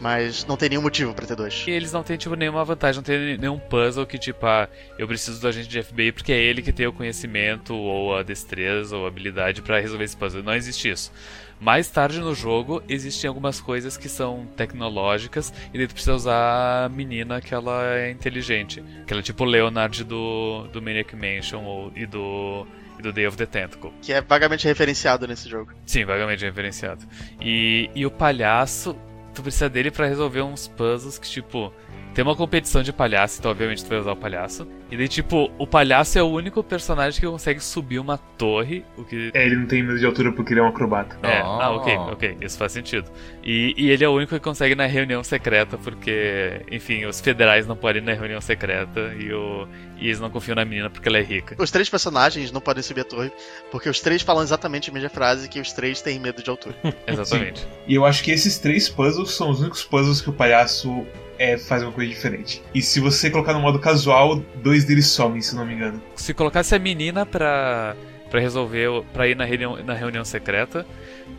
mas 0.00 0.44
não 0.46 0.56
tem 0.56 0.68
nenhum 0.68 0.82
motivo 0.82 1.14
pra 1.14 1.26
ter 1.26 1.36
dois. 1.36 1.64
E 1.66 1.70
eles 1.70 1.92
não 1.92 2.02
têm, 2.02 2.16
tipo, 2.16 2.34
nenhuma 2.34 2.64
vantagem, 2.64 2.96
não 2.96 3.04
tem 3.04 3.38
nenhum 3.38 3.58
puzzle 3.58 4.06
que, 4.06 4.18
tipo, 4.18 4.44
ah, 4.46 4.68
eu 4.98 5.06
preciso 5.06 5.40
do 5.40 5.48
agente 5.48 5.68
de 5.68 5.82
FBI 5.82 6.12
porque 6.12 6.32
é 6.32 6.38
ele 6.38 6.62
que 6.62 6.72
tem 6.72 6.86
o 6.86 6.92
conhecimento, 6.92 7.74
ou 7.74 8.16
a 8.16 8.22
destreza, 8.22 8.96
ou 8.96 9.04
a 9.04 9.08
habilidade 9.08 9.62
pra 9.62 9.80
resolver 9.80 10.04
esse 10.04 10.16
puzzle. 10.16 10.42
Não 10.42 10.54
existe 10.54 10.90
isso. 10.90 11.12
Mais 11.60 11.88
tarde 11.88 12.20
no 12.20 12.34
jogo, 12.34 12.82
existem 12.88 13.28
algumas 13.28 13.60
coisas 13.60 13.96
que 13.96 14.08
são 14.08 14.46
tecnológicas, 14.56 15.52
e 15.72 15.78
daí 15.78 15.86
tu 15.86 15.94
precisa 15.94 16.14
usar 16.14 16.84
a 16.84 16.88
menina 16.88 17.40
que 17.40 17.54
ela 17.54 17.96
é 17.96 18.10
inteligente. 18.10 18.82
Que 19.06 19.12
ela 19.12 19.20
é 19.20 19.22
tipo 19.22 19.44
o 19.44 19.46
Leonard 19.46 20.04
do, 20.04 20.66
do 20.72 20.82
Maniac 20.82 21.14
Mansion 21.16 21.64
ou, 21.64 21.92
e 21.96 22.04
do. 22.06 22.66
E 22.98 23.02
do 23.02 23.12
Day 23.12 23.26
of 23.26 23.36
the 23.36 23.46
Tentacle. 23.46 23.92
Que 24.00 24.12
é 24.12 24.20
vagamente 24.20 24.66
referenciado 24.68 25.26
nesse 25.26 25.48
jogo. 25.48 25.72
Sim, 25.84 26.04
vagamente 26.04 26.44
referenciado. 26.44 27.04
E, 27.40 27.90
e 27.92 28.06
o 28.06 28.10
palhaço, 28.10 28.96
tu 29.34 29.42
precisa 29.42 29.68
dele 29.68 29.90
pra 29.90 30.06
resolver 30.06 30.42
uns 30.42 30.68
puzzles 30.68 31.18
que, 31.18 31.28
tipo, 31.28 31.72
tem 32.14 32.22
uma 32.22 32.36
competição 32.36 32.80
de 32.82 32.92
palhaço, 32.92 33.40
então 33.40 33.50
obviamente 33.50 33.84
tu 33.84 33.88
vai 33.88 33.98
usar 33.98 34.12
o 34.12 34.16
palhaço. 34.16 34.68
E 34.90 34.96
daí, 34.96 35.08
tipo, 35.08 35.50
o 35.58 35.66
palhaço 35.66 36.16
é 36.16 36.22
o 36.22 36.26
único 36.28 36.62
personagem 36.62 37.20
que 37.20 37.26
consegue 37.26 37.58
subir 37.58 37.98
uma 37.98 38.16
torre, 38.16 38.84
o 38.96 39.02
que. 39.04 39.32
É, 39.34 39.44
ele 39.44 39.56
não 39.56 39.66
tem 39.66 39.82
medo 39.82 39.98
de 39.98 40.06
altura 40.06 40.30
porque 40.30 40.52
ele 40.52 40.60
é 40.60 40.62
um 40.62 40.68
acrobata. 40.68 41.16
É, 41.26 41.42
Oh. 41.42 41.60
ah, 41.60 41.70
ok, 41.72 41.96
ok, 42.12 42.36
isso 42.40 42.56
faz 42.56 42.70
sentido. 42.70 43.10
E, 43.42 43.74
e 43.76 43.90
ele 43.90 44.04
é 44.04 44.08
o 44.08 44.12
único 44.12 44.32
que 44.34 44.40
consegue 44.40 44.72
ir 44.74 44.76
na 44.76 44.86
reunião 44.86 45.24
secreta, 45.24 45.76
porque, 45.76 46.60
enfim, 46.70 47.04
os 47.04 47.20
federais 47.20 47.66
não 47.66 47.76
podem 47.76 48.00
ir 48.00 48.04
na 48.04 48.12
reunião 48.12 48.40
secreta 48.40 49.12
e, 49.18 49.32
o, 49.32 49.66
e 50.04 50.08
eles 50.08 50.20
não 50.20 50.28
confiam 50.30 50.54
na 50.54 50.64
menina 50.64 50.90
porque 50.90 51.08
ela 51.08 51.18
é 51.18 51.22
rica. 51.22 51.56
Os 51.58 51.70
três 51.70 51.88
personagens 51.88 52.52
não 52.52 52.60
podem 52.60 52.82
subir 52.82 53.00
a 53.00 53.04
torre, 53.04 53.32
porque 53.70 53.88
os 53.88 54.00
três 54.00 54.20
falam 54.22 54.42
exatamente 54.42 54.90
a 54.90 54.92
mesma 54.92 55.08
frase 55.08 55.48
que 55.48 55.58
os 55.58 55.72
três 55.72 56.02
têm 56.02 56.18
medo 56.18 56.42
de 56.42 56.50
altura. 56.50 56.74
Exatamente. 57.06 57.66
E 57.86 57.94
eu 57.94 58.04
acho 58.04 58.22
que 58.22 58.30
esses 58.30 58.58
três 58.58 58.88
puzzles 58.88 59.30
são 59.30 59.50
os 59.50 59.60
únicos 59.60 59.82
puzzles 59.82 60.20
que 60.20 60.28
o 60.30 60.32
palhaço 60.32 61.06
é, 61.38 61.56
faz 61.56 61.82
uma 61.82 61.90
coisa 61.92 62.10
diferente. 62.10 62.62
E 62.74 62.82
se 62.82 63.00
você 63.00 63.30
colocar 63.30 63.52
no 63.54 63.60
modo 63.60 63.78
casual, 63.78 64.36
dois 64.62 64.84
deles 64.84 65.06
somem, 65.06 65.40
se 65.40 65.56
não 65.56 65.64
me 65.64 65.74
engano. 65.74 66.02
se 66.14 66.32
colocasse 66.34 66.74
a 66.74 66.78
menina 66.78 67.24
pra, 67.26 67.96
pra 68.30 68.38
resolver, 68.40 68.88
o- 68.88 69.02
pra 69.04 69.26
ir 69.26 69.34
na 69.36 69.44
reunião, 69.44 69.82
na 69.84 69.94
reunião 69.94 70.24
secreta, 70.24 70.86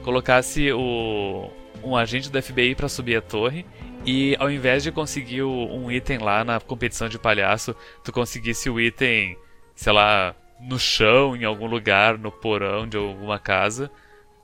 colocasse 0.04 0.72
o, 0.72 1.50
um 1.84 1.96
agente 1.96 2.30
do 2.30 2.42
FBI 2.42 2.76
pra 2.76 2.90
subir 2.90 3.16
a 3.16 3.22
torre, 3.22 3.66
e 4.06 4.36
ao 4.40 4.52
invés 4.52 4.84
de 4.84 4.92
conseguir 4.92 5.44
um 5.44 5.92
item 5.92 6.20
lá 6.20 6.44
na 6.44 6.60
competição 6.60 7.10
de 7.10 7.18
palhaço, 7.18 7.76
tu 8.04 8.12
conseguisse 8.12 8.70
o 8.70 8.80
item, 8.80 9.38
sei 9.76 9.94
lá, 9.94 10.36
no 10.60 10.80
chão, 10.80 11.36
em 11.36 11.44
algum 11.44 11.66
lugar, 11.66 12.18
no 12.18 12.32
porão 12.32 12.88
de 12.88 12.98
alguma 12.98 13.40
casa, 13.40 13.90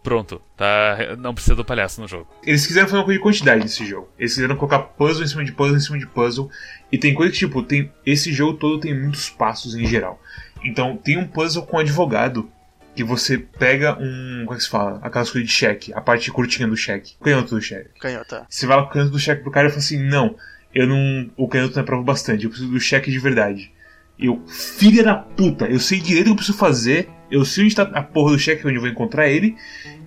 pronto, 0.04 0.42
tá? 0.58 1.16
Não 1.18 1.34
precisa 1.34 1.56
do 1.56 1.64
palhaço 1.64 2.02
no 2.02 2.08
jogo. 2.08 2.28
Eles 2.44 2.66
quiseram 2.66 2.88
fazer 2.88 2.98
uma 2.98 3.06
coisa 3.06 3.20
de 3.20 3.24
quantidade 3.24 3.62
nesse 3.62 3.86
jogo. 3.86 4.10
Eles 4.18 4.34
quiseram 4.34 4.56
colocar 4.56 4.80
puzzle 4.80 5.24
em 5.24 5.28
cima 5.28 5.46
de 5.46 5.52
puzzle 5.52 5.78
em 5.78 5.80
cima 5.80 6.00
de 6.00 6.08
puzzle. 6.08 6.50
E 6.92 6.98
tem 6.98 7.14
coisa 7.14 7.32
que, 7.32 7.40
tipo, 7.40 7.62
tem, 7.64 7.92
esse 8.06 8.32
jogo 8.34 8.58
todo 8.58 8.80
tem 8.80 9.00
muitos 9.00 9.30
passos 9.30 9.76
em 9.76 9.86
geral. 9.86 10.20
Então, 10.64 10.98
tem 10.98 11.18
um 11.18 11.28
puzzle 11.28 11.66
com 11.66 11.78
advogado. 11.78 12.50
Que 12.96 13.04
você 13.04 13.38
pega 13.38 13.98
um. 14.00 14.44
Como 14.46 14.54
é 14.54 14.58
que 14.58 14.64
se 14.64 14.70
fala? 14.70 15.00
Aquelas 15.02 15.30
coisas 15.30 15.50
de 15.50 15.56
cheque. 15.56 15.94
A 15.94 16.02
parte 16.02 16.30
curtinha 16.32 16.68
do 16.68 16.76
cheque. 16.76 17.16
O 17.20 17.24
canhoto 17.24 17.56
do 17.56 17.62
cheque. 17.62 18.00
Canhota. 18.00 18.46
Você 18.50 18.66
vai 18.66 18.78
lá 18.78 18.84
com 18.84 18.90
o 18.90 18.94
canhoto 18.94 19.12
do 19.12 19.20
cheque 19.20 19.42
pro 19.42 19.52
cara 19.52 19.68
e 19.68 19.70
fala 19.70 19.80
assim: 19.80 20.00
Não, 20.00 20.36
eu 20.74 20.88
não. 20.88 21.32
O 21.38 21.48
canhoto 21.48 21.76
não 21.76 21.84
é 21.84 21.86
prova 21.86 22.04
bastante. 22.04 22.44
Eu 22.44 22.50
preciso 22.50 22.72
do 22.72 22.80
cheque 22.80 23.10
de 23.10 23.20
verdade. 23.20 23.72
Eu, 24.20 24.44
filha 24.48 25.04
da 25.04 25.16
puta, 25.16 25.66
eu 25.66 25.80
sei 25.80 26.00
direito 26.00 26.24
o 26.24 26.26
que 26.26 26.32
eu 26.32 26.36
preciso 26.36 26.58
fazer. 26.58 27.10
Eu 27.32 27.46
sei 27.46 27.64
onde 27.64 27.76
tá 27.76 27.84
a 27.84 28.04
porra 28.04 28.34
do 28.34 28.40
cheque, 28.40 28.68
onde 28.68 28.76
eu 28.76 28.82
vou 28.82 28.90
encontrar 28.90 29.30
ele. 29.30 29.56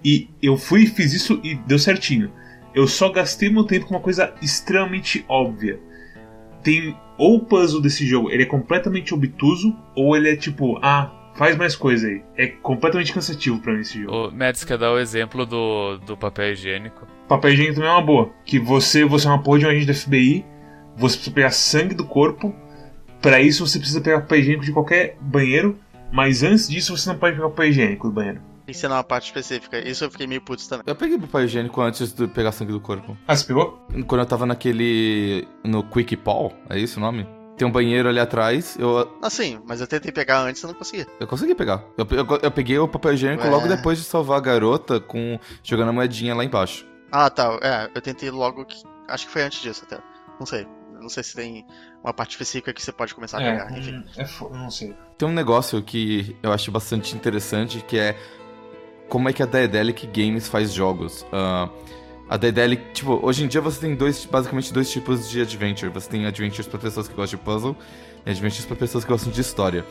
E 0.05 0.29
eu 0.43 0.57
fui 0.57 0.83
e 0.83 0.87
fiz 0.87 1.15
isso 1.15 1.41
e 1.43 1.55
deu 1.55 1.79
certinho. 1.79 2.31
Eu 2.75 2.87
só 2.87 3.11
gastei 3.11 3.49
meu 3.49 3.65
tempo 3.65 3.87
com 3.87 3.95
uma 3.95 4.01
coisa 4.01 4.35
extremamente 4.43 5.25
óbvia. 5.27 5.81
Tem 6.63 6.95
ou 7.17 7.37
o 7.37 7.41
puzzle 7.45 7.81
desse 7.81 8.07
jogo 8.07 8.31
ele 8.31 8.43
é 8.43 8.47
completamente 8.47 9.15
obtuso, 9.15 9.77
ou 9.95 10.17
ele 10.17 10.31
é 10.31 10.37
tipo, 10.37 10.79
ah, 10.83 11.13
faz 11.35 11.57
mais 11.57 11.77
coisa 11.77 12.07
aí. 12.07 12.23
É 12.37 12.47
completamente 12.47 13.13
cansativo 13.13 13.61
pra 13.61 13.73
mim 13.73 13.81
esse 13.81 14.03
jogo. 14.03 14.29
O 14.29 14.33
Mads 14.33 14.65
quer 14.65 14.79
dar 14.79 14.93
o 14.93 14.99
exemplo 14.99 15.45
do, 15.45 15.99
do 15.99 16.17
papel 16.17 16.53
higiênico. 16.53 17.07
Papel 17.29 17.53
higiênico 17.53 17.77
também 17.77 17.91
é 17.91 17.93
uma 17.93 18.03
boa. 18.03 18.31
Que 18.45 18.59
você, 18.59 19.05
você 19.05 19.27
é 19.27 19.31
uma 19.31 19.43
porra 19.43 19.59
de 19.61 19.67
um 19.67 19.69
agente 19.69 19.87
da 19.87 19.95
FBI, 19.95 20.45
você 20.97 21.17
precisa 21.17 21.35
pegar 21.35 21.51
sangue 21.51 21.95
do 21.95 22.05
corpo. 22.05 22.55
Pra 23.21 23.41
isso 23.41 23.67
você 23.67 23.79
precisa 23.79 24.01
pegar 24.01 24.21
papel 24.21 24.39
higiênico 24.41 24.65
de 24.65 24.73
qualquer 24.73 25.17
banheiro. 25.21 25.79
Mas 26.13 26.43
antes 26.43 26.69
disso 26.69 26.97
você 26.97 27.09
não 27.09 27.19
pode 27.19 27.35
pegar 27.37 27.49
papel 27.49 27.67
higiênico 27.67 28.09
do 28.09 28.15
banheiro. 28.15 28.41
Ensinar 28.67 28.97
uma 28.97 29.05
parte 29.05 29.27
específica. 29.27 29.79
Isso 29.79 30.05
eu 30.05 30.11
fiquei 30.11 30.27
meio 30.27 30.41
puto 30.41 30.67
também. 30.69 30.85
Eu 30.87 30.95
peguei 30.95 31.19
papel 31.19 31.45
higiênico 31.45 31.81
antes 31.83 32.13
de 32.13 32.27
pegar 32.29 32.53
sangue 32.53 32.73
do 32.73 32.81
corpo. 32.81 33.17
Ah, 33.27 33.37
você 33.37 33.45
pegou? 33.47 33.87
Quando 34.07 34.21
eu 34.21 34.27
tava 34.27 34.47
naquele. 34.47 35.47
no 35.63 35.83
Quick 35.83 36.17
Paul, 36.17 36.53
é 36.71 36.79
isso 36.79 36.99
o 36.99 37.03
nome? 37.03 37.27
Tem 37.57 37.67
um 37.67 37.71
banheiro 37.71 38.09
ali 38.09 38.19
atrás, 38.19 38.77
eu, 38.79 39.17
Assim, 39.23 39.61
mas 39.65 39.81
eu 39.81 39.87
tentei 39.87 40.11
pegar 40.11 40.41
antes 40.43 40.63
e 40.63 40.67
não 40.67 40.75
consegui. 40.75 41.07
eu 41.21 41.27
consegui 41.27 41.55
pegar. 41.55 41.85
Eu, 41.97 42.05
eu, 42.11 42.39
eu 42.43 42.51
peguei 42.51 42.79
o 42.79 42.89
papel 42.89 43.15
higiênico 43.15 43.45
Ué. 43.45 43.51
logo 43.51 43.69
depois 43.69 43.97
de 43.99 44.05
salvar 44.05 44.39
a 44.39 44.41
garota 44.41 44.99
com 44.99 45.39
jogando 45.63 45.91
a 45.91 45.93
moedinha 45.93 46.35
lá 46.35 46.45
embaixo. 46.45 46.85
Ah, 47.13 47.31
tá. 47.31 47.57
É, 47.63 47.91
eu 47.95 48.01
tentei 48.03 48.29
logo 48.31 48.65
que. 48.65 48.83
Acho 49.07 49.27
que 49.27 49.33
foi 49.33 49.43
antes 49.43 49.63
disso 49.63 49.85
até. 49.87 49.99
Não 50.39 50.47
sei. 50.47 50.67
Não 51.01 51.09
sei 51.09 51.23
se 51.23 51.35
tem 51.37 51.65
uma 52.03 52.13
parte 52.13 52.31
específica 52.33 52.73
que 52.73 52.83
você 52.83 52.91
pode 52.91 53.15
começar 53.15 53.37
a 53.39 53.41
pegar. 53.41 53.71
Enfim. 53.79 53.97
hum, 53.99 54.05
é 54.17 54.25
fo- 54.25 54.49
não 54.51 54.71
sei. 54.71 54.97
Tem 55.19 55.29
um 55.29 55.33
negócio 55.33 55.81
que 55.83 56.35
eu 56.43 56.51
acho 56.51 56.73
bastante 56.73 57.15
interessante, 57.15 57.81
que 57.87 57.99
é 57.99 58.17
como 59.09 59.29
é 59.29 59.33
que 59.33 59.43
a 59.43 59.47
Daedalic 59.47 60.07
Games 60.09 60.49
faz 60.49 60.73
jogos. 60.73 61.25
Ah, 61.33 61.69
a 62.35 62.37
Daedalic, 62.37 62.83
tipo, 62.93 63.21
hoje 63.23 63.45
em 63.45 63.47
dia 63.47 63.61
você 63.61 63.81
tem 63.81 63.95
dois, 63.95 64.25
basicamente 64.25 64.73
dois 64.73 64.91
tipos 64.91 65.31
de 65.31 65.41
adventure. 65.41 65.89
Você 65.93 66.11
tem 66.11 66.27
adventures 66.27 66.67
para 66.67 66.81
pessoas 66.81 67.07
que 67.07 67.15
gostam 67.15 67.39
de 67.39 67.45
puzzle 67.45 67.77
e 68.27 68.31
adventures 68.31 68.67
para 68.67 68.75
pessoas 68.75 69.05
que 69.05 69.11
gostam 69.13 69.33
de 69.33 69.41
história. 69.41 69.85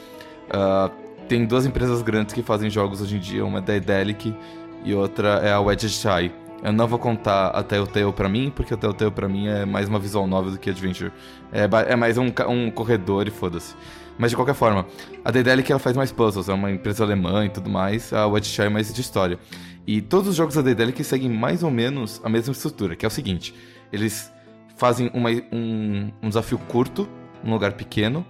Ah, 0.50 0.92
tem 1.30 1.46
duas 1.46 1.66
empresas 1.66 2.02
grandes 2.02 2.34
que 2.34 2.42
fazem 2.42 2.70
jogos 2.70 3.02
hoje 3.02 3.16
em 3.16 3.20
dia, 3.20 3.46
uma 3.46 3.60
é 3.60 3.62
a 3.62 3.66
Daedalic 3.66 4.36
e 4.84 4.94
outra 4.94 5.40
é 5.42 5.54
a 5.54 5.62
Wedge 5.62 5.88
Eye. 6.06 6.34
Eu 6.62 6.74
não 6.74 6.86
vou 6.86 7.00
contar 7.00 7.48
a 7.48 7.64
Telltale 7.64 8.12
pra 8.12 8.28
mim, 8.28 8.52
porque 8.54 8.74
a 8.74 8.78
Telltale 8.78 9.12
pra 9.12 9.30
mim 9.30 9.48
é 9.48 9.64
mais 9.64 9.88
uma 9.88 9.98
visual 9.98 10.28
novel 10.28 10.52
do 10.52 10.60
que 10.60 10.70
adventure. 10.70 11.14
É, 11.50 11.70
é 11.94 11.96
mais 11.96 12.18
um, 12.18 12.30
um 12.50 12.70
corredor 12.70 13.26
e 13.26 13.32
foda-se. 13.32 13.74
Mas 14.18 14.30
de 14.32 14.36
qualquer 14.36 14.54
forma, 14.56 14.86
a 15.26 15.32
Daedalic 15.32 15.72
ela 15.72 15.80
faz 15.80 15.96
mais 15.98 16.12
puzzles, 16.12 16.48
é 16.50 16.54
uma 16.54 16.70
empresa 16.72 17.04
alemã 17.04 17.46
e 17.46 17.50
tudo 17.50 17.70
mais, 17.70 18.14
a 18.14 18.28
Wedge 18.28 18.62
é 18.62 18.70
mais 18.70 18.94
de 18.94 19.02
história. 19.02 19.40
E 19.88 20.02
todos 20.02 20.28
os 20.30 20.36
jogos 20.36 20.56
da 20.56 20.62
Daedalic 20.62 21.04
seguem 21.04 21.30
mais 21.30 21.64
ou 21.64 21.72
menos 21.72 22.22
a 22.24 22.30
mesma 22.30 22.52
estrutura, 22.52 22.96
que 22.96 23.06
é 23.06 23.08
o 23.08 23.12
seguinte: 23.12 23.54
eles 23.92 24.32
fazem 24.78 25.10
uma- 25.14 25.30
um, 25.52 26.12
um 26.22 26.28
desafio 26.30 26.58
curto, 26.58 27.08
num 27.44 27.54
lugar 27.54 27.74
pequeno, 27.74 28.26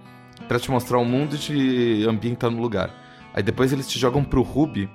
pra 0.48 0.58
te 0.58 0.70
mostrar 0.70 0.98
o 0.98 1.04
mundo 1.04 1.36
e 1.36 1.38
te 1.38 2.06
ambientar 2.08 2.50
no 2.50 2.60
lugar. 2.60 2.90
Aí 3.34 3.42
depois 3.42 3.72
eles 3.72 3.86
te 3.88 3.98
jogam 3.98 4.24
pro 4.24 4.42
Ruby, 4.42 4.88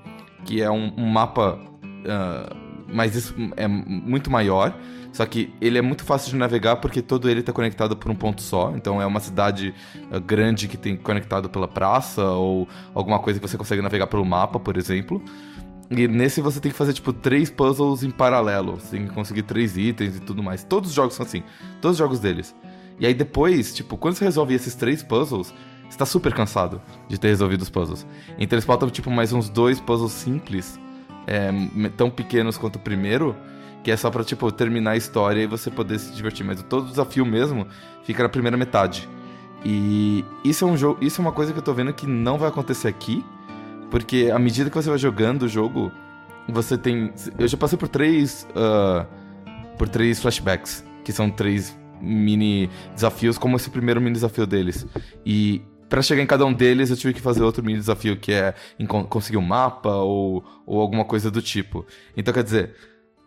que 0.45 0.61
é 0.61 0.69
um, 0.71 0.91
um 0.97 1.05
mapa 1.07 1.59
ah, 2.07 2.55
mais 2.91 3.15
es- 3.15 3.33
é 3.57 3.67
muito 3.67 4.29
maior, 4.31 4.75
só 5.11 5.25
que 5.25 5.53
ele 5.59 5.77
é 5.77 5.81
muito 5.81 6.03
fácil 6.03 6.31
de 6.31 6.37
navegar 6.37 6.77
porque 6.77 7.01
todo 7.01 7.29
ele 7.29 7.39
está 7.39 7.51
conectado 7.51 7.95
por 7.97 8.11
um 8.11 8.15
ponto 8.15 8.41
só. 8.41 8.73
Então 8.75 9.01
é 9.01 9.05
uma 9.05 9.19
cidade 9.19 9.73
ah, 10.11 10.19
grande 10.19 10.67
que 10.67 10.77
tem 10.77 10.95
conectado 10.95 11.49
pela 11.49 11.67
praça 11.67 12.23
ou 12.23 12.67
alguma 12.93 13.19
coisa 13.19 13.39
que 13.39 13.47
você 13.47 13.57
consegue 13.57 13.81
navegar 13.81 14.07
pelo 14.07 14.23
mapa, 14.23 14.59
por 14.59 14.77
exemplo. 14.77 15.21
E 15.89 16.07
nesse 16.07 16.39
você 16.39 16.59
tem 16.59 16.71
que 16.71 16.77
fazer, 16.77 16.93
tipo, 16.93 17.11
três 17.11 17.49
puzzles 17.49 18.03
em 18.03 18.11
paralelo. 18.11 18.73
Você 18.79 18.97
tem 18.97 19.07
que 19.07 19.13
conseguir 19.13 19.41
três 19.43 19.75
itens 19.75 20.17
e 20.17 20.19
tudo 20.19 20.43
mais. 20.43 20.63
Todos 20.63 20.89
os 20.89 20.95
jogos 20.95 21.15
são 21.15 21.25
assim. 21.25 21.43
Todos 21.81 21.95
os 21.95 21.97
jogos 21.97 22.19
deles. 22.19 22.55
E 22.99 23.07
aí 23.07 23.13
depois, 23.13 23.73
tipo, 23.73 23.97
quando 23.97 24.15
você 24.15 24.25
resolve 24.25 24.53
esses 24.53 24.75
três 24.75 25.01
puzzles, 25.01 25.53
você 25.89 25.97
tá 25.97 26.05
super 26.05 26.33
cansado 26.33 26.79
de 27.07 27.19
ter 27.19 27.29
resolvido 27.29 27.61
os 27.61 27.69
puzzles. 27.69 28.05
Então 28.37 28.55
eles 28.55 28.65
faltam, 28.65 28.89
tipo, 28.89 29.09
mais 29.09 29.33
uns 29.33 29.49
dois 29.49 29.79
puzzles 29.79 30.11
simples, 30.11 30.79
é, 31.25 31.49
tão 31.97 32.11
pequenos 32.11 32.57
quanto 32.57 32.75
o 32.75 32.79
primeiro, 32.79 33.35
que 33.83 33.91
é 33.91 33.97
só 33.97 34.09
pra, 34.09 34.23
tipo, 34.23 34.51
terminar 34.51 34.91
a 34.91 34.97
história 34.97 35.41
e 35.41 35.47
você 35.47 35.69
poder 35.69 35.99
se 35.99 36.13
divertir. 36.13 36.45
Mas 36.45 36.61
todo 36.63 36.85
o 36.85 36.89
desafio 36.89 37.25
mesmo 37.25 37.67
fica 38.03 38.23
na 38.23 38.29
primeira 38.29 38.57
metade. 38.57 39.07
E 39.63 40.23
isso 40.43 40.65
é 40.65 40.67
um 40.67 40.77
jogo. 40.77 41.03
Isso 41.03 41.21
é 41.21 41.23
uma 41.23 41.31
coisa 41.31 41.51
que 41.51 41.59
eu 41.59 41.63
tô 41.63 41.73
vendo 41.73 41.93
que 41.93 42.07
não 42.07 42.37
vai 42.37 42.49
acontecer 42.49 42.87
aqui. 42.87 43.25
Porque 43.89 44.29
à 44.33 44.39
medida 44.39 44.69
que 44.69 44.75
você 44.75 44.89
vai 44.89 44.99
jogando 44.99 45.43
o 45.43 45.47
jogo, 45.47 45.91
você 46.47 46.77
tem. 46.77 47.11
Eu 47.37 47.47
já 47.47 47.57
passei 47.57 47.77
por 47.77 47.87
três. 47.87 48.47
ah, 48.55 49.05
por 49.79 49.87
três 49.87 50.21
flashbacks, 50.21 50.85
que 51.05 51.13
são 51.13 51.31
três 51.31 51.75
mini 52.01 52.69
desafios, 52.93 53.37
como 53.37 53.55
esse 53.55 53.69
primeiro 53.69 54.01
mini 54.01 54.13
desafio 54.13 54.45
deles. 54.45 54.85
E 55.25 55.61
pra 55.87 56.01
chegar 56.01 56.21
em 56.21 56.27
cada 56.27 56.45
um 56.45 56.53
deles, 56.53 56.89
eu 56.89 56.97
tive 56.97 57.13
que 57.13 57.21
fazer 57.21 57.41
outro 57.41 57.63
mini 57.63 57.79
desafio, 57.79 58.17
que 58.17 58.33
é 58.33 58.53
conseguir 59.07 59.37
um 59.37 59.41
mapa 59.41 59.95
ou, 59.95 60.43
ou 60.65 60.81
alguma 60.81 61.05
coisa 61.05 61.31
do 61.31 61.41
tipo. 61.41 61.85
Então, 62.15 62.33
quer 62.33 62.43
dizer, 62.43 62.75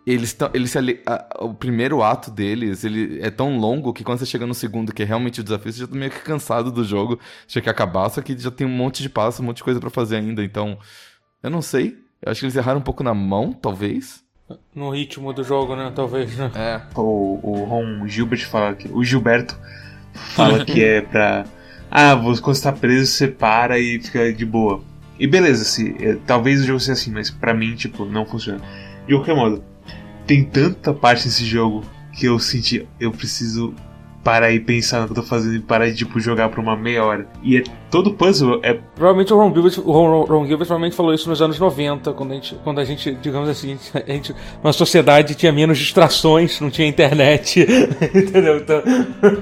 eles 0.06 0.32
tão, 0.32 0.50
eles 0.52 0.74
a- 0.76 1.28
o 1.40 1.54
primeiro 1.54 2.02
ato 2.02 2.30
deles 2.30 2.84
ele 2.84 3.20
é 3.22 3.30
tão 3.30 3.58
longo 3.58 3.92
que 3.92 4.02
quando 4.02 4.18
você 4.18 4.26
chega 4.26 4.46
no 4.46 4.54
segundo, 4.54 4.92
que 4.92 5.02
é 5.02 5.06
realmente 5.06 5.40
o 5.40 5.44
desafio, 5.44 5.72
você 5.72 5.80
já 5.80 5.86
tá 5.86 5.94
meio 5.94 6.10
que 6.10 6.20
cansado 6.20 6.72
do 6.72 6.84
jogo, 6.84 7.18
já 7.46 7.60
quer 7.60 7.70
acabar, 7.70 8.08
só 8.08 8.20
que 8.20 8.36
já 8.36 8.50
tem 8.50 8.66
um 8.66 8.70
monte 8.70 9.02
de 9.02 9.08
passo, 9.08 9.42
um 9.42 9.46
monte 9.46 9.58
de 9.58 9.64
coisa 9.64 9.78
pra 9.80 9.90
fazer 9.90 10.16
ainda. 10.16 10.42
Então, 10.44 10.78
eu 11.42 11.50
não 11.50 11.62
sei. 11.62 11.96
Eu 12.20 12.30
acho 12.30 12.40
que 12.40 12.46
eles 12.46 12.56
erraram 12.56 12.78
um 12.80 12.84
pouco 12.84 13.02
na 13.02 13.14
mão, 13.14 13.52
talvez. 13.52 14.22
No 14.74 14.90
ritmo 14.90 15.32
do 15.32 15.42
jogo, 15.42 15.74
né? 15.74 15.92
Talvez, 15.94 16.36
né? 16.36 16.50
É. 16.56 16.80
O, 16.96 17.40
o 17.42 17.64
Ron 17.64 18.06
Gilbert 18.06 18.46
fala 18.48 18.74
que. 18.74 18.88
O 18.88 19.02
Gilberto 19.02 19.56
fala 20.14 20.64
que 20.64 20.82
é 20.84 21.00
pra. 21.00 21.44
Ah, 21.90 22.14
você, 22.14 22.40
quando 22.40 22.56
você 22.56 22.62
tá 22.62 22.72
preso, 22.72 23.10
você 23.10 23.28
para 23.28 23.78
e 23.78 24.00
fica 24.00 24.32
de 24.32 24.44
boa. 24.46 24.82
E 25.18 25.26
beleza, 25.26 25.64
se, 25.64 25.94
é, 26.00 26.16
talvez 26.26 26.60
o 26.62 26.64
jogo 26.66 26.80
seja 26.80 26.92
assim, 26.92 27.10
mas 27.12 27.30
pra 27.30 27.52
mim, 27.54 27.74
tipo, 27.74 28.04
não 28.04 28.24
funciona. 28.24 28.60
De 29.06 29.14
qualquer 29.14 29.34
modo, 29.34 29.62
tem 30.26 30.44
tanta 30.44 30.92
parte 30.92 31.26
nesse 31.26 31.44
jogo 31.44 31.82
que 32.12 32.26
eu 32.26 32.38
senti. 32.38 32.86
Eu 33.00 33.10
preciso 33.12 33.74
parar 34.22 34.52
e 34.52 34.60
pensar 34.60 35.00
no 35.00 35.06
que 35.06 35.12
eu 35.12 35.16
tô 35.16 35.22
fazendo 35.24 35.56
e 35.56 35.58
parar 35.58 35.88
de, 35.90 35.96
tipo, 35.96 36.20
jogar 36.20 36.48
por 36.48 36.60
uma 36.60 36.76
meia 36.76 37.02
hora. 37.04 37.26
E 37.42 37.56
é, 37.56 37.64
todo 37.90 38.14
puzzle 38.14 38.60
é 38.62 38.74
Provavelmente 38.94 39.32
o 39.32 39.36
Ron 39.36 39.52
Gilbert, 39.52 39.80
o 39.80 39.90
Ron, 39.90 40.24
Ron 40.24 40.46
Gilbert 40.46 40.66
provavelmente 40.68 40.94
falou 40.94 41.12
isso 41.12 41.28
nos 41.28 41.42
anos 41.42 41.58
90, 41.58 42.12
quando 42.12 42.30
a 42.30 42.34
gente, 42.34 42.54
quando 42.62 42.78
a 42.78 42.84
gente 42.84 43.12
digamos 43.20 43.48
assim, 43.48 43.76
a 43.94 44.12
gente, 44.12 44.32
uma 44.62 44.72
sociedade 44.72 45.34
tinha 45.34 45.50
menos 45.50 45.76
distrações, 45.76 46.60
não 46.60 46.70
tinha 46.70 46.86
internet, 46.86 47.66
entendeu? 48.14 48.58
Então, 48.58 48.80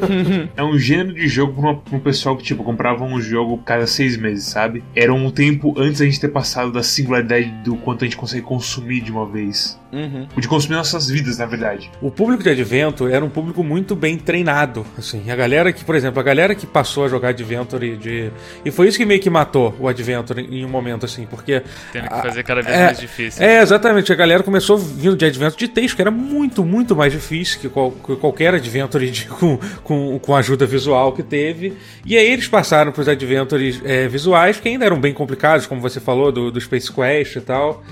É 0.56 0.62
um 0.62 0.78
gênero 0.78 1.14
de 1.14 1.28
jogo 1.28 1.52
pra, 1.60 1.62
uma- 1.72 1.76
pra 1.76 1.96
um 1.96 2.00
pessoal 2.00 2.36
que, 2.36 2.42
tipo, 2.42 2.62
comprava 2.64 3.04
um 3.04 3.20
jogo 3.20 3.58
cada 3.58 3.86
seis 3.86 4.16
meses, 4.16 4.44
sabe? 4.46 4.82
Era 4.94 5.12
um 5.12 5.30
tempo 5.30 5.74
antes 5.76 5.98
da 5.98 6.04
gente 6.06 6.20
ter 6.20 6.28
passado 6.28 6.72
da 6.72 6.82
singularidade 6.82 7.50
do 7.64 7.76
quanto 7.76 8.04
a 8.04 8.06
gente 8.06 8.16
consegue 8.16 8.42
consumir 8.46 9.00
de 9.02 9.10
uma 9.12 9.26
vez. 9.26 9.78
Uhum. 9.92 10.28
De 10.36 10.46
consumir 10.46 10.76
nossas 10.76 11.08
vidas, 11.08 11.38
na 11.38 11.46
verdade. 11.46 11.90
o 12.00 12.10
público 12.10 12.42
de 12.42 12.50
Adventure 12.50 13.12
era 13.12 13.24
um 13.24 13.28
público 13.28 13.62
muito 13.64 13.96
bem 13.96 14.16
treinado, 14.16 14.86
assim. 14.96 15.30
A 15.30 15.34
galera 15.36 15.72
que, 15.72 15.84
por 15.84 15.94
exemplo, 15.96 16.20
a 16.20 16.22
galera 16.22 16.54
que 16.54 16.66
passou 16.66 17.04
a 17.04 17.08
jogar 17.08 17.30
Adventure 17.30 17.96
de 17.96 18.30
e 18.64 18.70
foi 18.70 18.86
isso 18.88 18.96
que 18.98 19.04
meio 19.04 19.20
que 19.20 19.28
matou 19.30 19.74
o 19.80 19.88
Adventure 19.88 20.40
em 20.40 20.64
um 20.64 20.68
momento 20.68 21.04
assim, 21.04 21.26
porque 21.28 21.62
Tendo 21.92 22.08
que 22.08 22.22
fazer 22.22 22.42
cada 22.44 22.62
vez 22.62 22.76
é, 22.76 22.84
mais 22.86 23.00
difícil. 23.00 23.42
É, 23.44 23.60
exatamente. 23.62 24.12
A 24.12 24.16
galera 24.16 24.42
começou 24.42 24.78
vindo 24.78 25.16
de 25.16 25.24
Adventure 25.24 25.58
de 25.58 25.68
texto, 25.68 25.96
que 25.96 26.02
era 26.02 26.10
muito, 26.10 26.64
muito 26.64 26.94
mais 26.94 27.12
difícil 27.12 27.58
que, 27.60 27.68
qual- 27.68 27.90
que 27.90 28.14
qualquer 28.16 28.54
Adventure 28.54 29.10
de- 29.10 29.26
com, 29.40 29.58
com, 29.82 30.18
com 30.18 30.36
ajuda 30.36 30.66
visual 30.66 31.12
que 31.12 31.22
teve. 31.22 31.74
E 32.06 32.16
aí 32.16 32.30
eles 32.30 32.46
passaram 32.46 32.92
para 32.92 33.02
os 33.02 33.08
Adventures 33.08 33.80
é, 33.84 34.06
visuais, 34.08 34.60
que 34.60 34.68
ainda 34.68 34.84
eram 34.84 35.00
bem 35.00 35.12
complicados, 35.12 35.66
como 35.66 35.80
você 35.80 35.98
falou, 36.00 36.30
do, 36.30 36.50
do 36.50 36.60
Space 36.60 36.92
Quest 36.92 37.36
e 37.36 37.40
tal. 37.40 37.82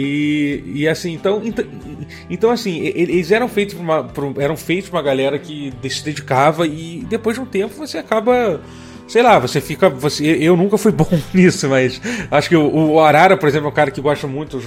E, 0.00 0.62
e 0.64 0.88
assim, 0.88 1.12
então, 1.12 1.42
então, 1.44 1.64
então 2.30 2.50
assim, 2.52 2.82
eles 2.94 3.32
eram 3.32 3.48
feitos 3.48 3.74
pra 3.74 3.82
uma, 3.82 4.00
um- 4.02 4.40
eram 4.40 4.56
feitos 4.56 4.88
uma 4.90 5.02
galera 5.02 5.40
que 5.40 5.72
se 5.90 6.04
dedicava 6.04 6.68
e 6.68 7.04
depois 7.08 7.34
de 7.34 7.42
um 7.42 7.46
tempo 7.46 7.74
você 7.74 7.98
acaba 7.98 8.60
sei 9.08 9.22
lá, 9.22 9.38
você 9.38 9.60
fica. 9.60 9.88
Você, 9.88 10.24
eu 10.24 10.56
nunca 10.56 10.78
fui 10.78 10.92
bom 10.92 11.08
nisso, 11.34 11.68
mas 11.68 12.00
acho 12.30 12.48
que 12.48 12.54
o, 12.56 12.92
o 12.92 13.00
Arara, 13.00 13.36
por 13.36 13.48
exemplo, 13.48 13.66
é 13.66 13.70
um 13.70 13.74
cara 13.74 13.90
que 13.90 14.00
gosta 14.00 14.28
muito, 14.28 14.60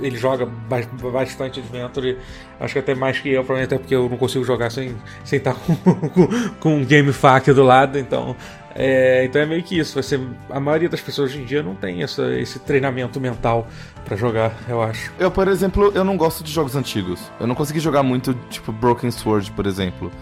ele 0.00 0.16
joga 0.16 0.46
ba- 0.46 1.10
bastante 1.12 1.60
Adventure, 1.60 2.16
acho 2.58 2.72
que 2.72 2.78
até 2.78 2.94
mais 2.94 3.18
que 3.18 3.28
eu, 3.28 3.42
provavelmente 3.44 3.74
até 3.74 3.78
porque 3.78 3.94
eu 3.94 4.08
não 4.08 4.16
consigo 4.16 4.44
jogar 4.44 4.70
sem, 4.70 4.94
sem 5.24 5.36
estar 5.38 5.52
com, 5.66 5.74
com, 5.74 6.28
com 6.60 6.76
um 6.76 6.84
GameFAQ 6.84 7.52
do 7.52 7.62
lado, 7.62 7.98
então. 7.98 8.34
É, 8.80 9.24
então 9.24 9.42
é 9.42 9.46
meio 9.46 9.62
que 9.64 9.76
isso. 9.76 10.00
Você, 10.00 10.20
a 10.48 10.60
maioria 10.60 10.88
das 10.88 11.00
pessoas 11.00 11.30
hoje 11.30 11.42
em 11.42 11.44
dia 11.44 11.64
não 11.64 11.74
tem 11.74 12.04
essa, 12.04 12.32
esse 12.38 12.60
treinamento 12.60 13.20
mental 13.20 13.66
pra 14.04 14.16
jogar, 14.16 14.56
eu 14.68 14.80
acho. 14.80 15.12
Eu, 15.18 15.32
por 15.32 15.48
exemplo, 15.48 15.90
eu 15.96 16.04
não 16.04 16.16
gosto 16.16 16.44
de 16.44 16.52
jogos 16.52 16.76
antigos. 16.76 17.20
Eu 17.40 17.48
não 17.48 17.56
consegui 17.56 17.80
jogar 17.80 18.04
muito, 18.04 18.32
tipo, 18.48 18.70
Broken 18.70 19.10
Sword, 19.10 19.50
por 19.50 19.66
exemplo. 19.66 20.12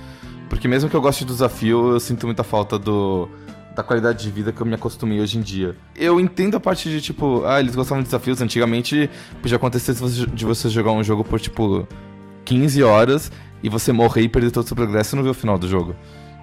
Porque 0.49 0.67
mesmo 0.67 0.89
que 0.89 0.97
eu 0.97 1.03
goste 1.03 1.23
do 1.25 1.35
desafio, 1.35 1.93
eu 1.93 2.01
sinto 2.01 2.25
muita 2.25 2.43
falta 2.43 2.79
do 2.79 3.29
da 3.75 3.83
qualidade 3.83 4.23
de 4.23 4.31
vida 4.31 4.53
que 4.53 4.61
eu 4.63 4.65
me 4.65 4.75
acostumei 4.75 5.21
hoje 5.21 5.37
em 5.37 5.43
dia. 5.43 5.77
Eu 5.95 6.19
entendo 6.19 6.57
a 6.57 6.61
parte 6.61 6.89
de, 6.89 6.99
tipo, 6.99 7.45
ah, 7.45 7.61
eles 7.61 7.75
gostavam 7.75 8.03
de 8.03 8.09
desafios. 8.09 8.41
Antigamente, 8.41 9.11
podia 9.43 9.59
acontecer 9.59 9.95
de 10.33 10.45
você 10.47 10.71
jogar 10.71 10.93
um 10.93 11.05
jogo 11.05 11.23
por, 11.23 11.39
tipo, 11.39 11.87
15 12.47 12.83
horas 12.83 13.31
e 13.63 13.69
você 13.69 13.93
morrer 13.93 14.23
e 14.23 14.29
perder 14.31 14.51
todo 14.51 14.65
o 14.65 14.67
seu 14.67 14.75
progresso 14.75 15.15
e 15.15 15.17
não 15.17 15.23
ver 15.23 15.29
o 15.29 15.35
final 15.35 15.59
do 15.59 15.69
jogo. 15.69 15.95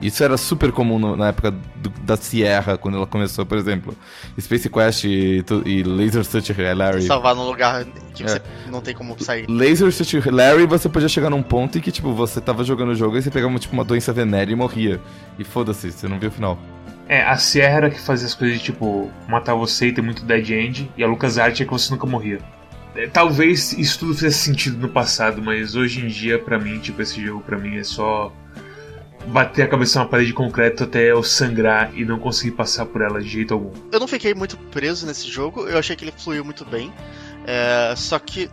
Isso 0.04 0.22
era 0.22 0.36
super 0.36 0.72
comum 0.74 1.00
no, 1.00 1.16
na 1.16 1.30
época 1.30 1.52
do, 1.52 1.90
da 2.02 2.18
Sierra, 2.18 2.78
quando 2.78 2.98
ela 2.98 3.08
começou, 3.08 3.46
por 3.46 3.58
exemplo. 3.58 3.96
Space 4.40 4.70
Quest 4.70 5.06
e, 5.06 5.44
e 5.66 5.84
Laser 5.84 6.26
Search 6.26 6.54
Larry. 6.54 7.04
Salvar 7.04 7.34
num 7.34 7.46
lugar 7.46 7.86
que 8.14 8.24
é. 8.24 8.28
você 8.28 8.42
não 8.70 8.82
tem 8.82 8.94
como 8.94 9.18
sair. 9.24 9.46
Laser 9.48 9.92
Search 9.94 10.30
Larry, 10.30 10.66
você 10.66 10.90
podia 10.90 11.08
chegar 11.08 11.30
num 11.30 11.42
ponto 11.42 11.78
em 11.78 11.82
que, 11.82 11.90
tipo, 11.90 12.14
você 12.14 12.42
tava 12.42 12.66
jogando 12.66 12.90
o 12.90 12.96
jogo 12.96 13.18
e 13.18 13.22
você 13.22 13.32
pegava 13.32 13.58
tipo, 13.58 13.74
uma 13.74 13.86
doença 13.86 14.12
venérea 14.12 14.52
e 14.52 14.56
morria. 14.56 15.00
E 15.40 15.44
foda-se, 15.46 15.90
você 15.90 16.08
não 16.08 16.20
viu 16.20 16.30
o 16.30 16.34
final. 16.34 16.60
É, 17.08 17.24
a 17.24 17.38
Sierra 17.38 17.90
que 17.90 18.00
fazia 18.00 18.28
as 18.28 18.36
coisas 18.36 18.58
de, 18.58 18.64
tipo, 18.64 19.10
matar 19.28 19.54
você 19.54 19.88
e 19.88 19.94
ter 19.94 20.02
muito 20.02 20.26
dead 20.26 20.50
end, 20.50 20.92
e 20.98 21.04
a 21.04 21.08
LucasArts 21.08 21.62
é 21.62 21.66
que 21.66 21.72
você 21.72 21.92
nunca 21.94 22.06
morria. 22.06 22.40
É, 22.96 23.08
talvez 23.08 23.74
isso 23.74 24.00
tudo 24.00 24.14
fizesse 24.14 24.40
sentido 24.40 24.78
no 24.78 24.90
passado, 24.90 25.42
mas 25.42 25.76
hoje 25.76 26.06
em 26.06 26.08
dia, 26.08 26.38
para 26.38 26.60
mim, 26.60 26.80
tipo, 26.80 27.02
esse 27.02 27.24
jogo 27.24 27.42
para 27.42 27.58
mim 27.58 27.78
é 27.78 27.84
só 27.84 28.32
bater 29.28 29.64
a 29.64 29.68
cabeça 29.68 30.00
numa 30.00 30.10
parede 30.10 30.28
de 30.28 30.34
concreto 30.34 30.84
até 30.84 31.12
eu 31.12 31.24
sangrar 31.24 31.92
e 31.98 32.06
não 32.06 32.20
conseguir 32.20 32.52
passar 32.52 32.86
por 32.86 33.02
ela 33.02 33.22
de 33.22 33.28
jeito 33.28 33.54
algum. 33.54 33.72
Eu 33.92 34.00
não 34.00 34.08
fiquei 34.08 34.34
muito 34.34 34.58
preso 34.58 35.06
nesse 35.06 35.28
jogo, 35.30 35.68
eu 35.68 35.78
achei 35.78 35.96
que 35.96 36.04
ele 36.04 36.14
fluiu 36.16 36.44
muito 36.44 36.66
bem. 36.66 36.94
É, 37.46 37.94
só 37.96 38.18
que 38.20 38.50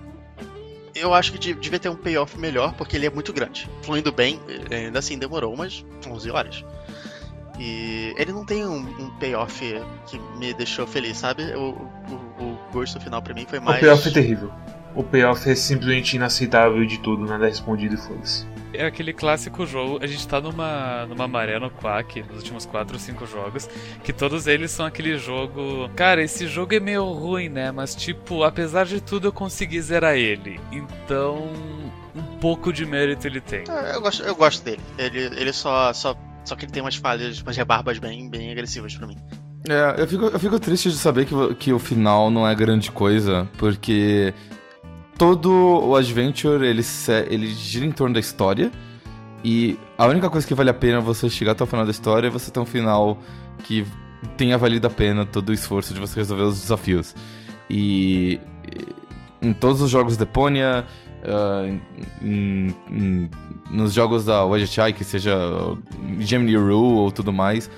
eu 0.95 1.15
acho 1.15 1.33
que 1.33 1.55
devia 1.55 1.79
ter 1.79 1.89
um 1.89 1.97
payoff 1.97 2.39
melhor, 2.39 2.75
porque 2.75 2.97
ele 2.97 3.07
é 3.07 3.11
muito 3.11 3.33
grande. 3.33 3.69
Fluindo 3.83 4.13
bem, 4.13 4.41
ainda 4.71 4.99
assim 4.99 5.19
demorou 5.19 5.53
umas 5.55 5.85
11 6.07 6.31
horas. 6.31 6.65
E 7.59 8.15
ele 8.17 8.33
não 8.33 8.45
tem 8.45 8.65
um, 8.65 8.79
um 8.79 9.11
payoff 9.19 9.61
que 10.07 10.19
me 10.39 10.55
deixou 10.55 10.87
feliz, 10.87 11.19
sabe? 11.19 11.43
O, 11.55 11.73
o, 12.09 12.43
o 12.43 12.59
gosto 12.73 12.99
final 12.99 13.21
para 13.21 13.35
mim 13.35 13.47
foi 13.49 13.61
mais. 13.61 13.79
O 13.79 13.81
payoff 13.81 14.09
é 14.09 14.13
terrível. 14.13 14.51
O 14.95 15.03
payoff 15.03 15.49
é 15.49 15.55
simplesmente 15.55 16.17
inaceitável 16.17 16.85
de 16.85 16.99
tudo, 16.99 17.25
nada 17.25 17.47
é 17.47 17.49
respondido 17.49 17.95
e 17.95 17.99
foda-se. 17.99 18.47
É 18.73 18.87
aquele 18.87 19.13
clássico 19.13 19.67
jogo, 19.67 19.99
a 20.03 20.07
gente 20.07 20.27
tá 20.27 20.41
numa, 20.41 21.05
numa 21.07 21.27
maré 21.27 21.59
no 21.59 21.71
Quack, 21.71 22.23
nos 22.23 22.37
últimos 22.39 22.67
4 22.67 22.95
ou 22.95 23.01
5 23.01 23.27
jogos, 23.27 23.69
que 24.03 24.13
todos 24.13 24.47
eles 24.47 24.71
são 24.71 24.87
aquele 24.87 25.19
jogo. 25.19 25.89
Cara, 25.97 26.23
esse 26.23 26.47
jogo 26.47 26.75
é 26.75 26.81
meio 26.81 27.05
ruim, 27.05 27.49
né? 27.49 27.73
Mas, 27.73 27.95
tipo, 27.95 28.45
apesar 28.45 28.87
de 28.87 29.01
tudo, 29.01 29.29
eu 29.29 29.33
consegui 29.33 29.81
zerar 29.81 30.15
ele. 30.15 30.61
Então, 30.71 31.49
um 32.15 32.39
pouco 32.41 32.73
de 32.73 32.87
mérito 32.87 33.27
ele 33.27 33.41
tem. 33.41 33.65
É, 33.69 33.97
eu, 33.97 34.01
gosto, 34.01 34.23
eu 34.23 34.37
gosto 34.37 34.65
dele. 34.65 34.83
Ele, 34.99 35.21
ele 35.37 35.53
só, 35.53 35.93
só. 35.93 36.17
Só 36.45 36.57
que 36.57 36.65
ele 36.65 36.73
tem 36.73 36.83
umas 36.83 36.97
falhas, 36.97 37.41
umas 37.43 37.57
rebarbas 37.57 37.99
bem, 37.99 38.31
bem 38.31 38.51
agressivas 38.51 38.97
para 38.97 39.07
mim. 39.07 39.17
É, 39.69 40.01
eu 40.01 40.07
fico, 40.07 40.25
eu 40.27 40.39
fico 40.39 40.59
triste 40.59 40.91
de 40.91 40.97
saber 40.97 41.27
que, 41.27 41.55
que 41.57 41.73
o 41.73 41.79
final 41.79 42.31
não 42.31 42.49
é 42.49 42.55
grande 42.55 42.91
coisa, 42.91 43.47
porque 43.59 44.33
todo 45.21 45.51
o 45.51 45.95
Adventure, 45.95 46.67
ele, 46.67 46.83
ele 47.29 47.49
gira 47.49 47.85
em 47.85 47.93
torno 47.93 48.15
da 48.15 48.21
história. 48.21 48.73
E 49.45 49.79
a 49.99 50.07
única 50.07 50.31
coisa 50.31 50.47
que 50.47 50.55
vale 50.55 50.71
a 50.71 50.75
pena 50.75 50.99
você 50.99 51.29
chegar 51.29 51.53
até 51.53 51.63
o 51.63 51.67
final 51.67 51.85
da 51.85 51.91
história 51.91 52.29
é 52.29 52.31
você 52.31 52.51
ter 52.51 52.59
um 52.59 52.65
final 52.65 53.19
que 53.63 53.85
tenha 54.39 54.57
valido 54.57 54.87
a 54.87 54.91
pena 54.91 55.27
todo 55.27 55.51
o 55.51 55.53
esforço 55.53 55.93
de 55.93 56.01
você 56.01 56.21
resolver 56.21 56.45
os 56.45 56.63
desafios. 56.63 57.15
E 57.69 58.41
em 59.43 59.53
todos 59.53 59.83
os 59.83 59.91
jogos 59.91 60.15
de 60.15 60.21
Deponia, 60.21 60.87
uh, 61.23 61.81
em, 62.23 63.31
nos 63.71 63.93
jogos 63.93 64.25
da 64.25 64.47
Wedget 64.47 64.95
que 64.95 65.05
seja 65.05 65.37
Gemini 66.19 66.57
Rule 66.57 66.97
ou 66.97 67.13
tudo 67.13 67.31
mais, 67.31 67.71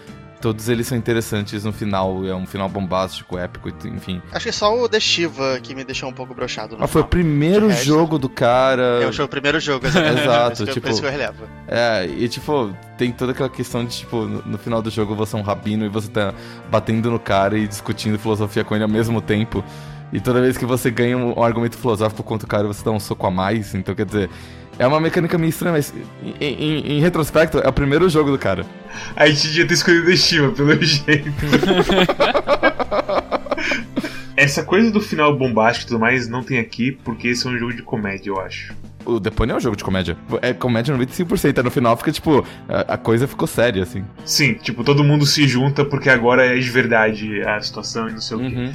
Todos 0.43 0.69
eles 0.69 0.89
são 0.89 0.99
interessantes 0.99 1.63
no 1.63 1.73
final, 1.73 2.27
é 2.27 2.35
um 2.35 2.45
final 2.45 2.69
bombástico, 2.69 3.39
épico, 3.39 3.69
enfim. 3.87 4.21
Acho 4.33 4.43
que 4.43 4.49
é 4.49 4.53
só 4.53 4.77
o 4.77 4.89
The 4.89 4.99
Shiva 4.99 5.61
que 5.63 5.73
me 5.73 5.85
deixou 5.85 6.09
um 6.09 6.13
pouco 6.13 6.35
brochado. 6.35 6.77
Ah, 6.81 6.89
foi 6.89 7.03
o 7.03 7.05
primeiro 7.05 7.69
resto, 7.69 7.85
jogo 7.85 8.19
do 8.19 8.29
cara. 8.29 9.01
Eu 9.01 9.13
foi 9.13 9.25
o 9.25 9.29
primeiro 9.29 9.61
jogo. 9.61 9.87
Exato, 9.87 10.67
tipo. 10.67 10.81
Por 10.81 10.91
isso 10.91 11.01
que 11.01 11.07
eu 11.07 11.13
relevo. 11.13 11.45
É, 11.69 12.07
e 12.07 12.29
tipo, 12.29 12.75
tem 12.99 13.13
toda 13.13 13.31
aquela 13.31 13.49
questão 13.49 13.85
de, 13.85 13.99
tipo, 13.99 14.25
no, 14.25 14.59
final 14.59 14.83
do 14.83 14.91
jogo 14.91 15.15
você 15.15 15.37
é 15.37 15.39
um 15.39 15.43
rabino 15.43 15.87
e 15.87 15.89
você 15.89 16.11
tá 16.11 16.35
batendo 16.69 17.09
no 17.09 17.21
cara 17.21 17.57
e 17.57 17.69
discutindo 17.69 18.19
filosofia 18.19 18.65
com 18.65 18.75
ele 18.75 18.83
ao 18.83 18.91
mesmo 18.91 19.21
tempo. 19.21 19.65
E 20.13 20.21
toda 20.21 20.41
vez 20.41 20.59
que 20.59 20.67
você 20.67 20.91
ganha 20.91 21.17
um, 21.17 21.39
um 21.39 21.43
argumento 21.45 21.79
filosófico 21.79 22.25
contra 22.25 22.47
o 22.47 22.49
cara, 22.49 22.67
você 22.67 22.85
dá 22.85 22.91
um 22.91 22.99
soco 22.99 23.29
a 23.29 23.31
mais. 23.31 23.77
Então, 23.77 23.95
quer 23.95 24.07
dizer, 24.07 24.29
é 24.79 24.87
uma 24.87 25.01
mecânica 25.01 25.37
meio 25.37 25.51
estranha, 25.51 25.73
mas 25.73 25.93
em, 26.23 26.35
em, 26.41 26.93
em, 26.97 27.01
retrospecto, 27.01 27.59
é 27.59 27.69
o 27.69 27.73
primeiro 27.73 28.09
jogo 28.09 28.31
do 28.31 28.39
cara. 28.39 28.65
A 29.15 29.29
gente 29.29 29.49
devia 29.49 29.67
ter 29.67 29.75
escolhido 29.75 30.09
o 30.09 30.11
Estima, 30.11 30.51
pelo 30.53 30.83
jeito. 30.83 31.31
Essa 34.35 34.65
coisa 34.65 34.91
do 34.91 35.01
final 35.01 35.37
bombástico 35.37 35.87
e 35.87 35.89
tudo 35.89 36.01
mais 36.01 36.27
não 36.27 36.43
tem 36.43 36.59
aqui, 36.59 36.91
porque 36.91 37.29
esse 37.29 37.47
é 37.47 37.51
um 37.51 37.59
jogo 37.59 37.75
de 37.75 37.83
comédia, 37.83 38.31
eu 38.31 38.41
acho. 38.41 38.75
O 39.05 39.21
Depone 39.21 39.53
é 39.53 39.57
um 39.57 39.61
jogo 39.61 39.77
de 39.77 39.85
comédia. 39.85 40.17
É 40.41 40.55
comédia 40.55 40.97
95%. 40.97 41.59
É 41.59 41.63
no 41.63 41.71
final 41.71 41.97
fica, 41.97 42.11
tipo, 42.11 42.47
a, 42.69 42.95
a, 42.95 42.97
coisa 42.97 43.27
ficou 43.29 43.47
séria, 43.47 43.83
assim. 43.83 44.05
Sim, 44.25 44.55
tipo, 44.55 44.83
todo 44.85 45.05
mundo 45.05 45.27
se 45.27 45.47
junta 45.47 45.85
porque 45.85 46.09
agora 46.09 46.47
é 46.47 46.59
de 46.59 46.71
verdade 46.71 47.43
a 47.43 47.61
situação 47.61 48.09
e 48.09 48.13
não 48.13 48.21
sei 48.21 48.37
uhum. 48.37 48.47
o 48.47 48.51
quê. 48.51 48.57
Uhum. 48.57 48.73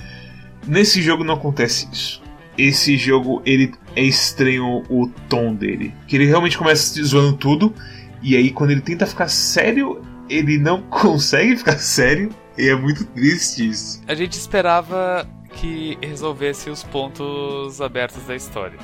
Nesse 0.68 1.02
jogo 1.02 1.24
não 1.24 1.34
acontece 1.36 1.88
isso 1.91 2.26
esse 2.58 2.97
jogo 2.97 3.41
ele 3.45 3.74
é 3.95 4.01
estranho 4.01 4.84
o 4.89 5.10
tom 5.30 5.53
dele. 5.53 5.93
Que 6.08 6.16
ele 6.16 6.26
realmente 6.26 6.58
começa 6.58 7.01
zoando 7.03 7.38
tudo, 7.38 7.74
e 8.22 8.36
aí 8.36 8.51
quando 8.51 8.72
ele 8.72 8.82
tenta 8.82 9.05
ficar 9.05 9.28
sério, 9.28 10.01
ele 10.30 10.58
não 10.58 10.82
consegue 10.89 11.55
ficar 11.55 11.78
sério, 11.78 12.30
e 12.58 12.68
é 12.68 12.76
muito 12.76 13.05
triste 13.05 13.70
isso. 13.70 14.01
A 14.08 14.16
gente 14.16 14.34
esperava 14.34 15.28
que 15.53 15.97
resolvesse 16.01 16.70
os 16.70 16.84
pontos 16.84 17.82
abertos 17.82 18.24
da 18.26 18.36
história. 18.36 18.78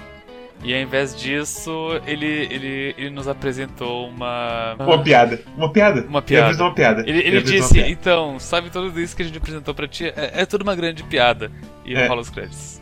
E 0.64 0.74
ao 0.74 0.80
invés 0.80 1.14
disso, 1.14 1.72
ele, 2.08 2.26
ele, 2.26 2.96
ele 2.98 3.10
nos 3.10 3.28
apresentou 3.28 4.08
uma. 4.08 4.76
Uma 4.80 5.04
piada. 5.04 5.42
Uma 5.58 5.70
piada. 5.70 6.06
Uma 6.08 6.22
piada. 6.22 6.52
Ele 6.52 6.62
uma 6.62 6.74
piada. 6.74 7.02
Ele, 7.02 7.20
ele, 7.20 7.28
ele 7.28 7.42
disse: 7.42 7.80
então, 7.82 8.40
sabe 8.40 8.70
tudo 8.70 8.98
isso 9.00 9.14
que 9.14 9.24
a 9.24 9.26
gente 9.26 9.38
apresentou 9.38 9.74
pra 9.74 9.90
ti? 9.90 10.06
É, 10.06 10.42
é 10.42 10.46
tudo 10.46 10.62
uma 10.62 10.74
grande 10.74 11.04
piada. 11.04 11.52
E 11.86 11.94
é. 11.94 12.08
rola 12.08 12.22
os 12.22 12.30
créditos. 12.30 12.82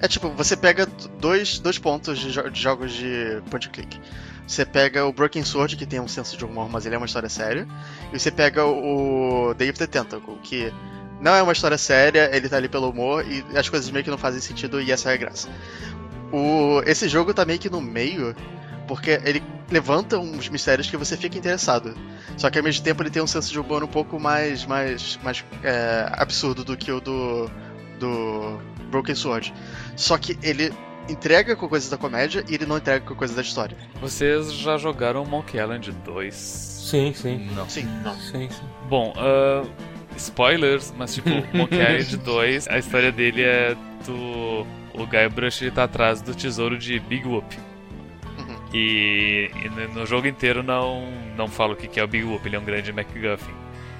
É 0.00 0.06
tipo, 0.06 0.28
você 0.30 0.56
pega 0.56 0.86
dois, 1.18 1.58
dois 1.58 1.78
pontos 1.78 2.18
de, 2.18 2.30
jo 2.30 2.48
de 2.48 2.60
jogos 2.60 2.92
de 2.92 3.42
point 3.50 3.68
click. 3.70 4.00
Você 4.46 4.64
pega 4.64 5.04
o 5.04 5.12
Broken 5.12 5.44
Sword, 5.44 5.76
que 5.76 5.84
tem 5.84 6.00
um 6.00 6.08
senso 6.08 6.36
de 6.36 6.44
humor, 6.44 6.70
mas 6.70 6.86
ele 6.86 6.94
é 6.94 6.98
uma 6.98 7.06
história 7.06 7.28
séria. 7.28 7.66
E 8.12 8.18
você 8.18 8.30
pega 8.30 8.64
o 8.64 9.52
Day 9.54 9.70
of 9.70 9.78
the 9.78 9.86
Tentacle, 9.86 10.38
que 10.42 10.72
não 11.20 11.34
é 11.34 11.42
uma 11.42 11.52
história 11.52 11.76
séria, 11.76 12.30
ele 12.34 12.48
tá 12.48 12.56
ali 12.56 12.68
pelo 12.68 12.88
humor 12.90 13.24
e 13.28 13.44
as 13.56 13.68
coisas 13.68 13.90
meio 13.90 14.04
que 14.04 14.10
não 14.10 14.18
fazem 14.18 14.40
sentido 14.40 14.80
e 14.80 14.92
essa 14.92 15.10
é 15.10 15.14
a 15.14 15.16
graça. 15.16 15.48
O, 16.32 16.80
esse 16.86 17.08
jogo 17.08 17.34
tá 17.34 17.44
meio 17.44 17.58
que 17.58 17.68
no 17.68 17.80
meio, 17.80 18.34
porque 18.86 19.20
ele 19.24 19.42
levanta 19.70 20.18
uns 20.18 20.48
mistérios 20.48 20.88
que 20.88 20.96
você 20.96 21.16
fica 21.16 21.36
interessado. 21.36 21.94
Só 22.36 22.48
que 22.48 22.58
ao 22.58 22.64
mesmo 22.64 22.84
tempo 22.84 23.02
ele 23.02 23.10
tem 23.10 23.22
um 23.22 23.26
senso 23.26 23.50
de 23.50 23.58
humor 23.58 23.82
um 23.82 23.88
pouco 23.88 24.18
mais, 24.20 24.64
mais, 24.64 25.18
mais 25.22 25.44
é, 25.62 26.08
absurdo 26.12 26.64
do 26.64 26.76
que 26.76 26.92
o 26.92 27.00
do, 27.00 27.50
do 27.98 28.60
Broken 28.88 29.14
Sword. 29.14 29.54
Só 29.96 30.18
que 30.18 30.38
ele 30.42 30.72
entrega 31.08 31.56
com 31.56 31.68
coisas 31.68 31.88
da 31.88 31.96
comédia 31.96 32.44
e 32.48 32.54
ele 32.54 32.66
não 32.66 32.76
entrega 32.76 33.04
com 33.04 33.14
coisas 33.14 33.34
da 33.34 33.42
história. 33.42 33.76
Vocês 34.00 34.52
já 34.52 34.76
jogaram 34.76 35.24
Monkey 35.24 35.58
Island 35.58 35.90
2? 36.04 36.34
Sim, 36.34 37.12
sim. 37.14 37.48
Não. 37.54 37.68
Sim, 37.68 37.86
não. 38.02 38.14
Sim, 38.16 38.48
sim. 38.50 38.64
Bom, 38.88 39.12
uh, 39.16 39.68
spoilers, 40.16 40.92
mas 40.96 41.14
tipo, 41.14 41.30
Monkey 41.56 41.76
Island 41.76 42.16
2, 42.18 42.68
a 42.68 42.78
história 42.78 43.12
dele 43.12 43.42
é 43.42 43.76
do. 44.06 44.66
O 44.94 45.06
Guy 45.06 45.28
Brush 45.28 45.62
ele 45.62 45.70
tá 45.70 45.84
atrás 45.84 46.20
do 46.20 46.34
tesouro 46.34 46.76
de 46.76 46.98
Big 46.98 47.26
Whoop. 47.26 47.56
Uhum. 48.36 48.56
E, 48.74 49.48
e, 49.54 49.68
no 49.94 50.04
jogo 50.04 50.26
inteiro 50.26 50.60
não, 50.60 51.08
não 51.36 51.46
fala 51.46 51.74
o 51.74 51.76
que 51.76 52.00
é 52.00 52.02
o 52.02 52.08
Big 52.08 52.24
Whoop, 52.24 52.46
ele 52.48 52.56
é 52.56 52.58
um 52.58 52.64
grande 52.64 52.92
MacGuffin. 52.92 53.54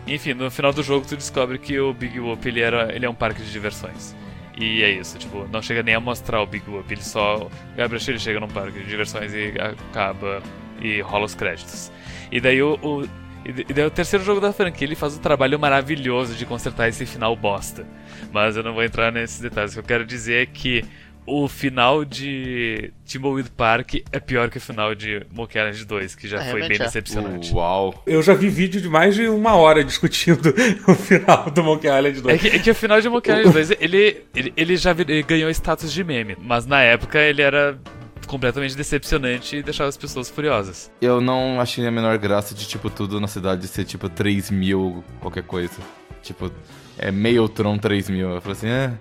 Enfim, 0.09 0.34
no 0.34 0.51
final 0.51 0.72
do 0.72 0.82
jogo 0.82 1.07
tu 1.07 1.16
descobre 1.16 1.59
que 1.59 1.78
o 1.78 1.93
Big 1.93 2.18
Whoop 2.18 2.49
ele, 2.49 2.61
era, 2.61 2.93
ele 2.93 3.07
é 3.07 3.11
um 3.11 3.14
parque 3.14 3.43
de 3.43 3.53
diversões. 3.53 4.16
E 4.59 4.82
é 4.82 4.90
isso, 4.90 5.16
tipo, 5.18 5.46
não 5.52 5.62
chega 5.62 5.84
nem 5.84 5.94
a 5.94 6.00
mostrar 6.00 6.42
o 6.42 6.46
Big 6.46 6.68
Whoop, 6.68 6.92
ele 6.92 7.02
só. 7.02 7.36
O 7.36 7.50
Gabriel 7.76 8.02
ele 8.09 8.18
chega 8.18 8.40
num 8.40 8.48
parque 8.48 8.80
de 8.80 8.86
diversões 8.86 9.32
e 9.32 9.54
acaba 9.56 10.42
e 10.80 11.00
rola 11.00 11.26
os 11.26 11.34
créditos. 11.34 11.92
E 12.30 12.40
daí 12.40 12.61
o, 12.61 12.78
o 12.82 13.09
e 13.44 13.72
daí 13.72 13.86
o 13.86 13.90
terceiro 13.90 14.24
jogo 14.24 14.40
da 14.40 14.52
franquia 14.52 14.86
ele 14.86 14.96
faz 14.96 15.16
um 15.16 15.20
trabalho 15.20 15.59
maravilhoso 15.59 16.34
de 16.34 16.44
consertar 16.44 16.88
esse 16.88 17.06
final 17.06 17.34
bosta. 17.36 17.86
Mas 18.32 18.56
eu 18.56 18.62
não 18.62 18.74
vou 18.74 18.82
entrar 18.82 19.12
nesses 19.12 19.40
detalhes. 19.40 19.72
O 19.72 19.74
que 19.74 19.80
eu 19.80 19.84
quero 19.84 20.04
dizer 20.04 20.42
é 20.42 20.46
que 20.46 20.84
o 21.29 21.47
final 21.47 22.05
de 22.05 22.91
Timbleweed 23.05 23.51
Park 23.51 23.97
é 24.11 24.18
pior 24.18 24.49
que 24.49 24.57
o 24.57 24.61
final 24.61 24.95
de 24.95 25.24
Monkey 25.31 25.59
Island 25.59 25.85
2, 25.85 26.14
que 26.14 26.26
já 26.26 26.43
é, 26.43 26.51
foi 26.51 26.61
bem 26.66 26.76
é. 26.76 26.85
decepcionante. 26.85 27.53
Uau! 27.53 28.03
Eu 28.07 28.22
já 28.22 28.33
vi 28.33 28.49
vídeo 28.49 28.81
de 28.81 28.89
mais 28.89 29.14
de 29.14 29.29
uma 29.29 29.55
hora 29.55 29.85
discutindo 29.85 30.55
o 30.89 30.95
final 30.95 31.51
do 31.51 31.62
Monkey 31.62 31.87
Island 31.87 32.20
2. 32.22 32.35
É 32.35 32.39
que, 32.39 32.57
é 32.57 32.59
que 32.59 32.70
o 32.70 32.74
final 32.74 33.01
de 33.01 33.09
Monkey 33.09 33.31
Island 33.31 33.53
2, 33.53 33.70
ele, 33.79 34.22
ele, 34.35 34.53
ele 34.57 34.76
já 34.76 34.93
ele 34.93 35.22
ganhou 35.22 35.51
status 35.51 35.93
de 35.93 36.03
meme, 36.03 36.37
mas 36.41 36.64
na 36.64 36.81
época 36.81 37.18
ele 37.18 37.43
era 37.43 37.79
completamente 38.26 38.76
decepcionante 38.76 39.57
e 39.57 39.62
deixava 39.62 39.89
as 39.89 39.97
pessoas 39.97 40.31
furiosas. 40.31 40.91
Eu 41.01 41.20
não 41.20 41.61
achei 41.61 41.87
a 41.87 41.91
menor 41.91 42.16
graça 42.18 42.55
de, 42.55 42.66
tipo, 42.66 42.89
tudo 42.89 43.20
na 43.20 43.29
cidade 43.29 43.66
ser, 43.68 43.85
tipo, 43.85 44.09
3 44.09 44.51
mil 44.51 45.05
qualquer 45.20 45.43
coisa. 45.43 45.76
Tipo, 46.22 46.51
é 46.99 47.11
Mailtron 47.11 47.79
3 47.79 48.11
mil. 48.11 48.31
Eu 48.31 48.41
falei 48.41 48.57
assim, 48.57 48.68
é... 48.68 48.93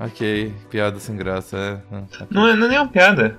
Ok, 0.00 0.54
piada 0.70 0.98
sem 0.98 1.14
graça, 1.14 1.58
é. 1.58 1.96
Okay. 1.96 2.26
Não, 2.30 2.48
é, 2.48 2.56
não 2.56 2.66
é 2.66 2.68
nem 2.70 2.78
uma 2.78 2.88
piada. 2.88 3.38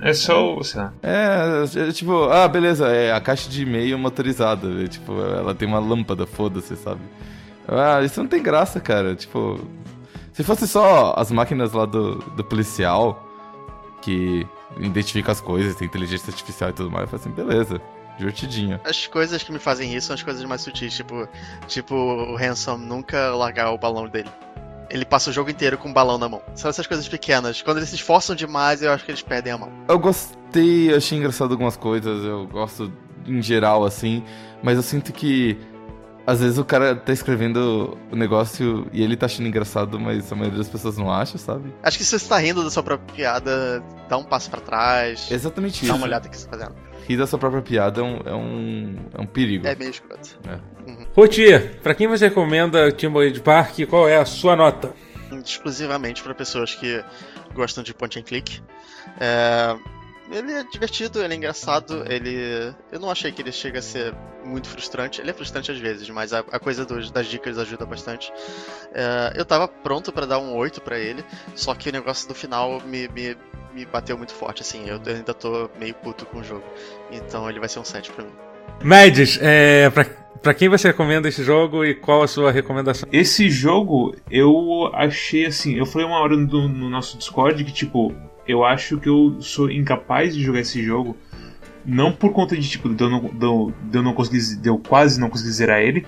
É 0.00 0.12
só, 0.12 0.62
sei 0.62 0.80
lá. 0.80 0.92
É, 1.02 1.64
é, 1.88 1.92
tipo, 1.92 2.24
ah, 2.30 2.46
beleza, 2.46 2.86
é 2.86 3.12
a 3.12 3.20
caixa 3.20 3.50
de 3.50 3.62
e-mail 3.62 3.98
motorizada. 3.98 4.68
é, 4.84 4.86
tipo, 4.86 5.20
ela 5.20 5.54
tem 5.54 5.66
uma 5.66 5.80
lâmpada, 5.80 6.24
foda-se, 6.24 6.76
sabe? 6.76 7.00
Ah, 7.66 8.00
isso 8.02 8.20
não 8.20 8.28
tem 8.28 8.40
graça, 8.40 8.80
cara. 8.80 9.16
Tipo, 9.16 9.60
se 10.32 10.44
fosse 10.44 10.68
só 10.68 11.14
as 11.16 11.32
máquinas 11.32 11.72
lá 11.72 11.84
do, 11.84 12.14
do 12.14 12.44
policial 12.44 13.26
que 14.00 14.46
identifica 14.78 15.32
as 15.32 15.40
coisas, 15.40 15.74
tem 15.74 15.88
inteligência 15.88 16.30
artificial 16.30 16.70
e 16.70 16.72
tudo 16.74 16.92
mais, 16.92 17.02
eu 17.02 17.18
falo 17.18 17.20
assim, 17.20 17.30
beleza, 17.30 17.80
divertidinho. 18.16 18.80
As 18.84 19.08
coisas 19.08 19.42
que 19.42 19.50
me 19.50 19.58
fazem 19.58 19.94
isso 19.94 20.06
são 20.06 20.14
as 20.14 20.22
coisas 20.22 20.44
mais 20.44 20.60
sutis, 20.60 20.94
tipo, 20.94 21.28
tipo 21.66 21.94
o 21.94 22.36
Hanson 22.36 22.76
nunca 22.76 23.34
largar 23.34 23.72
o 23.72 23.78
balão 23.78 24.08
dele. 24.08 24.30
Ele 24.90 25.04
passa 25.04 25.30
o 25.30 25.32
jogo 25.32 25.50
inteiro 25.50 25.76
com 25.76 25.90
o 25.90 25.92
balão 25.92 26.18
na 26.18 26.28
mão. 26.28 26.42
São 26.54 26.68
essas 26.70 26.86
coisas 26.86 27.06
pequenas. 27.08 27.60
Quando 27.62 27.78
eles 27.78 27.90
se 27.90 27.96
esforçam 27.96 28.34
demais, 28.34 28.82
eu 28.82 28.90
acho 28.92 29.04
que 29.04 29.10
eles 29.10 29.22
perdem 29.22 29.52
a 29.52 29.58
mão. 29.58 29.70
Eu 29.88 29.98
gostei, 29.98 30.94
achei 30.94 31.18
engraçado 31.18 31.52
algumas 31.52 31.76
coisas, 31.76 32.24
eu 32.24 32.46
gosto 32.46 32.92
em 33.26 33.42
geral, 33.42 33.84
assim, 33.84 34.24
mas 34.62 34.76
eu 34.76 34.82
sinto 34.82 35.12
que 35.12 35.58
às 36.28 36.40
vezes 36.40 36.58
o 36.58 36.64
cara 36.64 36.94
tá 36.94 37.10
escrevendo 37.10 37.96
o 38.12 38.16
negócio 38.16 38.86
e 38.92 39.02
ele 39.02 39.16
tá 39.16 39.24
achando 39.24 39.48
engraçado, 39.48 39.98
mas 39.98 40.30
a 40.30 40.36
maioria 40.36 40.58
das 40.58 40.68
pessoas 40.68 40.98
não 40.98 41.10
acha, 41.10 41.38
sabe? 41.38 41.74
Acho 41.82 41.96
que 41.96 42.04
se 42.04 42.18
você 42.18 42.28
tá 42.28 42.36
rindo 42.36 42.62
da 42.62 42.70
sua 42.70 42.82
própria 42.82 43.14
piada, 43.14 43.82
dá 44.10 44.18
um 44.18 44.24
passo 44.24 44.50
pra 44.50 44.60
trás. 44.60 45.30
Exatamente 45.30 45.80
Dá 45.80 45.86
isso. 45.86 45.96
uma 45.96 46.04
olhada 46.04 46.28
que 46.28 46.36
você 46.36 46.46
tá 46.46 46.58
fazendo. 46.58 46.76
Rir 47.08 47.16
da 47.16 47.26
sua 47.26 47.38
própria 47.38 47.62
piada 47.62 48.02
é 48.02 48.04
um, 48.04 48.20
é 48.26 48.34
um, 48.34 48.96
é 49.14 49.20
um 49.22 49.26
perigo. 49.26 49.66
É 49.66 49.74
meio 49.74 49.90
escroto. 49.90 50.38
Rotier, 51.14 51.76
pra 51.82 51.94
quem 51.94 52.06
você 52.06 52.28
recomenda 52.28 52.92
Timberwolf 52.92 53.40
Park, 53.40 53.80
qual 53.88 54.08
é 54.08 54.16
a 54.18 54.24
sua 54.24 54.54
nota? 54.54 54.92
Exclusivamente 55.44 56.22
pra 56.22 56.34
pessoas 56.34 56.74
que 56.74 57.02
gostam 57.54 57.82
de 57.82 57.92
point 57.92 58.18
and 58.18 58.22
click. 58.22 58.60
É, 59.20 59.76
Ele 60.30 60.52
é 60.52 60.62
divertido, 60.64 61.22
ele 61.24 61.32
é 61.32 61.36
engraçado, 61.38 62.04
ele. 62.06 62.72
Eu 62.92 63.00
não 63.00 63.10
achei 63.10 63.32
que 63.32 63.40
ele 63.40 63.50
chega 63.50 63.78
a 63.78 63.82
ser 63.82 64.14
muito 64.44 64.68
frustrante. 64.68 65.20
Ele 65.22 65.30
é 65.30 65.32
frustrante 65.32 65.72
às 65.72 65.78
vezes, 65.78 66.08
mas 66.10 66.32
a, 66.34 66.40
a 66.52 66.58
coisa 66.58 66.84
dos- 66.84 67.10
das 67.10 67.26
dicas 67.26 67.58
ajuda 67.58 67.86
bastante. 67.86 68.30
É, 68.94 69.32
Eu 69.36 69.44
tava 69.46 69.66
pronto 69.66 70.12
pra 70.12 70.26
dar 70.26 70.38
um 70.38 70.54
8 70.54 70.82
pra 70.82 70.98
ele, 70.98 71.24
só 71.54 71.74
que 71.74 71.88
o 71.88 71.92
negócio 71.92 72.28
do 72.28 72.34
final 72.34 72.78
me, 72.84 73.08
me, 73.08 73.36
me 73.72 73.86
bateu 73.86 74.16
muito 74.18 74.34
forte, 74.34 74.60
assim. 74.62 74.86
Eu 74.88 75.00
ainda 75.06 75.32
tô 75.32 75.70
meio 75.80 75.94
puto 75.94 76.26
com 76.26 76.40
o 76.40 76.44
jogo. 76.44 76.64
Então 77.10 77.48
ele 77.48 77.58
vai 77.58 77.68
ser 77.68 77.78
um 77.80 77.84
7 77.84 78.12
pra 78.12 78.22
mim. 78.24 78.32
Mads, 78.84 79.38
é, 79.40 79.88
pra, 79.88 80.04
pra 80.42 80.54
quem 80.54 80.68
você 80.68 80.88
recomenda 80.88 81.28
esse 81.28 81.42
jogo 81.42 81.84
e 81.84 81.94
qual 81.94 82.22
a 82.22 82.28
sua 82.28 82.50
recomendação? 82.50 83.08
Esse 83.12 83.50
jogo 83.50 84.14
eu 84.30 84.90
achei 84.94 85.46
assim. 85.46 85.74
Eu 85.74 85.86
falei 85.86 86.06
uma 86.06 86.18
hora 86.18 86.36
no, 86.36 86.68
no 86.68 86.88
nosso 86.90 87.18
Discord 87.18 87.62
que, 87.64 87.72
tipo, 87.72 88.14
eu 88.46 88.64
acho 88.64 88.98
que 88.98 89.08
eu 89.08 89.36
sou 89.40 89.70
incapaz 89.70 90.34
de 90.34 90.42
jogar 90.42 90.60
esse 90.60 90.82
jogo. 90.82 91.16
Não 91.84 92.12
por 92.12 92.32
conta 92.32 92.56
de, 92.56 92.68
tipo, 92.68 92.88
de 92.92 93.02
eu, 93.02 93.08
não, 93.10 93.20
de 93.88 93.96
eu- 93.96 94.02
não 94.02 94.12
conseguir. 94.12 94.56
De 94.56 94.68
eu 94.68 94.78
quase 94.78 95.18
não 95.18 95.30
conseguir 95.30 95.52
zerar 95.52 95.80
ele. 95.80 96.06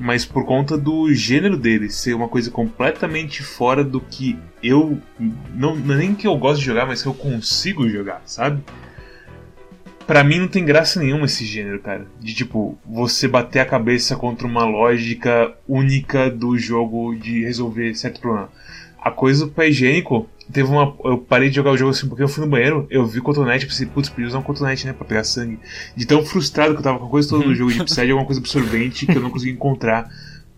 Mas 0.00 0.24
por 0.24 0.44
conta 0.44 0.76
do 0.76 1.12
gênero 1.12 1.56
dele 1.56 1.88
ser 1.90 2.14
uma 2.14 2.26
coisa 2.26 2.50
completamente 2.50 3.42
fora 3.42 3.84
do 3.84 4.00
que 4.00 4.36
eu. 4.62 4.98
Não 5.54 5.72
é 5.92 5.96
nem 5.96 6.14
que 6.14 6.26
eu 6.26 6.36
gosto 6.36 6.60
de 6.60 6.66
jogar, 6.66 6.86
mas 6.86 7.02
que 7.02 7.08
eu 7.08 7.14
consigo 7.14 7.88
jogar, 7.88 8.22
sabe? 8.24 8.62
Pra 10.06 10.24
mim 10.24 10.38
não 10.38 10.48
tem 10.48 10.64
graça 10.64 11.00
nenhuma 11.00 11.26
esse 11.26 11.44
gênero, 11.44 11.80
cara. 11.80 12.06
De 12.20 12.34
tipo, 12.34 12.78
você 12.84 13.28
bater 13.28 13.60
a 13.60 13.66
cabeça 13.66 14.16
contra 14.16 14.46
uma 14.46 14.64
lógica 14.64 15.54
única 15.68 16.30
do 16.30 16.58
jogo 16.58 17.14
de 17.14 17.44
resolver 17.44 17.94
certo 17.94 18.20
problema. 18.20 18.48
A 19.00 19.10
coisa 19.10 19.46
do 19.46 19.52
pé 19.52 19.68
higiênico, 19.68 20.28
teve 20.52 20.68
uma. 20.68 20.94
Eu 21.04 21.18
parei 21.18 21.48
de 21.48 21.56
jogar 21.56 21.72
o 21.72 21.76
jogo 21.76 21.90
assim 21.90 22.08
porque 22.08 22.22
eu 22.22 22.28
fui 22.28 22.44
no 22.44 22.50
banheiro, 22.50 22.86
eu 22.90 23.06
vi 23.06 23.20
cotonete, 23.20 23.66
pensei, 23.66 23.86
putz, 23.86 24.08
podia 24.08 24.26
usar 24.26 24.38
um 24.38 24.42
cotonete, 24.42 24.86
né, 24.86 24.92
pra 24.92 25.04
pegar 25.04 25.24
sangue. 25.24 25.58
De 25.96 26.06
tão 26.06 26.24
frustrado 26.24 26.74
que 26.74 26.80
eu 26.80 26.84
tava 26.84 26.98
com 26.98 27.06
a 27.06 27.10
coisa 27.10 27.28
toda 27.28 27.44
do 27.44 27.54
jogo, 27.54 27.72
de 27.72 27.78
precisar 27.82 28.04
de 28.04 28.10
alguma 28.10 28.26
coisa 28.26 28.40
absorvente 28.40 29.06
que 29.06 29.16
eu 29.16 29.22
não 29.22 29.30
consegui 29.30 29.52
encontrar 29.52 30.08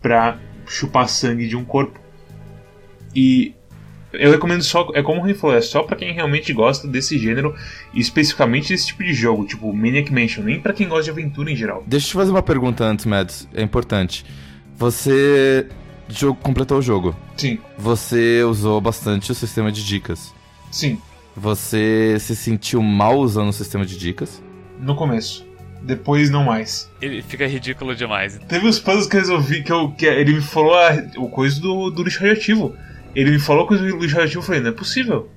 pra 0.00 0.38
chupar 0.66 1.08
sangue 1.08 1.46
de 1.46 1.56
um 1.56 1.64
corpo. 1.64 1.98
E 3.14 3.54
eu 4.18 4.30
recomendo 4.30 4.62
só, 4.62 4.88
é 4.94 5.02
como 5.02 5.20
o 5.20 5.22
Rui 5.24 5.34
falou, 5.34 5.56
é 5.56 5.60
só 5.60 5.82
pra 5.82 5.96
quem 5.96 6.12
realmente 6.12 6.52
gosta 6.52 6.86
desse 6.88 7.18
gênero 7.18 7.54
e 7.92 8.00
especificamente 8.00 8.68
desse 8.68 8.86
tipo 8.88 9.02
de 9.04 9.12
jogo, 9.14 9.46
tipo 9.46 9.72
Maniac 9.72 10.12
Mansion, 10.12 10.42
nem 10.44 10.60
pra 10.60 10.72
quem 10.72 10.88
gosta 10.88 11.04
de 11.04 11.10
aventura 11.10 11.50
em 11.50 11.56
geral. 11.56 11.82
Deixa 11.86 12.06
eu 12.06 12.10
te 12.10 12.14
fazer 12.14 12.30
uma 12.30 12.42
pergunta 12.42 12.84
antes, 12.84 13.04
Mads. 13.04 13.48
É 13.54 13.62
importante. 13.62 14.24
Você 14.76 15.66
jogo, 16.08 16.38
completou 16.42 16.78
o 16.78 16.82
jogo. 16.82 17.16
Sim, 17.36 17.58
Você 17.78 18.42
usou 18.44 18.80
bastante 18.80 19.32
o 19.32 19.34
sistema 19.34 19.70
de 19.72 19.84
dicas. 19.84 20.34
sim, 20.70 20.98
Você 21.36 22.16
se 22.20 22.36
sentiu 22.36 22.82
mal 22.82 23.18
usando 23.18 23.48
o 23.48 23.52
sistema 23.52 23.84
de 23.86 23.98
dicas? 23.98 24.42
no 24.80 24.94
começo. 24.96 25.46
Depois 25.82 26.30
não 26.30 26.44
mais. 26.44 26.90
Ele 27.00 27.22
fica 27.22 27.46
ridículo 27.46 27.94
demais. 27.94 28.38
Teve 28.48 28.66
os 28.66 28.78
puzzles 28.78 29.06
que 29.06 29.16
eu 29.16 29.20
resolvi, 29.20 29.62
que, 29.62 29.70
eu, 29.72 29.90
que 29.92 30.06
ele 30.06 30.32
me 30.34 30.40
falou 30.40 30.74
a, 30.74 30.90
o 31.18 31.28
coisa 31.28 31.60
do, 31.60 31.90
do 31.90 32.02
lixo 32.02 32.20
radioativo. 32.20 32.74
Ele 33.14 33.30
me 33.30 33.38
falou 33.38 33.66
do 33.66 33.74
lixo 33.74 34.16
radioativo, 34.16 34.40
eu 34.40 34.42
falei, 34.42 34.60
não 34.60 34.70
é 34.70 34.72
possível. 34.72 35.30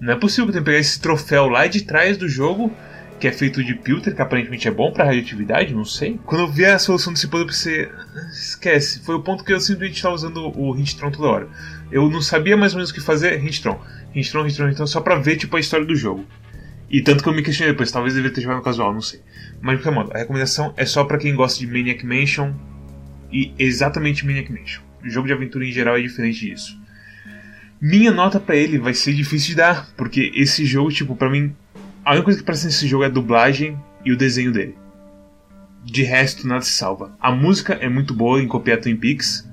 Não 0.00 0.12
é 0.12 0.16
possível 0.16 0.44
que 0.44 0.50
eu 0.50 0.52
tenha 0.54 0.62
que 0.62 0.70
pegar 0.70 0.78
esse 0.78 1.00
troféu 1.00 1.48
lá 1.48 1.66
de 1.66 1.82
trás 1.82 2.16
do 2.16 2.28
jogo, 2.28 2.72
que 3.18 3.26
é 3.26 3.32
feito 3.32 3.64
de 3.64 3.74
filter, 3.82 4.14
que 4.14 4.20
aparentemente 4.20 4.68
é 4.68 4.70
bom 4.70 4.92
pra 4.92 5.06
radioatividade, 5.06 5.74
não 5.74 5.84
sei. 5.84 6.20
Quando 6.24 6.42
eu 6.42 6.48
vi 6.48 6.66
a 6.66 6.78
solução 6.78 7.12
desse 7.12 7.26
puzzle, 7.26 7.42
eu 7.42 7.46
pensei, 7.46 7.84
"Ah, 7.86 8.28
esquece. 8.30 9.00
Foi 9.00 9.14
o 9.14 9.22
ponto 9.22 9.42
que 9.42 9.52
eu 9.52 9.60
simplesmente 9.60 9.96
estava 9.96 10.14
usando 10.14 10.52
o 10.56 10.76
Hintron 10.76 11.10
toda 11.10 11.28
hora. 11.28 11.48
Eu 11.90 12.08
não 12.10 12.20
sabia 12.20 12.56
mais 12.56 12.72
ou 12.72 12.78
menos 12.78 12.90
o 12.90 12.94
que 12.94 13.00
fazer, 13.00 13.42
Hintron. 13.42 13.80
Hintron, 14.14 14.46
Hintron, 14.46 14.68
Hintron, 14.68 14.86
só 14.86 15.00
pra 15.00 15.16
ver, 15.16 15.36
tipo, 15.36 15.56
a 15.56 15.60
história 15.60 15.86
do 15.86 15.96
jogo. 15.96 16.26
E 16.90 17.00
tanto 17.00 17.22
que 17.22 17.28
eu 17.28 17.32
me 17.32 17.42
questionei 17.42 17.72
depois, 17.72 17.90
talvez 17.90 18.14
eu 18.14 18.18
deveria 18.18 18.34
ter 18.34 18.42
jogado 18.42 18.58
no 18.58 18.62
casual, 18.64 18.92
não 18.92 19.00
sei. 19.00 19.20
Mas 19.60 19.78
de 19.78 19.82
qualquer 19.82 19.98
modo, 19.98 20.12
a 20.14 20.18
recomendação 20.18 20.72
é 20.76 20.84
só 20.84 21.02
pra 21.04 21.18
quem 21.18 21.34
gosta 21.34 21.58
de 21.58 21.66
Maniac 21.66 22.04
Mansion 22.06 22.52
e 23.32 23.52
exatamente 23.58 24.24
Maniac 24.24 24.52
Mansion. 24.52 24.82
O 25.02 25.08
jogo 25.08 25.26
de 25.26 25.32
aventura 25.32 25.64
em 25.64 25.72
geral 25.72 25.96
é 25.96 26.02
diferente 26.02 26.46
disso. 26.46 26.78
Minha 27.80 28.10
nota 28.10 28.40
pra 28.40 28.56
ele 28.56 28.78
vai 28.78 28.94
ser 28.94 29.12
difícil 29.12 29.50
de 29.50 29.56
dar, 29.56 29.88
porque 29.96 30.32
esse 30.34 30.64
jogo, 30.64 30.90
tipo, 30.90 31.14
pra 31.14 31.30
mim, 31.30 31.54
a 32.04 32.12
única 32.12 32.24
coisa 32.24 32.38
que 32.38 32.44
presta 32.44 32.66
nesse 32.66 32.86
jogo 32.86 33.04
é 33.04 33.06
a 33.06 33.10
dublagem 33.10 33.78
e 34.04 34.12
o 34.12 34.16
desenho 34.16 34.52
dele. 34.52 34.76
De 35.84 36.02
resto, 36.02 36.46
nada 36.46 36.62
se 36.62 36.70
salva. 36.70 37.16
A 37.20 37.30
música 37.30 37.74
é 37.74 37.88
muito 37.88 38.14
boa 38.14 38.40
em 38.42 38.48
copiar 38.48 38.80
Twin 38.80 38.96
Peaks. 38.96 39.48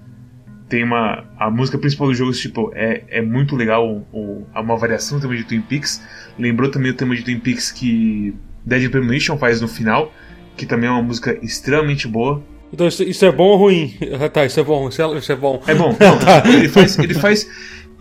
Tem 0.70 0.84
uma. 0.84 1.26
A 1.38 1.52
música 1.52 1.78
principal 1.78 2.08
do 2.08 2.16
jogo 2.16 2.32
tipo, 2.32 2.72
é, 2.74 3.04
é 3.08 3.22
muito 3.22 3.56
legal. 3.56 4.08
O, 4.12 4.46
uma 4.56 4.78
variação 4.78 5.20
do 5.20 5.22
tema 5.22 5.36
de 5.36 5.44
Twin 5.44 5.62
Peaks. 5.62 6.02
Lembrou 6.40 6.72
também 6.72 6.92
o 6.92 6.96
tema 6.96 7.16
de 7.16 7.24
Twin 7.24 7.40
Peaks 7.40 7.72
que 7.72 8.34
Dead 8.66 8.90
Premonition 8.90 9.38
faz 9.38 9.62
no 9.62 9.68
final. 9.68 10.12
Que 10.58 10.66
também 10.66 10.88
é 10.88 10.92
uma 10.92 11.04
música 11.04 11.38
extremamente 11.44 12.08
boa. 12.08 12.44
Então 12.72 12.88
isso, 12.88 13.04
isso 13.04 13.24
é 13.24 13.32
bom 13.32 13.50
ou 13.50 13.58
ruim? 13.58 13.96
Tá, 14.34 14.46
isso 14.46 14.60
é 14.60 14.64
bom, 14.64 14.90
isso 14.90 15.02
é, 15.02 15.18
isso 15.18 15.32
é 15.32 15.36
bom. 15.36 15.62
É 15.68 15.76
bom. 15.76 15.96
Não, 16.00 16.54
ele 16.54 16.70
faz. 16.70 16.98
Ele 16.98 17.14
faz. 17.14 17.48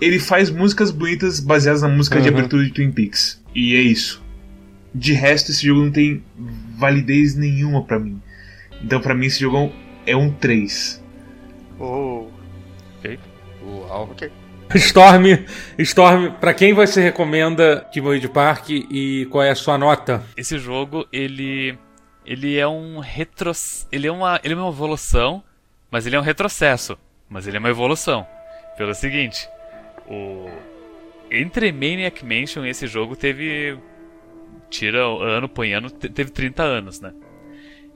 Ele 0.00 0.18
faz 0.18 0.50
músicas 0.50 0.90
bonitas 0.90 1.38
baseadas 1.40 1.82
na 1.82 1.88
música 1.88 2.20
de 2.20 2.28
Uhum. 2.28 2.36
abertura 2.36 2.64
de 2.64 2.70
Twin 2.72 2.90
Peaks. 2.90 3.42
E 3.54 3.76
é 3.76 3.80
isso. 3.80 4.22
De 4.94 5.12
resto, 5.12 5.50
esse 5.50 5.66
jogo 5.66 5.82
não 5.82 5.90
tem 5.92 6.22
validez 6.76 7.34
nenhuma 7.36 7.84
pra 7.84 7.98
mim. 7.98 8.20
Então, 8.82 9.00
pra 9.00 9.14
mim, 9.14 9.26
esse 9.26 9.40
jogo 9.40 9.72
é 10.06 10.16
um 10.16 10.30
3. 10.30 11.02
Oh, 11.78 12.26
Uau. 13.64 14.10
ok. 14.10 14.30
Storm, 14.74 15.24
Storm, 15.78 16.30
pra 16.40 16.54
quem 16.54 16.72
você 16.72 17.02
recomenda 17.02 17.86
Timberwolf 17.92 18.26
Park 18.32 18.70
e 18.70 19.26
qual 19.30 19.44
é 19.44 19.50
a 19.50 19.54
sua 19.54 19.76
nota? 19.76 20.22
Esse 20.36 20.58
jogo, 20.58 21.06
ele 21.12 21.78
ele 22.24 22.56
é 22.56 22.66
um 22.66 22.98
retro 23.00 23.50
ele 23.90 24.06
é 24.06 24.12
uma 24.12 24.40
ele 24.42 24.54
é 24.54 24.56
uma 24.56 24.68
evolução, 24.70 25.42
mas 25.90 26.06
ele 26.06 26.16
é 26.16 26.18
um 26.18 26.22
retrocesso, 26.22 26.96
mas 27.28 27.46
ele 27.46 27.56
é 27.56 27.60
uma 27.60 27.68
evolução. 27.68 28.26
Pelo 28.78 28.94
seguinte, 28.94 29.46
o 30.12 30.50
entre 31.30 31.72
Maniac 31.72 32.24
Mansion 32.24 32.64
esse 32.66 32.86
jogo 32.86 33.16
teve 33.16 33.76
tira 34.68 35.00
ano 35.04 35.48
põe 35.48 35.72
ano, 35.72 35.90
te- 35.90 36.08
teve 36.08 36.30
30 36.30 36.62
anos, 36.62 37.00
né? 37.00 37.12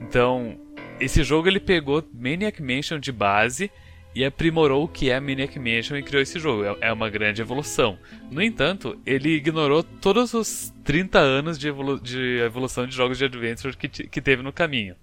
Então, 0.01 0.59
esse 1.01 1.23
jogo 1.23 1.49
ele 1.49 1.61
pegou 1.61 2.03
Maniac 2.15 2.63
Mansion 2.63 2.99
de 2.99 3.11
base 3.13 3.71
e 4.15 4.25
aprimorou 4.25 4.85
o 4.85 4.89
que 4.89 5.11
é 5.11 5.21
Maniac 5.21 5.59
Mansion 5.59 5.97
e 5.97 6.03
criou 6.03 6.23
esse 6.23 6.39
jogo. 6.39 6.65
É- 6.65 6.89
É 6.89 6.93
uma 6.93 7.09
grande 7.11 7.43
evolução. 7.43 7.99
No 8.31 8.43
entanto, 8.43 8.99
ele 9.05 9.31
ignorou 9.31 9.83
todos 9.83 10.33
os 10.35 10.73
30 10.85 11.19
anos 11.19 11.59
de, 11.59 11.69
evolu- 11.69 12.01
de 12.01 12.39
evolução 12.41 12.87
de 12.87 12.95
jogos 12.95 13.19
de 13.19 13.25
adventure 13.27 13.77
que, 13.77 13.89
que 13.89 14.21
teve 14.23 14.43
no 14.43 14.53
caminho. 14.53 14.95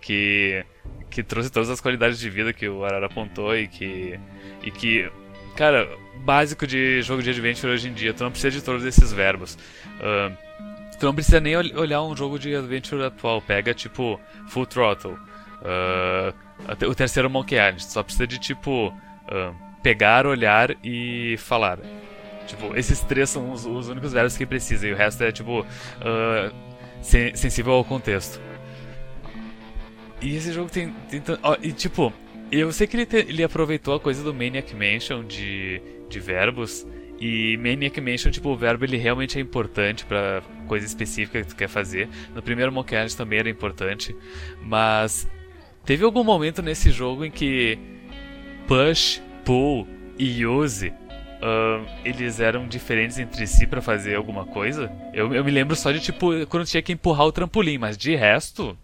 Que, 0.00 0.64
que 1.10 1.22
trouxe 1.22 1.50
todas 1.52 1.68
as 1.70 1.80
qualidades 1.80 2.18
de 2.18 2.30
vida 2.30 2.52
que 2.52 2.68
o 2.68 2.84
Arara 2.84 3.06
apontou 3.06 3.54
e 3.56 3.68
que, 3.68 4.18
e 4.64 4.70
que, 4.70 5.10
cara, 5.56 5.88
básico 6.20 6.66
de 6.66 7.02
jogo 7.02 7.22
de 7.22 7.30
adventure 7.30 7.72
hoje 7.72 7.88
em 7.88 7.92
dia, 7.92 8.12
tu 8.14 8.22
não 8.22 8.30
precisa 8.30 8.50
de 8.50 8.62
todos 8.62 8.84
esses 8.84 9.12
verbos. 9.12 9.58
Ahn, 10.00 10.32
tu 10.98 11.06
não 11.06 11.14
precisa 11.14 11.40
nem 11.40 11.56
ol- 11.56 11.76
olhar 11.76 12.02
um 12.02 12.16
jogo 12.16 12.38
de 12.38 12.54
adventure 12.54 13.02
atual, 13.04 13.40
pega 13.42 13.72
tipo 13.74 14.20
Full 14.48 14.66
Throttle, 14.66 15.16
até 16.68 16.86
o 16.86 16.94
terceiro 16.94 17.28
Monkey 17.30 17.56
Island, 17.56 17.86
tu 17.86 17.92
só 17.92 18.02
precisa 18.02 18.26
de 18.26 18.38
tipo 18.38 18.92
ah, 19.28 19.52
pegar, 19.82 20.26
olhar 20.26 20.76
e 20.84 21.36
falar. 21.38 21.78
Tipo, 22.46 22.76
esses 22.76 23.00
três 23.00 23.30
são 23.30 23.52
os, 23.52 23.64
os 23.64 23.88
únicos 23.88 24.12
verbos 24.12 24.36
que 24.36 24.44
precisa 24.44 24.86
e 24.86 24.92
o 24.92 24.96
resto 24.96 25.22
é, 25.22 25.30
tipo, 25.30 25.60
uh, 25.60 26.54
sen 27.00 27.34
sensível 27.36 27.74
ao 27.74 27.84
contexto. 27.84 28.40
E 30.20 30.34
esse 30.36 30.52
jogo 30.52 30.68
tem. 30.68 30.92
tem 31.08 31.22
e 31.62 31.72
tipo, 31.72 32.12
eu 32.50 32.72
sei 32.72 32.88
que 32.88 32.96
ele, 32.96 33.06
te, 33.06 33.18
ele 33.18 33.44
aproveitou 33.44 33.94
a 33.94 34.00
coisa 34.00 34.24
do 34.24 34.34
Maniac 34.34 34.74
Mansion 34.74 35.24
de, 35.24 35.80
de 36.10 36.20
verbos. 36.20 36.86
E 37.20 37.56
Maniac 37.58 38.00
Mansion, 38.00 38.30
tipo, 38.30 38.48
o 38.48 38.56
verbo 38.56 38.84
ele 38.84 38.96
realmente 38.96 39.38
é 39.38 39.40
importante 39.40 40.04
para 40.06 40.42
coisa 40.66 40.86
específica 40.86 41.42
que 41.42 41.48
tu 41.48 41.56
quer 41.56 41.68
fazer. 41.68 42.08
No 42.34 42.42
primeiro 42.42 42.72
Island 42.72 43.16
também 43.16 43.38
era 43.38 43.50
importante. 43.50 44.16
Mas 44.62 45.28
teve 45.84 46.04
algum 46.04 46.24
momento 46.24 46.62
nesse 46.62 46.90
jogo 46.90 47.24
em 47.24 47.30
que 47.30 47.78
push, 48.66 49.20
pull 49.44 49.86
e 50.18 50.46
use 50.46 50.92
uh, 51.40 51.86
eles 52.04 52.40
eram 52.40 52.66
diferentes 52.66 53.18
entre 53.18 53.46
si 53.46 53.66
para 53.66 53.80
fazer 53.80 54.14
alguma 54.14 54.44
coisa? 54.44 54.90
Eu, 55.12 55.34
eu 55.34 55.44
me 55.44 55.50
lembro 55.50 55.74
só 55.74 55.90
de 55.90 56.00
tipo 56.00 56.46
quando 56.46 56.66
tinha 56.66 56.82
que 56.82 56.92
empurrar 56.92 57.26
o 57.26 57.32
trampolim, 57.32 57.78
mas 57.78 57.96
de 57.96 58.14
resto, 58.14 58.76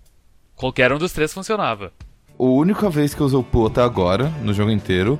qualquer 0.55 0.93
um 0.93 0.99
dos 0.99 1.13
três 1.13 1.33
funcionava. 1.33 1.93
A 2.39 2.43
única 2.43 2.91
vez 2.91 3.15
que 3.15 3.21
eu 3.21 3.27
usei 3.27 3.39
o 3.39 3.43
pull 3.43 3.67
até 3.67 3.81
agora, 3.81 4.29
no 4.43 4.53
jogo 4.53 4.71
inteiro, 4.71 5.19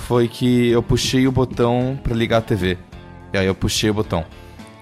foi 0.00 0.26
que 0.28 0.70
eu 0.70 0.82
puxei 0.82 1.26
o 1.28 1.32
botão 1.32 1.98
para 2.02 2.14
ligar 2.14 2.38
a 2.38 2.42
TV. 2.42 2.76
E 3.32 3.38
aí 3.38 3.46
eu 3.46 3.54
puxei 3.54 3.90
o 3.90 3.94
botão. 3.94 4.24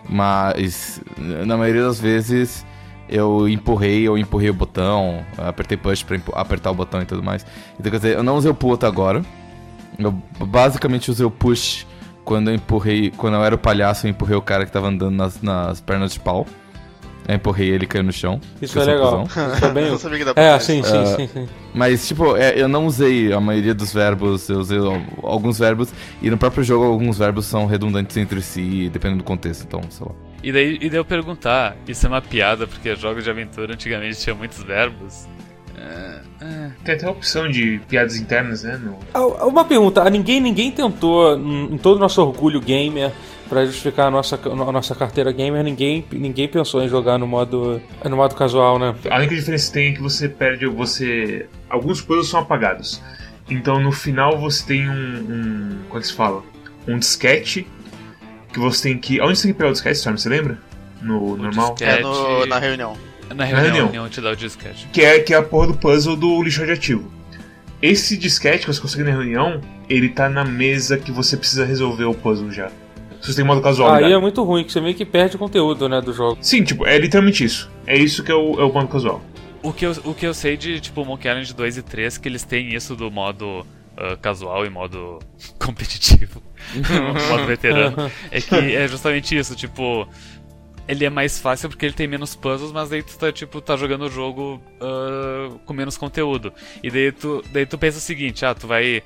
Mas 0.09 1.01
na 1.19 1.57
maioria 1.57 1.83
das 1.83 2.01
vezes 2.01 2.65
eu 3.09 3.49
empurrei, 3.49 4.07
eu 4.07 4.17
empurrei 4.17 4.51
o 4.51 4.55
botão, 4.55 5.25
apertei 5.37 5.77
push 5.77 6.03
pra 6.03 6.19
apertar 6.35 6.71
o 6.71 6.75
botão 6.75 7.03
e 7.03 7.05
tudo 7.05 7.23
mais. 7.23 7.45
Então 7.79 7.91
quer 7.91 7.99
dizer, 7.99 8.17
eu 8.17 8.23
não 8.23 8.37
usei 8.37 8.51
o 8.51 8.55
pull 8.55 8.75
até 8.75 8.87
agora. 8.87 9.23
Eu 9.99 10.13
basicamente 10.39 11.11
usei 11.11 11.27
o 11.27 11.31
push 11.31 11.87
quando 12.25 12.49
eu 12.49 12.55
empurrei. 12.55 13.11
Quando 13.11 13.35
eu 13.35 13.45
era 13.45 13.55
o 13.55 13.59
palhaço, 13.59 14.07
eu 14.07 14.11
empurrei 14.11 14.37
o 14.37 14.43
cara 14.43 14.65
que 14.65 14.73
tava 14.73 14.89
andando 14.89 15.15
nas, 15.15 15.43
nas 15.43 15.81
pernas 15.81 16.13
de 16.13 16.21
pau. 16.21 16.47
Eu 17.27 17.35
empurrei 17.35 17.69
ele 17.69 17.85
e 17.85 17.87
caiu 17.87 18.05
no 18.05 18.13
chão. 18.13 18.41
Isso 18.61 18.79
é 18.79 18.85
legal. 18.85 19.25
Isso 19.27 19.67
é 19.67 19.71
bem. 19.71 19.85
é, 20.37 20.59
sim, 20.59 20.83
sim, 20.83 21.03
uh, 21.03 21.17
sim, 21.17 21.27
sim. 21.27 21.49
Mas, 21.75 22.09
tipo, 22.09 22.37
é, 22.37 22.61
eu 22.61 22.69
não 22.69 22.87
usei 22.87 23.33
a 23.33 23.41
maioria 23.41 23.75
dos 23.75 23.93
verbos, 23.93 24.49
eu 24.49 24.59
usei 24.59 24.79
alguns 25.23 25.59
verbos, 25.59 25.93
e 26.23 26.31
no 26.31 26.39
próprio 26.39 26.65
jogo 26.65 26.85
alguns 26.85 27.19
verbos 27.19 27.45
são 27.45 27.67
redundantes 27.67 28.17
entre 28.17 28.41
si, 28.41 28.89
dependendo 28.91 29.19
do 29.19 29.25
contexto, 29.25 29.65
então, 29.65 29.81
sei 29.91 30.07
lá. 30.07 30.13
E 30.43 30.53
daí, 30.53 30.79
e 30.81 30.89
daí 30.89 30.99
eu 30.99 31.05
perguntar, 31.05 31.77
isso 31.87 32.07
é 32.07 32.09
uma 32.09 32.23
piada, 32.23 32.67
porque 32.67 32.95
jogos 32.97 33.25
de 33.25 33.31
aventura 33.31 33.75
antigamente 33.75 34.19
tinham 34.19 34.37
muitos 34.37 34.63
verbos. 34.63 35.27
É, 35.77 36.21
é. 36.41 36.71
Tem 36.85 36.95
até 36.95 37.07
a 37.07 37.11
opção 37.11 37.49
de 37.49 37.81
piadas 37.89 38.17
internas, 38.17 38.63
né? 38.63 38.81
No... 38.83 38.99
Ah, 39.13 39.47
uma 39.47 39.65
pergunta, 39.65 40.09
ninguém, 40.11 40.41
ninguém 40.41 40.71
tentou, 40.71 41.37
em 41.37 41.77
todo 41.79 41.97
o 41.97 42.01
nosso 42.01 42.21
orgulho 42.23 42.61
gamer, 42.61 43.13
para 43.49 43.65
justificar 43.65 44.09
a 44.09 44.11
nossa, 44.11 44.37
a 44.37 44.73
nossa 44.73 44.95
carteira 44.95 45.33
gamer, 45.33 45.65
ninguém, 45.65 46.05
ninguém 46.13 46.47
pensou 46.47 46.83
em 46.83 46.89
jogar 46.89 47.19
no 47.19 47.27
modo, 47.27 47.81
no 48.05 48.17
modo 48.17 48.35
casual, 48.35 48.79
né? 48.79 48.95
A 49.11 49.17
única 49.19 49.35
diferença 49.35 49.69
que 49.69 49.73
tem 49.73 49.93
é 49.93 49.93
que 49.95 50.03
você 50.03 50.29
perde, 50.29 50.67
você... 50.67 51.47
Alguns 51.69 52.01
puzzles 52.01 52.29
são 52.29 52.41
apagados. 52.41 53.03
Então 53.49 53.81
no 53.81 53.91
final 53.91 54.39
você 54.39 54.67
tem 54.67 54.89
um, 54.89 54.93
um 54.95 55.79
como 55.89 56.01
é 56.01 56.03
se 56.03 56.13
fala? 56.13 56.43
Um 56.87 56.99
disquete 56.99 57.67
que 58.53 58.59
você 58.59 58.91
tem 58.91 58.99
que... 58.99 59.21
Onde 59.21 59.39
você 59.39 59.45
tem 59.45 59.53
que 59.53 59.59
pegar 59.59 59.71
o 59.71 59.73
disquete, 59.73 59.97
Storm, 59.97 60.17
você 60.17 60.29
lembra? 60.29 60.59
No 61.01 61.33
o 61.33 61.37
normal? 61.37 61.75
Disquete... 61.75 62.01
É 62.01 62.03
no, 62.03 62.47
na 62.47 62.59
reunião. 62.59 62.97
Na 63.35 63.45
reunião, 63.45 63.71
na 63.71 63.73
reunião. 63.73 64.09
te 64.09 64.21
dá 64.21 64.31
o 64.31 64.37
disquete. 64.37 64.89
Que 64.93 65.03
é, 65.03 65.21
que 65.21 65.35
é 65.35 65.37
a 65.37 65.43
porra 65.43 65.69
do 65.69 65.75
puzzle 65.75 66.17
do 66.17 66.43
lixo 66.43 66.61
radioativo. 66.61 67.11
Esse 67.81 68.17
disquete 68.17 68.67
que 68.67 68.73
você 68.73 68.81
consegue 68.81 69.05
na 69.05 69.11
reunião, 69.11 69.61
ele 69.89 70.09
tá 70.09 70.29
na 70.29 70.45
mesa 70.45 70.99
que 70.99 71.13
você 71.13 71.37
precisa 71.37 71.65
resolver 71.65 72.05
o 72.05 72.15
puzzle 72.15 72.51
já 72.51 72.71
se 73.21 73.33
você 73.33 73.37
tem 73.37 73.45
modo 73.45 73.61
casual. 73.61 73.95
Aí 73.95 74.13
é 74.13 74.19
muito 74.19 74.43
ruim, 74.43 74.65
que 74.65 74.73
você 74.73 74.81
meio 74.81 74.95
que 74.95 75.05
perde 75.05 75.37
o 75.37 75.39
conteúdo, 75.39 75.89
né, 75.89 76.01
do 76.01 76.13
jogo. 76.13 76.39
Sim, 76.41 76.63
tipo, 76.63 76.87
é 76.87 76.99
literalmente 76.99 77.45
isso. 77.45 77.71
É 77.87 77.97
isso 77.97 78.23
que 78.23 78.31
é 78.31 78.35
o, 78.35 78.61
é 78.61 78.65
o 78.65 78.73
modo 78.73 78.89
casual. 78.89 79.23
O 79.63 79.73
que, 79.73 79.85
eu, 79.87 79.93
o 80.05 80.15
que 80.15 80.27
eu 80.27 80.33
sei 80.33 80.57
de, 80.57 80.81
tipo, 80.81 81.05
Monkey 81.05 81.29
Island 81.29 81.55
2 81.55 81.79
e 81.79 81.83
3, 81.83 82.19
que 82.19 82.29
eles 82.29 82.45
têm 82.45 82.75
isso 82.75 82.95
do 82.95 83.11
modo 83.11 83.61
uh, 83.61 84.17
casual 84.21 84.65
e 84.65 84.71
modo 84.71 85.19
competitivo, 85.59 86.43
modo 87.29 87.47
veterano, 87.47 88.11
é 88.31 88.41
que 88.41 88.55
é 88.55 88.87
justamente 88.87 89.37
isso, 89.37 89.57
tipo, 89.57 90.09
ele 90.89 91.05
é 91.05 91.11
mais 91.11 91.39
fácil 91.39 91.69
porque 91.69 91.85
ele 91.85 91.93
tem 91.93 92.07
menos 92.07 92.35
puzzles, 92.35 92.73
mas 92.73 92.89
daí 92.89 93.03
tu 93.03 93.19
tá, 93.19 93.31
tipo, 93.31 93.61
tá 93.61 93.77
jogando 93.77 94.07
o 94.07 94.11
jogo 94.11 94.63
uh, 94.81 95.59
com 95.67 95.75
menos 95.75 95.99
conteúdo. 95.99 96.53
E 96.83 96.91
daí 96.91 97.13
tu, 97.13 97.45
daí 97.53 97.67
tu 97.67 97.77
pensa 97.77 97.99
o 97.99 98.01
seguinte, 98.01 98.45
ah, 98.47 98.55
tu 98.55 98.67
vai 98.67 99.03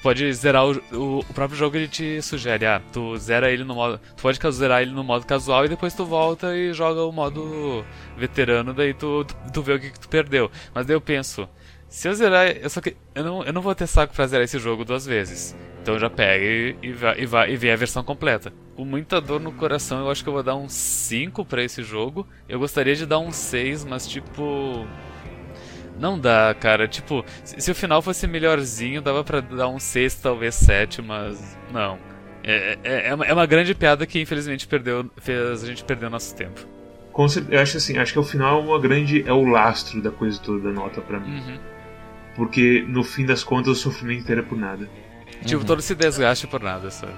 Tu 0.00 0.02
pode 0.02 0.32
zerar 0.32 0.64
o, 0.64 0.82
o, 0.92 1.18
o, 1.18 1.34
próprio 1.34 1.58
jogo, 1.58 1.76
ele 1.76 1.86
te 1.86 2.22
sugere, 2.22 2.64
ah, 2.64 2.80
tu 2.90 3.18
zera 3.18 3.50
ele 3.50 3.64
no 3.64 3.74
modo. 3.74 4.00
Tu 4.16 4.22
pode 4.22 4.38
zerar 4.52 4.80
ele 4.80 4.92
no 4.92 5.04
modo 5.04 5.26
casual 5.26 5.66
e 5.66 5.68
depois 5.68 5.92
tu 5.92 6.06
volta 6.06 6.56
e 6.56 6.72
joga 6.72 7.02
o 7.02 7.12
modo 7.12 7.84
veterano, 8.16 8.72
daí 8.72 8.94
tu, 8.94 9.26
tu, 9.26 9.36
tu 9.52 9.62
vê 9.62 9.74
o 9.74 9.78
que, 9.78 9.90
que 9.90 10.00
tu 10.00 10.08
perdeu. 10.08 10.50
Mas 10.74 10.86
daí 10.86 10.96
eu 10.96 11.02
penso, 11.02 11.46
se 11.86 12.08
eu 12.08 12.14
zerar. 12.14 12.46
Eu, 12.46 12.70
só 12.70 12.80
que, 12.80 12.96
eu, 13.14 13.22
não, 13.22 13.44
eu 13.44 13.52
não 13.52 13.60
vou 13.60 13.74
ter 13.74 13.86
saco 13.86 14.14
pra 14.14 14.26
zerar 14.26 14.44
esse 14.44 14.58
jogo 14.58 14.86
duas 14.86 15.04
vezes. 15.04 15.54
Então 15.82 15.98
já 15.98 16.08
pega 16.08 16.44
e, 16.44 16.76
e, 16.82 16.92
vai, 16.92 17.20
e, 17.20 17.26
vai, 17.26 17.52
e 17.52 17.56
vê 17.56 17.70
a 17.70 17.76
versão 17.76 18.02
completa. 18.02 18.52
Com 18.76 18.86
muita 18.86 19.20
dor 19.20 19.38
no 19.38 19.52
coração, 19.52 19.98
eu 19.98 20.10
acho 20.10 20.22
que 20.22 20.28
eu 20.30 20.32
vou 20.32 20.42
dar 20.42 20.54
um 20.54 20.68
5 20.68 21.44
para 21.44 21.62
esse 21.62 21.82
jogo. 21.82 22.26
Eu 22.48 22.58
gostaria 22.58 22.94
de 22.94 23.04
dar 23.04 23.18
um 23.18 23.32
6, 23.32 23.84
mas 23.84 24.06
tipo. 24.06 24.86
Não 26.00 26.18
dá, 26.18 26.54
cara. 26.58 26.88
Tipo, 26.88 27.24
se 27.44 27.70
o 27.70 27.74
final 27.74 28.00
fosse 28.00 28.26
melhorzinho, 28.26 29.02
dava 29.02 29.22
pra 29.22 29.40
dar 29.40 29.68
um 29.68 29.78
6, 29.78 30.14
talvez 30.16 30.54
7, 30.54 31.02
mas 31.02 31.56
não. 31.70 31.98
É, 32.42 32.78
é, 32.82 33.08
é, 33.08 33.14
uma, 33.14 33.24
é 33.26 33.32
uma 33.34 33.46
grande 33.46 33.74
piada 33.74 34.06
que 34.06 34.18
infelizmente 34.18 34.66
perdeu, 34.66 35.10
fez 35.18 35.62
a 35.62 35.66
gente 35.66 35.84
perder 35.84 36.06
o 36.06 36.10
nosso 36.10 36.34
tempo. 36.34 36.66
Eu 37.50 37.60
acho 37.60 37.76
assim, 37.76 37.98
acho 37.98 38.14
que 38.14 38.18
o 38.18 38.24
final 38.24 38.60
é 38.60 38.64
uma 38.64 38.80
grande. 38.80 39.22
é 39.28 39.32
o 39.32 39.44
lastro 39.44 40.00
da 40.00 40.10
coisa 40.10 40.40
toda 40.40 40.60
da 40.60 40.70
nota 40.70 41.02
pra 41.02 41.20
mim. 41.20 41.38
Uhum. 41.38 41.58
Porque 42.34 42.82
no 42.88 43.04
fim 43.04 43.26
das 43.26 43.44
contas 43.44 43.72
o 43.72 43.74
sofrimento 43.74 44.22
inteiro 44.22 44.40
é 44.40 44.44
por 44.44 44.56
nada. 44.56 44.88
Tipo, 45.44 45.60
uhum. 45.60 45.66
todo 45.66 45.80
esse 45.80 45.94
desgaste 45.94 46.46
por 46.46 46.62
nada, 46.62 46.90
sabe? 46.90 47.12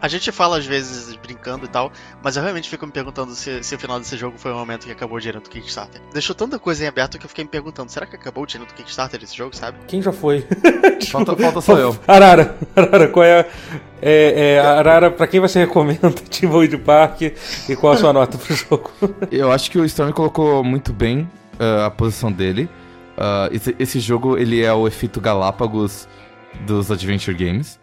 A 0.00 0.08
gente 0.08 0.30
fala 0.30 0.58
às 0.58 0.66
vezes 0.66 1.14
brincando 1.16 1.64
e 1.64 1.68
tal, 1.68 1.92
mas 2.22 2.36
eu 2.36 2.42
realmente 2.42 2.68
fico 2.68 2.86
me 2.86 2.92
perguntando 2.92 3.32
se, 3.34 3.62
se 3.62 3.74
o 3.74 3.78
final 3.78 3.98
desse 3.98 4.16
jogo 4.16 4.38
foi 4.38 4.52
o 4.52 4.54
momento 4.54 4.86
que 4.86 4.92
acabou 4.92 5.16
o 5.16 5.20
dinheiro 5.20 5.40
do 5.40 5.50
Kickstarter. 5.50 6.00
Deixou 6.12 6.34
tanta 6.34 6.58
coisa 6.58 6.84
em 6.84 6.86
aberto 6.86 7.18
que 7.18 7.24
eu 7.24 7.28
fiquei 7.28 7.44
me 7.44 7.50
perguntando: 7.50 7.90
será 7.90 8.06
que 8.06 8.14
acabou 8.14 8.44
o 8.44 8.46
dinheiro 8.46 8.70
do 8.70 8.74
Kickstarter 8.74 9.18
desse 9.18 9.36
jogo, 9.36 9.56
sabe? 9.56 9.78
Quem 9.88 10.00
já 10.00 10.12
foi? 10.12 10.46
falta, 11.10 11.36
falta 11.36 11.60
só 11.60 11.76
eu. 11.76 11.98
Arara, 12.06 12.56
Arara, 12.76 13.08
qual 13.08 13.24
é, 13.24 13.48
é, 14.00 14.54
é 14.54 14.60
Arara, 14.60 15.10
pra 15.10 15.26
quem 15.26 15.40
você 15.40 15.60
recomenda 15.60 16.10
Timboid 16.30 16.76
Park 16.78 17.22
e 17.22 17.76
qual 17.76 17.94
a 17.94 17.96
sua 17.96 18.12
nota 18.12 18.38
pro 18.38 18.54
jogo? 18.54 18.90
eu 19.30 19.50
acho 19.50 19.70
que 19.70 19.78
o 19.78 19.84
Storm 19.84 20.12
colocou 20.12 20.62
muito 20.62 20.92
bem 20.92 21.28
uh, 21.58 21.86
a 21.86 21.90
posição 21.90 22.30
dele. 22.30 22.68
Uh, 23.16 23.52
esse, 23.52 23.74
esse 23.80 24.00
jogo 24.00 24.38
ele 24.38 24.62
é 24.62 24.72
o 24.72 24.86
efeito 24.86 25.20
Galápagos 25.20 26.08
dos 26.64 26.90
Adventure 26.90 27.36
Games. 27.36 27.80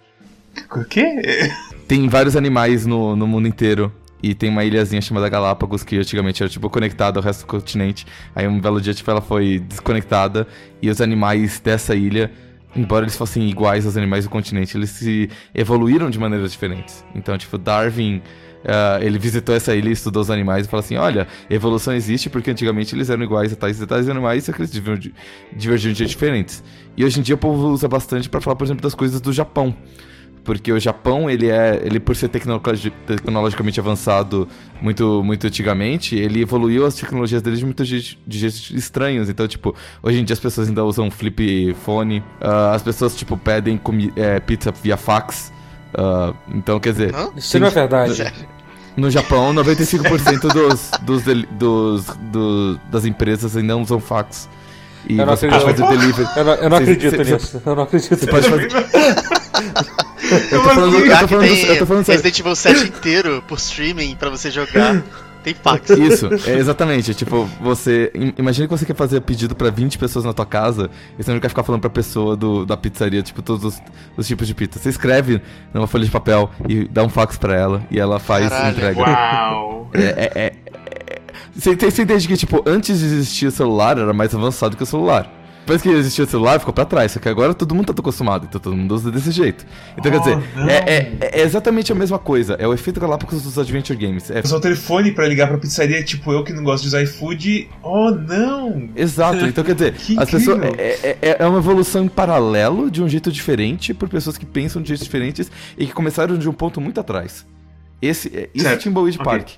O 0.76 0.84
quê? 0.86 1.52
Tem 1.88 2.08
vários 2.10 2.36
animais 2.36 2.86
no, 2.86 3.16
no 3.16 3.28
mundo 3.28 3.48
inteiro. 3.48 3.92
E 4.24 4.34
tem 4.34 4.50
uma 4.50 4.64
ilhazinha 4.64 5.02
chamada 5.02 5.30
Galápagos, 5.30 5.84
que 5.84 5.98
antigamente 5.98 6.42
era, 6.42 6.50
tipo, 6.50 6.70
conectada 6.70 7.20
ao 7.20 7.24
resto 7.24 7.42
do 7.42 7.48
continente. 7.48 8.08
Aí 8.34 8.48
um 8.48 8.60
belo 8.60 8.82
dia, 8.82 8.94
tipo, 8.94 9.12
ela 9.12 9.22
foi 9.22 9.60
desconectada. 9.60 10.48
E 10.82 10.90
os 10.90 11.00
animais 11.00 11.60
dessa 11.60 11.94
ilha, 11.96 12.32
embora 12.76 13.04
eles 13.06 13.16
fossem 13.16 13.48
iguais 13.48 13.86
aos 13.86 13.96
animais 13.96 14.24
do 14.24 14.32
continente, 14.32 14.76
eles 14.76 14.90
se 14.90 15.30
evoluíram 15.54 16.10
de 16.10 16.18
maneiras 16.18 16.52
diferentes. 16.52 17.06
Então, 17.14 17.38
tipo, 17.38 17.58
Darwin... 17.58 18.22
Uh, 18.66 18.98
ele 19.04 19.20
visitou 19.20 19.54
essa 19.54 19.76
ilha 19.76 19.92
estudou 19.92 20.24
os 20.24 20.32
animais 20.32 20.66
e 20.66 20.70
falou 20.72 20.84
assim: 20.84 20.96
olha, 20.96 21.28
evolução 21.52 21.94
existe 21.94 22.32
porque 22.32 22.50
antigamente 22.50 22.96
eles 22.96 23.12
eram 23.12 23.24
iguais 23.24 23.54
a 23.54 23.56
tais 23.56 23.80
e 23.80 23.86
tais 23.86 24.10
animais, 24.10 24.44
só 24.44 24.52
que 24.52 24.60
eles 24.60 24.72
divergiam 25.56 25.94
de 25.94 26.06
diferentes. 26.08 26.64
E 26.98 27.06
hoje 27.06 27.20
em 27.20 27.22
dia 27.22 27.36
o 27.36 27.38
povo 27.38 27.68
usa 27.68 27.88
bastante 27.88 28.28
para 28.28 28.42
falar, 28.42 28.56
por 28.56 28.64
exemplo, 28.64 28.82
das 28.82 28.96
coisas 28.96 29.22
do 29.22 29.32
Japão 29.32 29.78
porque 30.46 30.72
o 30.72 30.80
Japão, 30.80 31.28
ele 31.28 31.50
é, 31.50 31.82
ele 31.84 32.00
por 32.00 32.16
ser 32.16 32.30
tecnologicamente 32.30 33.80
avançado 33.80 34.48
muito, 34.80 35.24
muito 35.24 35.48
antigamente, 35.48 36.16
ele 36.16 36.42
evoluiu 36.42 36.86
as 36.86 36.94
tecnologias 36.94 37.42
dele 37.42 37.58
de 37.58 37.66
muitos 37.66 37.88
de, 37.88 38.18
de 38.26 38.40
jeitos 38.40 38.70
estranhos. 38.70 39.28
Então, 39.28 39.48
tipo, 39.48 39.76
hoje 40.04 40.20
em 40.20 40.24
dia 40.24 40.36
as 40.36 40.40
pessoas 40.40 40.70
ainda 40.70 40.86
usam 40.86 41.10
flip 41.10 41.76
phone, 41.84 42.20
uh, 42.20 42.74
as 42.74 42.84
pessoas, 42.84 43.16
tipo, 43.16 43.36
pedem 43.36 43.82
é, 44.16 44.40
pizza 44.40 44.72
via 44.84 44.96
fax. 44.96 45.52
Uh, 45.98 46.36
então, 46.54 46.80
quer 46.80 46.92
dizer... 46.92 47.16
Isso 47.36 47.60
não 47.60 47.68
é 47.68 47.72
verdade. 47.72 48.32
No 48.96 49.10
Japão, 49.10 49.54
95% 49.54 50.54
dos, 50.54 50.92
dos, 51.02 51.24
dos, 51.52 52.06
dos, 52.32 52.78
das 52.92 53.04
empresas 53.04 53.58
ainda 53.58 53.76
usam 53.76 54.00
fax. 54.00 54.48
E 55.10 55.18
eu 55.18 55.26
não 55.26 55.36
você 55.36 55.48
acredito. 55.48 55.66
pode 55.66 55.82
fazer 55.82 55.98
delivery. 55.98 56.28
Eu 56.36 56.44
não, 56.44 56.54
eu 56.54 56.70
não 56.70 56.78
acredito 56.78 57.12
cê, 57.12 57.34
nisso. 57.34 57.48
Cê, 57.48 57.62
eu 57.66 57.76
não 57.76 57.84
acredito. 57.84 58.16
Você 58.16 58.28
pode 58.28 58.50
fazer. 58.50 59.35
eu 60.52 60.62
tô 60.64 60.70
falando, 60.70 60.96
eu 61.00 61.20
tô 61.20 61.28
falando, 61.28 61.48
tem 61.48 61.66
eu 61.66 61.78
tô 61.80 61.86
falando 61.86 62.06
Resident 62.06 62.40
Evil 62.40 62.56
7 62.56 62.84
inteiro 62.88 63.44
por 63.48 63.58
streaming 63.58 64.16
pra 64.16 64.30
você 64.30 64.50
jogar. 64.52 65.04
Tem 65.46 65.54
fax. 65.54 65.92
Isso, 65.92 66.28
é 66.50 66.58
exatamente. 66.58 67.14
Tipo, 67.14 67.48
você. 67.62 68.12
Imagina 68.36 68.68
que 68.68 68.76
você 68.76 68.84
quer 68.84 68.96
fazer 68.96 69.22
pedido 69.22 69.54
pra 69.56 69.70
20 69.70 69.96
pessoas 70.00 70.26
na 70.26 70.34
tua 70.34 70.46
casa 70.46 70.90
e 71.20 71.24
você 71.24 71.32
não 71.32 71.40
quer 71.40 71.50
ficar 71.50 71.62
falando 71.62 71.82
pra 71.82 71.90
pessoa 71.92 72.36
do, 72.36 72.66
da 72.66 72.76
pizzaria, 72.76 73.22
tipo, 73.22 73.44
todos 73.44 73.64
os, 73.64 73.82
os 74.18 74.26
tipos 74.26 74.48
de 74.48 74.56
pizza. 74.56 74.80
Você 74.80 74.90
escreve 74.90 75.40
numa 75.72 75.86
folha 75.86 76.04
de 76.04 76.10
papel 76.10 76.50
e 76.68 76.86
dá 76.88 77.04
um 77.04 77.10
fax 77.10 77.38
pra 77.38 77.56
ela 77.56 77.84
e 77.92 78.00
ela 78.00 78.18
faz 78.18 78.50
Caralho. 78.50 78.76
entrega. 78.76 79.00
Uau! 79.00 79.92
É, 79.94 80.00
é, 80.02 80.32
é, 80.34 80.46
é- 80.46 81.22
Você, 81.56 81.76
você 81.76 82.02
entende 82.02 82.28
que, 82.28 82.36
tipo, 82.38 82.64
antes 82.66 82.98
de 82.98 83.06
existir 83.06 83.46
o 83.46 83.52
celular, 83.52 84.00
era 84.00 84.14
mais 84.14 84.34
avançado 84.34 84.76
que 84.76 84.82
o 84.82 84.86
celular. 84.88 85.32
Depois 85.66 85.82
que 85.82 85.90
existiu 85.90 86.26
o 86.26 86.28
celular, 86.28 86.60
ficou 86.60 86.72
pra 86.72 86.86
trás. 86.86 87.12
Só 87.14 87.20
que 87.20 87.28
agora 87.28 87.52
todo 87.52 87.74
mundo 87.74 87.92
tá 87.92 88.00
acostumado, 88.00 88.46
então 88.48 88.62
todo 88.62 88.76
mundo 88.76 88.94
usa 88.94 89.12
desse 89.12 89.32
jeito. 89.32 89.66
Então, 89.98 90.12
quer 90.12 90.18
Oh, 90.20 90.22
dizer, 90.22 90.36
não. 90.56 90.70
é, 90.70 90.78
é- 90.78 91.18
é 91.40 91.42
exatamente 91.42 91.92
a 91.92 91.96
mesma 91.96 92.20
coisa. 92.20 92.54
É 92.60 92.68
o 92.68 92.74
efeito 92.74 93.00
Galápagos 93.00 93.42
dos 93.42 93.58
Adventure 93.58 93.98
Games. 93.98 94.30
É 94.30 94.42
Usar 94.42 94.58
o 94.58 94.62
telefone 94.62 95.12
pra 95.12 95.28
ligar 95.28 95.48
pra 95.48 95.58
pizzaria, 95.58 96.04
tipo 96.04 96.32
eu 96.32 96.44
que 96.44 96.54
não 96.54 96.64
gosto 96.64 96.84
de 96.84 96.90
usar 96.90 97.02
iFood. 97.02 97.68
Oh, 97.82 98.12
não! 98.12 98.90
Exato, 98.96 99.44
então 99.44 99.64
quer 99.64 99.74
dizer, 99.74 99.94
Que 99.98 100.20
as 100.20 100.30
pessoas. 100.30 100.58
incrível. 100.58 100.76
É, 100.80 101.18
é, 101.20 101.38
é 101.40 101.48
uma 101.48 101.58
evolução 101.58 102.06
em 102.06 102.10
paralelo 102.10 102.92
de 102.92 103.02
um 103.02 103.10
jeito 103.10 103.32
diferente 103.32 103.92
por 103.92 104.08
pessoas 104.08 104.38
que 104.38 104.46
pensam 104.46 104.82
de 104.84 104.90
jeitos 104.90 105.04
diferentes 105.06 105.52
e 105.78 105.88
que 105.88 105.94
começaram 105.94 106.38
de 106.38 106.48
um 106.48 106.54
ponto 106.54 106.80
muito 106.80 107.00
atrás. 107.00 107.44
Esse, 108.00 108.28
é- 108.38 108.50
isso 108.54 108.68
é 108.68 108.78
Timbleweed 108.78 109.18
ok. 109.20 109.26
Park. 109.26 109.50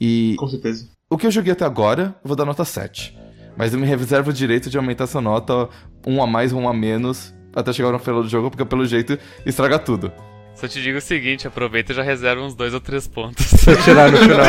E 0.00 0.34
Com 0.36 0.48
certeza. 0.48 0.88
o 1.08 1.16
que 1.16 1.28
eu 1.28 1.30
joguei 1.30 1.52
até 1.52 1.64
agora, 1.64 2.16
eu 2.24 2.26
vou 2.28 2.36
dar 2.36 2.44
nota 2.44 2.64
7. 2.64 3.16
Mas 3.56 3.72
eu 3.72 3.78
me 3.80 3.86
reservo 3.86 4.30
o 4.30 4.32
direito 4.32 4.68
de 4.68 4.76
aumentar 4.76 5.04
essa 5.04 5.20
nota 5.20 5.68
um 6.06 6.22
a 6.22 6.26
mais 6.26 6.52
ou 6.52 6.60
um 6.60 6.68
a 6.68 6.74
menos 6.74 7.32
até 7.54 7.72
chegar 7.72 7.92
no 7.92 7.98
final 7.98 8.22
do 8.22 8.28
jogo, 8.28 8.50
porque 8.50 8.64
pelo 8.64 8.84
jeito 8.84 9.16
estraga 9.46 9.78
tudo. 9.78 10.10
Só 10.56 10.68
te 10.68 10.80
digo 10.82 10.98
o 10.98 11.00
seguinte, 11.00 11.46
aproveita 11.48 11.92
e 11.92 11.96
já 11.96 12.02
reserva 12.02 12.42
uns 12.42 12.54
dois 12.54 12.72
ou 12.74 12.80
três 12.80 13.06
pontos. 13.08 13.44
Pra 13.64 13.76
tirar 13.76 14.10
no 14.10 14.18
final. 14.18 14.44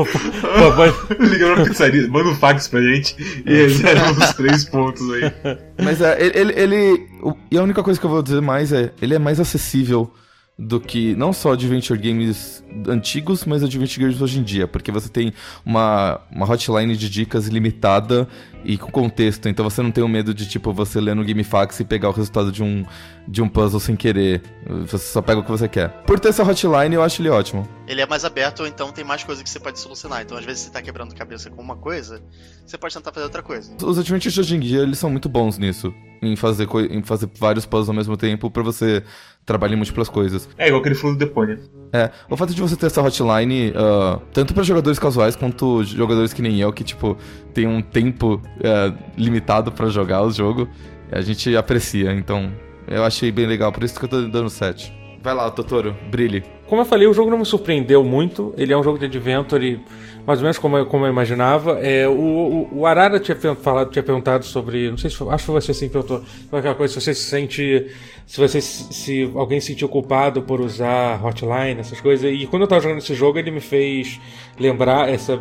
Liga 1.20 1.54
pra 1.54 1.64
pizzaria, 1.64 2.08
manda 2.08 2.28
um 2.30 2.34
fax 2.36 2.68
pra 2.68 2.80
gente 2.80 3.16
e 3.44 3.52
reserva 3.54 4.10
uns 4.12 4.32
três 4.34 4.64
pontos 4.64 5.02
aí. 5.12 5.32
Mas 5.82 6.00
é, 6.00 6.16
ele. 6.24 6.38
ele, 6.38 6.52
ele- 6.60 7.06
e 7.50 7.58
a 7.58 7.62
única 7.62 7.82
coisa 7.82 7.98
que 7.98 8.06
eu 8.06 8.10
vou 8.10 8.22
dizer 8.22 8.40
mais 8.40 8.72
é: 8.72 8.92
ele 9.02 9.14
é 9.14 9.18
mais 9.18 9.40
acessível 9.40 10.10
do 10.60 10.78
que 10.78 11.16
não 11.16 11.32
só 11.32 11.54
adventure 11.54 11.98
games 11.98 12.62
antigos, 12.86 13.46
mas 13.46 13.64
adventure 13.64 14.04
games 14.04 14.20
hoje 14.20 14.38
em 14.38 14.42
dia, 14.42 14.68
porque 14.68 14.92
você 14.92 15.08
tem 15.08 15.32
uma, 15.64 16.20
uma 16.30 16.46
hotline 16.46 16.94
de 16.94 17.08
dicas 17.08 17.46
limitada 17.46 18.28
e 18.62 18.76
com 18.76 18.90
contexto, 18.90 19.48
então 19.48 19.64
você 19.64 19.80
não 19.80 19.90
tem 19.90 20.04
o 20.04 20.08
medo 20.08 20.34
de, 20.34 20.46
tipo, 20.46 20.70
você 20.70 21.00
ler 21.00 21.16
no 21.16 21.24
GameFAQs 21.24 21.80
e 21.80 21.84
pegar 21.84 22.10
o 22.10 22.12
resultado 22.12 22.52
de 22.52 22.62
um, 22.62 22.84
de 23.26 23.40
um 23.40 23.48
puzzle 23.48 23.80
sem 23.80 23.96
querer. 23.96 24.42
Você 24.86 24.98
só 24.98 25.22
pega 25.22 25.40
o 25.40 25.42
que 25.42 25.50
você 25.50 25.66
quer. 25.66 25.88
Por 26.02 26.20
ter 26.20 26.28
essa 26.28 26.42
hotline, 26.42 26.94
eu 26.94 27.02
acho 27.02 27.22
ele 27.22 27.30
ótimo. 27.30 27.66
Ele 27.88 28.02
é 28.02 28.06
mais 28.06 28.26
aberto, 28.26 28.66
então 28.66 28.92
tem 28.92 29.02
mais 29.02 29.24
coisas 29.24 29.42
que 29.42 29.48
você 29.48 29.58
pode 29.58 29.78
solucionar. 29.78 30.20
Então, 30.20 30.36
às 30.36 30.44
vezes, 30.44 30.64
você 30.64 30.70
tá 30.70 30.82
quebrando 30.82 31.14
cabeça 31.14 31.48
com 31.48 31.62
uma 31.62 31.76
coisa, 31.76 32.22
você 32.66 32.76
pode 32.76 32.92
tentar 32.92 33.12
fazer 33.12 33.24
outra 33.24 33.42
coisa. 33.42 33.72
Os 33.82 33.98
adventures 33.98 34.34
de 34.34 34.40
hoje 34.40 34.56
em 34.56 34.60
dia, 34.60 34.80
eles 34.80 34.98
são 34.98 35.08
muito 35.08 35.28
bons 35.28 35.56
nisso. 35.56 35.94
Em 36.22 36.36
fazer, 36.36 36.68
em 36.90 37.02
fazer 37.02 37.28
vários 37.38 37.64
puzzles 37.64 37.88
ao 37.88 37.94
mesmo 37.94 38.16
tempo 38.16 38.50
pra 38.50 38.62
você 38.62 39.02
trabalhar 39.46 39.74
em 39.74 39.76
múltiplas 39.76 40.08
coisas. 40.08 40.48
É 40.58 40.66
igual 40.66 40.80
aquele 40.80 40.94
falou 40.94 41.16
do 41.16 41.18
Deponia. 41.18 41.58
É, 41.92 42.10
o 42.28 42.36
fato 42.36 42.54
de 42.54 42.60
você 42.60 42.76
ter 42.76 42.86
essa 42.86 43.02
hotline, 43.02 43.72
ah, 43.74 44.20
tanto 44.32 44.54
para 44.54 44.62
jogadores 44.62 44.98
casuais 44.98 45.34
quanto 45.34 45.82
jogadores 45.82 46.32
que 46.32 46.42
nem 46.42 46.60
eu, 46.60 46.72
que, 46.72 46.84
tipo, 46.84 47.16
tem 47.54 47.66
um 47.66 47.80
tempo 47.80 48.40
ah, 48.62 48.94
limitado 49.16 49.72
pra 49.72 49.88
jogar 49.88 50.22
o 50.22 50.30
jogo, 50.30 50.68
a 51.10 51.20
gente 51.20 51.56
aprecia. 51.56 52.12
Então, 52.12 52.52
eu 52.86 53.04
achei 53.04 53.32
bem 53.32 53.46
legal, 53.46 53.72
por 53.72 53.82
isso 53.82 53.98
que 53.98 54.04
eu 54.04 54.08
tô 54.08 54.22
dando 54.22 54.50
7. 54.50 55.00
Vai 55.22 55.34
lá, 55.34 55.50
Totoro, 55.50 55.94
brilhe. 56.10 56.42
Como 56.66 56.80
eu 56.80 56.86
falei, 56.86 57.06
o 57.06 57.12
jogo 57.12 57.30
não 57.30 57.38
me 57.38 57.44
surpreendeu 57.44 58.02
muito. 58.02 58.54
Ele 58.56 58.72
é 58.72 58.76
um 58.76 58.82
jogo 58.82 58.98
de 58.98 59.04
adventure, 59.04 59.80
mais 60.30 60.38
ou 60.38 60.44
menos 60.44 60.58
como 60.58 60.78
eu, 60.78 60.86
como 60.86 61.04
eu 61.04 61.10
imaginava. 61.10 61.80
É, 61.80 62.06
o, 62.06 62.12
o, 62.12 62.78
o 62.80 62.86
Arara 62.86 63.18
tinha, 63.18 63.36
falado, 63.56 63.90
tinha 63.90 64.02
perguntado 64.02 64.44
sobre. 64.44 64.88
Não 64.88 64.96
sei 64.96 65.10
se 65.10 65.16
foi- 65.16 65.34
acho 65.34 65.44
que 65.44 65.50
você 65.50 65.74
sim 65.74 65.88
perguntou. 65.88 66.22
Aquela 66.52 66.74
coisa, 66.76 66.94
se 66.94 67.00
você 67.00 67.14
se 67.14 67.24
sente. 67.24 67.90
Se 68.26 68.40
você 68.40 68.60
se, 68.60 69.28
alguém 69.34 69.60
se 69.60 69.66
sentiu 69.68 69.88
culpado 69.88 70.42
por 70.42 70.60
usar 70.60 71.20
hotline, 71.20 71.80
essas 71.80 72.00
coisas. 72.00 72.32
E 72.32 72.46
quando 72.46 72.62
eu 72.62 72.68
tava 72.68 72.80
jogando 72.80 72.98
esse 72.98 73.12
jogo, 73.12 73.40
ele 73.40 73.50
me 73.50 73.60
fez 73.60 74.20
lembrar 74.56 75.08
essa, 75.08 75.36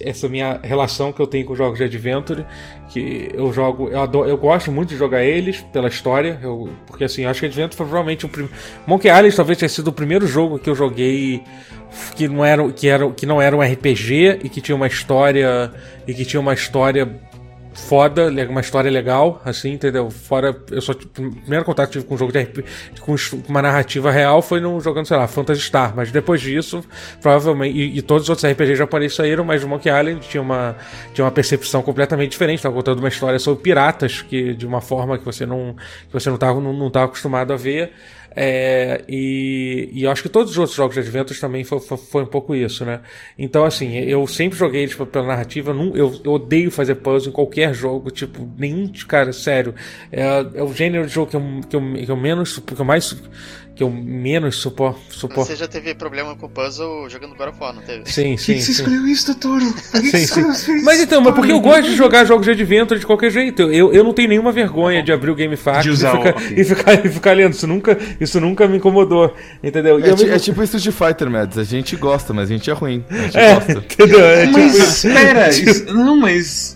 essa, 0.00 0.28
minha 0.28 0.60
relação 0.62 1.12
que 1.12 1.20
eu 1.20 1.26
tenho 1.26 1.44
com 1.44 1.56
jogos 1.56 1.78
de 1.78 1.84
adventure. 1.84 2.46
Que 2.90 3.30
eu 3.34 3.52
jogo. 3.52 3.88
Eu, 3.88 4.00
adoro, 4.00 4.28
eu 4.28 4.36
gosto 4.36 4.70
muito 4.70 4.90
de 4.90 4.96
jogar 4.96 5.24
eles 5.24 5.62
pela 5.72 5.88
história. 5.88 6.38
Eu, 6.40 6.68
porque 6.86 7.02
assim, 7.02 7.24
acho 7.24 7.40
que 7.40 7.46
Adventure 7.46 7.76
foi 7.76 7.86
provavelmente 7.86 8.24
o 8.24 8.28
primeiro. 8.28 8.54
Monkey 8.86 9.08
Island 9.08 9.34
talvez 9.34 9.58
tenha 9.58 9.68
sido 9.68 9.88
o 9.88 9.92
primeiro 9.92 10.24
jogo 10.24 10.60
que 10.60 10.70
eu 10.70 10.76
joguei 10.76 11.42
que 12.14 12.28
não 12.28 12.44
era, 12.44 12.70
que 12.72 12.88
era, 12.88 13.10
que 13.10 13.26
não 13.26 13.40
era 13.40 13.56
um 13.56 13.60
RPG 13.60 14.40
e 14.44 14.48
que 14.48 14.60
tinha 14.60 14.76
uma 14.76 14.86
história 14.86 15.72
e 16.06 16.14
que 16.14 16.24
tinha 16.24 16.40
uma 16.40 16.54
história 16.54 17.08
foda, 17.78 18.28
uma 18.50 18.60
história 18.60 18.90
legal, 18.90 19.40
assim, 19.44 19.72
entendeu? 19.72 20.10
Fora, 20.10 20.56
eu 20.70 20.80
só 20.80 20.92
o 20.92 20.96
primeiro 20.96 21.64
contato 21.64 21.86
que 21.86 21.92
tive 21.92 22.04
com 22.04 22.14
um 22.14 22.18
jogo 22.18 22.32
de 22.32 22.40
RPG, 22.40 22.64
com 23.00 23.14
uma 23.48 23.62
narrativa 23.62 24.10
real 24.10 24.42
foi 24.42 24.60
no 24.60 24.80
jogando, 24.80 25.06
sei 25.06 25.16
lá, 25.16 25.26
Phantasy 25.28 25.62
Star, 25.62 25.94
mas 25.94 26.10
depois 26.10 26.40
disso, 26.40 26.84
provavelmente, 27.22 27.78
e, 27.78 27.98
e 27.98 28.02
todos 28.02 28.24
os 28.24 28.28
outros 28.28 28.50
RPGs 28.50 28.76
japoneses 28.76 29.16
saíram, 29.16 29.44
mas 29.44 29.62
o 29.62 29.68
Monkey 29.68 29.88
Island 29.88 30.20
tinha 30.28 30.42
uma 30.42 30.76
tinha 31.14 31.24
uma 31.24 31.30
percepção 31.30 31.80
completamente 31.82 32.32
diferente, 32.32 32.58
estava 32.58 32.74
contando 32.74 32.98
uma 32.98 33.08
história 33.08 33.38
sobre 33.38 33.62
piratas 33.62 34.22
que 34.22 34.54
de 34.54 34.66
uma 34.66 34.80
forma 34.80 35.16
que 35.16 35.24
você 35.24 35.46
não 35.46 35.74
que 36.08 36.12
você 36.12 36.28
não 36.28 36.34
estava 36.34 36.60
não, 36.60 36.72
não 36.72 36.90
tava 36.90 37.06
acostumado 37.06 37.52
a 37.52 37.56
ver. 37.56 37.92
É, 38.34 39.04
e, 39.08 39.88
e 39.92 40.06
acho 40.06 40.22
que 40.22 40.28
todos 40.28 40.52
os 40.52 40.58
outros 40.58 40.76
jogos 40.76 40.94
de 40.94 41.00
Adventures 41.00 41.40
também 41.40 41.64
foi, 41.64 41.80
foi, 41.80 41.96
foi 41.96 42.22
um 42.22 42.26
pouco 42.26 42.54
isso, 42.54 42.84
né? 42.84 43.00
Então, 43.38 43.64
assim, 43.64 43.96
eu 43.98 44.26
sempre 44.26 44.58
joguei 44.58 44.82
eles 44.82 44.94
pela 44.94 45.26
narrativa, 45.26 45.74
não, 45.74 45.96
eu, 45.96 46.20
eu 46.24 46.32
odeio 46.32 46.70
fazer 46.70 46.96
puzzle 46.96 47.30
em 47.30 47.32
qualquer 47.32 47.74
jogo, 47.74 48.10
tipo, 48.10 48.48
nenhum, 48.56 48.90
cara, 49.06 49.32
sério. 49.32 49.74
É, 50.12 50.24
é 50.54 50.62
o 50.62 50.72
gênero 50.72 51.06
de 51.06 51.12
jogo 51.12 51.30
que 51.30 51.36
eu, 51.36 51.60
que 51.68 51.76
eu, 51.76 52.04
que 52.06 52.10
eu 52.10 52.16
menos, 52.16 52.58
que 52.58 52.80
eu 52.80 52.84
mais, 52.84 53.16
que 53.78 53.84
eu 53.84 53.90
menos 53.90 54.56
suporto. 54.56 54.98
suporto. 55.08 55.46
Você 55.46 55.54
já 55.54 55.68
teve 55.68 55.94
problema 55.94 56.34
com 56.34 56.46
o 56.46 56.48
puzzle 56.48 57.08
jogando 57.08 57.36
God 57.36 57.50
of 57.50 57.58
War, 57.60 57.72
não 57.72 57.80
teve? 57.82 58.10
Sim, 58.10 58.32
Por 58.34 58.38
sim, 58.40 58.52
que, 58.54 58.58
que 58.58 58.60
você 58.64 58.72
sim. 58.72 58.72
escolheu 58.72 59.06
isso, 59.06 59.32
Totoro? 59.34 59.64
Por 59.92 60.00
que 60.02 60.18
Sim, 60.26 60.52
sim. 60.52 60.82
Mas 60.82 61.00
então, 61.00 61.20
mas 61.22 61.32
porque 61.32 61.52
eu 61.52 61.60
gosto 61.60 61.84
de 61.84 61.94
jogar 61.94 62.24
jogos 62.24 62.44
de 62.44 62.50
adventure 62.50 62.98
de 62.98 63.06
qualquer 63.06 63.30
jeito. 63.30 63.62
Eu, 63.70 63.92
eu 63.92 64.02
não 64.02 64.12
tenho 64.12 64.28
nenhuma 64.30 64.50
vergonha 64.50 65.00
de 65.00 65.12
abrir 65.12 65.30
o 65.30 65.36
GameFAQs 65.36 65.84
De 65.84 66.04
e 66.04 66.08
ficar, 66.10 66.52
e, 66.58 66.64
ficar, 66.64 67.06
e 67.06 67.08
ficar 67.08 67.32
lendo. 67.36 67.52
Isso 67.52 67.68
nunca, 67.68 67.96
isso 68.20 68.40
nunca 68.40 68.66
me 68.66 68.78
incomodou. 68.78 69.32
Entendeu? 69.62 69.98
É, 70.00 70.08
mesmo 70.08 70.28
é 70.28 70.38
tipo 70.40 70.60
Street 70.64 70.88
Fighter, 70.90 71.30
Mads. 71.30 71.56
A 71.56 71.62
gente 71.64 71.94
gosta, 71.94 72.34
mas 72.34 72.50
a 72.50 72.52
gente 72.52 72.68
é 72.68 72.72
ruim. 72.72 73.04
A 73.08 73.14
gente 73.14 73.38
É, 73.38 73.54
gosta. 73.54 73.72
entendeu? 73.74 74.24
É 74.24 74.46
tipo 74.46 74.58
Mas 74.58 74.76
espera, 75.04 75.48
isso- 75.54 75.94
não, 75.94 76.16
mas. 76.16 76.74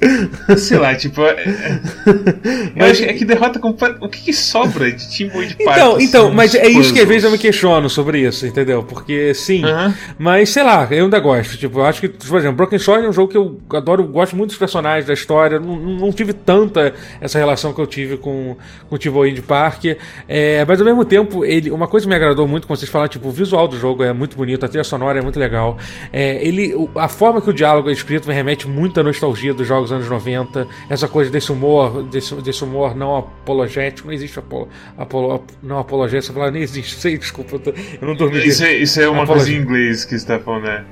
Sei 0.57 0.79
lá, 0.79 0.95
tipo. 0.95 1.21
é- 1.23 1.33
é- 1.33 2.73
eu 2.77 2.87
acho 2.87 3.03
que 3.03 3.09
é 3.09 3.13
que 3.15 3.25
derrota 3.25 3.59
completa. 3.59 3.99
O 4.01 4.09
que, 4.09 4.21
que 4.21 4.33
sobra 4.33 4.91
de 4.93 5.11
Timbo 5.11 5.45
de 5.45 5.57
Então, 5.59 6.01
então, 6.01 6.31
mas 6.33 6.55
é 6.55 6.69
isso 6.69 6.92
que 6.93 7.01
às 7.01 7.09
vezes 7.09 7.25
eu 7.25 7.31
me 7.31 7.39
questiono 7.39 7.89
sobre 7.89 8.21
isso, 8.21 8.47
entendeu? 8.47 8.83
Porque 8.83 9.35
sim, 9.35 9.65
Aham. 9.65 9.95
mas 10.19 10.51
sei 10.51 10.63
lá, 10.63 10.87
eu 10.91 11.05
ainda 11.05 11.19
gosto. 11.21 11.57
Tipo, 11.57 11.81
eu 11.81 11.85
acho 11.85 12.01
que, 12.01 12.09
por 12.09 12.39
exemplo, 12.39 12.57
Broken 12.57 12.79
Sword 12.79 13.07
é 13.07 13.09
um 13.09 13.13
jogo 13.13 13.31
que 13.31 13.37
eu 13.37 13.61
adoro, 13.73 14.05
gosto 14.05 14.37
muito 14.37 14.51
dos 14.51 14.59
personagens, 14.59 15.07
da 15.07 15.15
história. 15.15 15.59
Não, 15.59 15.77
não 15.77 16.13
tive 16.13 16.33
tanta 16.33 16.95
essa 17.21 17.39
relação 17.39 17.73
que 17.73 17.81
eu 17.81 17.87
tive 17.87 18.17
com, 18.17 18.57
com 18.89 18.95
o 18.95 18.99
Tivoid 18.99 19.41
Park. 19.43 19.85
É, 20.29 20.65
mas 20.67 20.81
ao 20.81 20.87
mesmo 20.87 21.05
tempo, 21.05 21.45
ele, 21.45 21.71
uma 21.71 21.87
coisa 21.87 22.05
que 22.05 22.09
me 22.09 22.17
agradou 22.17 22.47
muito 22.47 22.67
quando 22.67 22.79
vocês 22.79 22.91
falaram, 22.91 23.11
tipo, 23.11 23.29
o 23.29 23.33
visual 23.33 23.69
do 23.69 23.79
jogo 23.79 24.03
é 24.03 24.13
muito 24.13 24.37
bonito, 24.37 24.65
a 24.65 24.69
trilha 24.69 24.85
sonora 24.85 25.19
é 25.19 25.23
muito 25.23 25.39
legal. 25.39 25.79
É, 26.13 26.47
ele, 26.47 26.75
a 26.97 27.09
forma 27.09 27.41
que 27.41 27.51
o 27.51 27.53
diálogo 27.53 27.89
é 27.89 27.93
escrito 27.93 28.29
me 28.29 28.35
remete 28.35 28.69
muito 28.69 28.99
à 29.01 29.03
nostalgia 29.03 29.55
dos 29.55 29.67
jogos 29.67 29.91
dos 29.91 29.93
anos 29.93 30.09
90. 30.09 30.67
Essa 30.89 31.09
coisa 31.09 31.31
desse 31.31 31.53
humor, 31.53 32.03
desse, 32.05 32.35
desse 32.37 32.65
humor 32.65 32.95
não 32.97 33.17
apologético. 33.17 34.09
Não 34.09 34.15
existe 34.15 34.39
apolo, 34.39 34.69
apolo, 34.97 35.45
não 35.63 35.79
apologético, 35.79 36.25
essa 36.25 36.33
palavra 36.33 36.53
nem 36.53 36.63
existe. 36.63 36.82
Sei, 36.83 37.17
desculpa, 37.19 37.57
eu, 37.57 37.59
tô- 37.61 37.71
eu 38.01 38.09
não 38.09 38.15
dormi 38.15 38.47
Isso 38.47 38.65
é, 38.65 38.73
isso 38.75 39.01
é 39.01 39.09
uma 39.09 39.23
Apologia. 39.25 39.55
coisa 39.55 39.59
em 39.59 39.63
inglês 39.65 40.05
que 40.05 40.19
você 40.19 40.27
tá 40.27 40.39
falando, 40.39 40.65
né? 40.65 40.85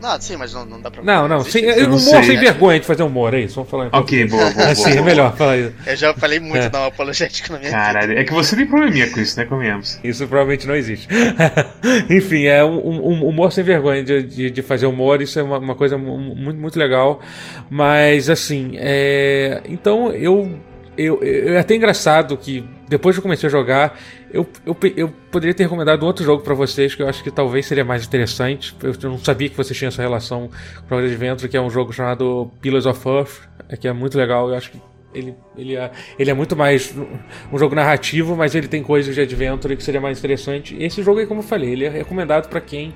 Não, 0.00 0.20
sim, 0.20 0.36
mas 0.36 0.54
não, 0.54 0.64
não 0.64 0.80
dá 0.80 0.92
pra. 0.92 1.02
Não, 1.02 1.26
não, 1.26 1.40
sem. 1.40 1.64
Eu 1.64 1.88
não 1.88 1.96
humor 1.96 1.98
sei. 1.98 2.22
sem 2.22 2.38
vergonha 2.38 2.78
de 2.78 2.86
fazer 2.86 3.02
humor, 3.02 3.34
é 3.34 3.40
isso, 3.40 3.56
vamos 3.56 3.68
falar 3.68 3.86
em 3.86 3.90
Ok, 3.92 4.26
boa, 4.28 4.48
boa. 4.52 4.66
Assim, 4.70 4.82
boa, 4.84 4.92
é 4.92 4.94
boa. 4.94 5.04
melhor, 5.06 5.36
fala 5.36 5.56
isso. 5.56 5.72
Eu 5.84 5.96
já 5.96 6.14
falei 6.14 6.38
muito 6.38 6.62
É. 6.66 6.70
não 6.72 6.84
apologético 6.84 7.52
na 7.52 7.58
minha 7.58 7.70
vida. 7.72 7.82
Caralho, 7.82 8.16
é 8.16 8.22
que 8.22 8.32
você 8.32 8.54
tem 8.54 8.64
probleminha 8.64 9.10
com 9.10 9.18
isso, 9.18 9.36
né? 9.36 9.44
Convenhamos. 9.46 9.98
Isso 10.04 10.24
provavelmente 10.28 10.68
não 10.68 10.76
existe. 10.76 11.08
Enfim, 12.08 12.44
é 12.44 12.64
um, 12.64 12.78
um- 12.78 13.06
um 13.24 13.26
humor 13.28 13.50
sem 13.52 13.64
vergonha 13.64 14.02
de, 14.04 14.22
de, 14.22 14.50
de 14.52 14.62
fazer 14.62 14.86
humor, 14.86 15.20
isso 15.20 15.38
é 15.38 15.42
uma, 15.42 15.58
uma 15.58 15.74
coisa 15.74 15.98
mu- 15.98 16.16
muito, 16.16 16.60
muito 16.60 16.78
legal. 16.78 17.20
Mas, 17.68 18.30
assim, 18.30 18.72
é... 18.76 19.62
então 19.68 20.12
eu, 20.12 20.58
eu, 20.96 21.20
eu. 21.22 21.54
É 21.54 21.58
até 21.58 21.74
engraçado 21.74 22.36
que 22.36 22.64
depois 22.88 23.16
que 23.16 23.18
eu 23.18 23.22
comecei 23.22 23.48
a 23.48 23.50
jogar, 23.50 23.98
eu, 24.30 24.46
eu, 24.66 24.76
eu 24.96 25.08
poderia 25.30 25.54
ter 25.54 25.64
recomendado 25.64 26.02
outro 26.04 26.24
jogo 26.24 26.42
pra 26.42 26.54
vocês 26.54 26.94
que 26.94 27.02
eu 27.02 27.08
acho 27.08 27.22
que 27.22 27.30
talvez 27.30 27.66
seria 27.66 27.84
mais 27.84 28.04
interessante. 28.04 28.74
Eu 28.82 28.94
não 29.10 29.18
sabia 29.18 29.48
que 29.48 29.56
vocês 29.56 29.76
tinham 29.76 29.88
essa 29.88 30.02
relação 30.02 30.50
com 30.88 30.94
o 30.94 30.98
Adventure, 30.98 31.48
que 31.48 31.56
é 31.56 31.60
um 31.60 31.70
jogo 31.70 31.92
chamado 31.92 32.50
Pillars 32.60 32.86
of 32.86 33.08
Earth, 33.08 33.48
é, 33.68 33.76
que 33.76 33.88
é 33.88 33.92
muito 33.92 34.18
legal. 34.18 34.48
Eu 34.48 34.56
acho 34.56 34.70
que 34.70 34.80
ele, 35.14 35.34
ele, 35.56 35.76
é, 35.76 35.90
ele 36.18 36.30
é 36.30 36.34
muito 36.34 36.54
mais 36.54 36.94
um 37.52 37.58
jogo 37.58 37.74
narrativo, 37.74 38.36
mas 38.36 38.54
ele 38.54 38.68
tem 38.68 38.82
coisas 38.82 39.14
de 39.14 39.20
adventure 39.20 39.76
que 39.76 39.82
seria 39.82 40.00
mais 40.00 40.18
interessante. 40.18 40.76
Esse 40.78 41.02
jogo 41.02 41.20
aí, 41.20 41.26
como 41.26 41.40
eu 41.40 41.44
falei, 41.44 41.70
ele 41.70 41.84
é 41.86 41.88
recomendado 41.88 42.48
pra 42.48 42.60
quem 42.60 42.94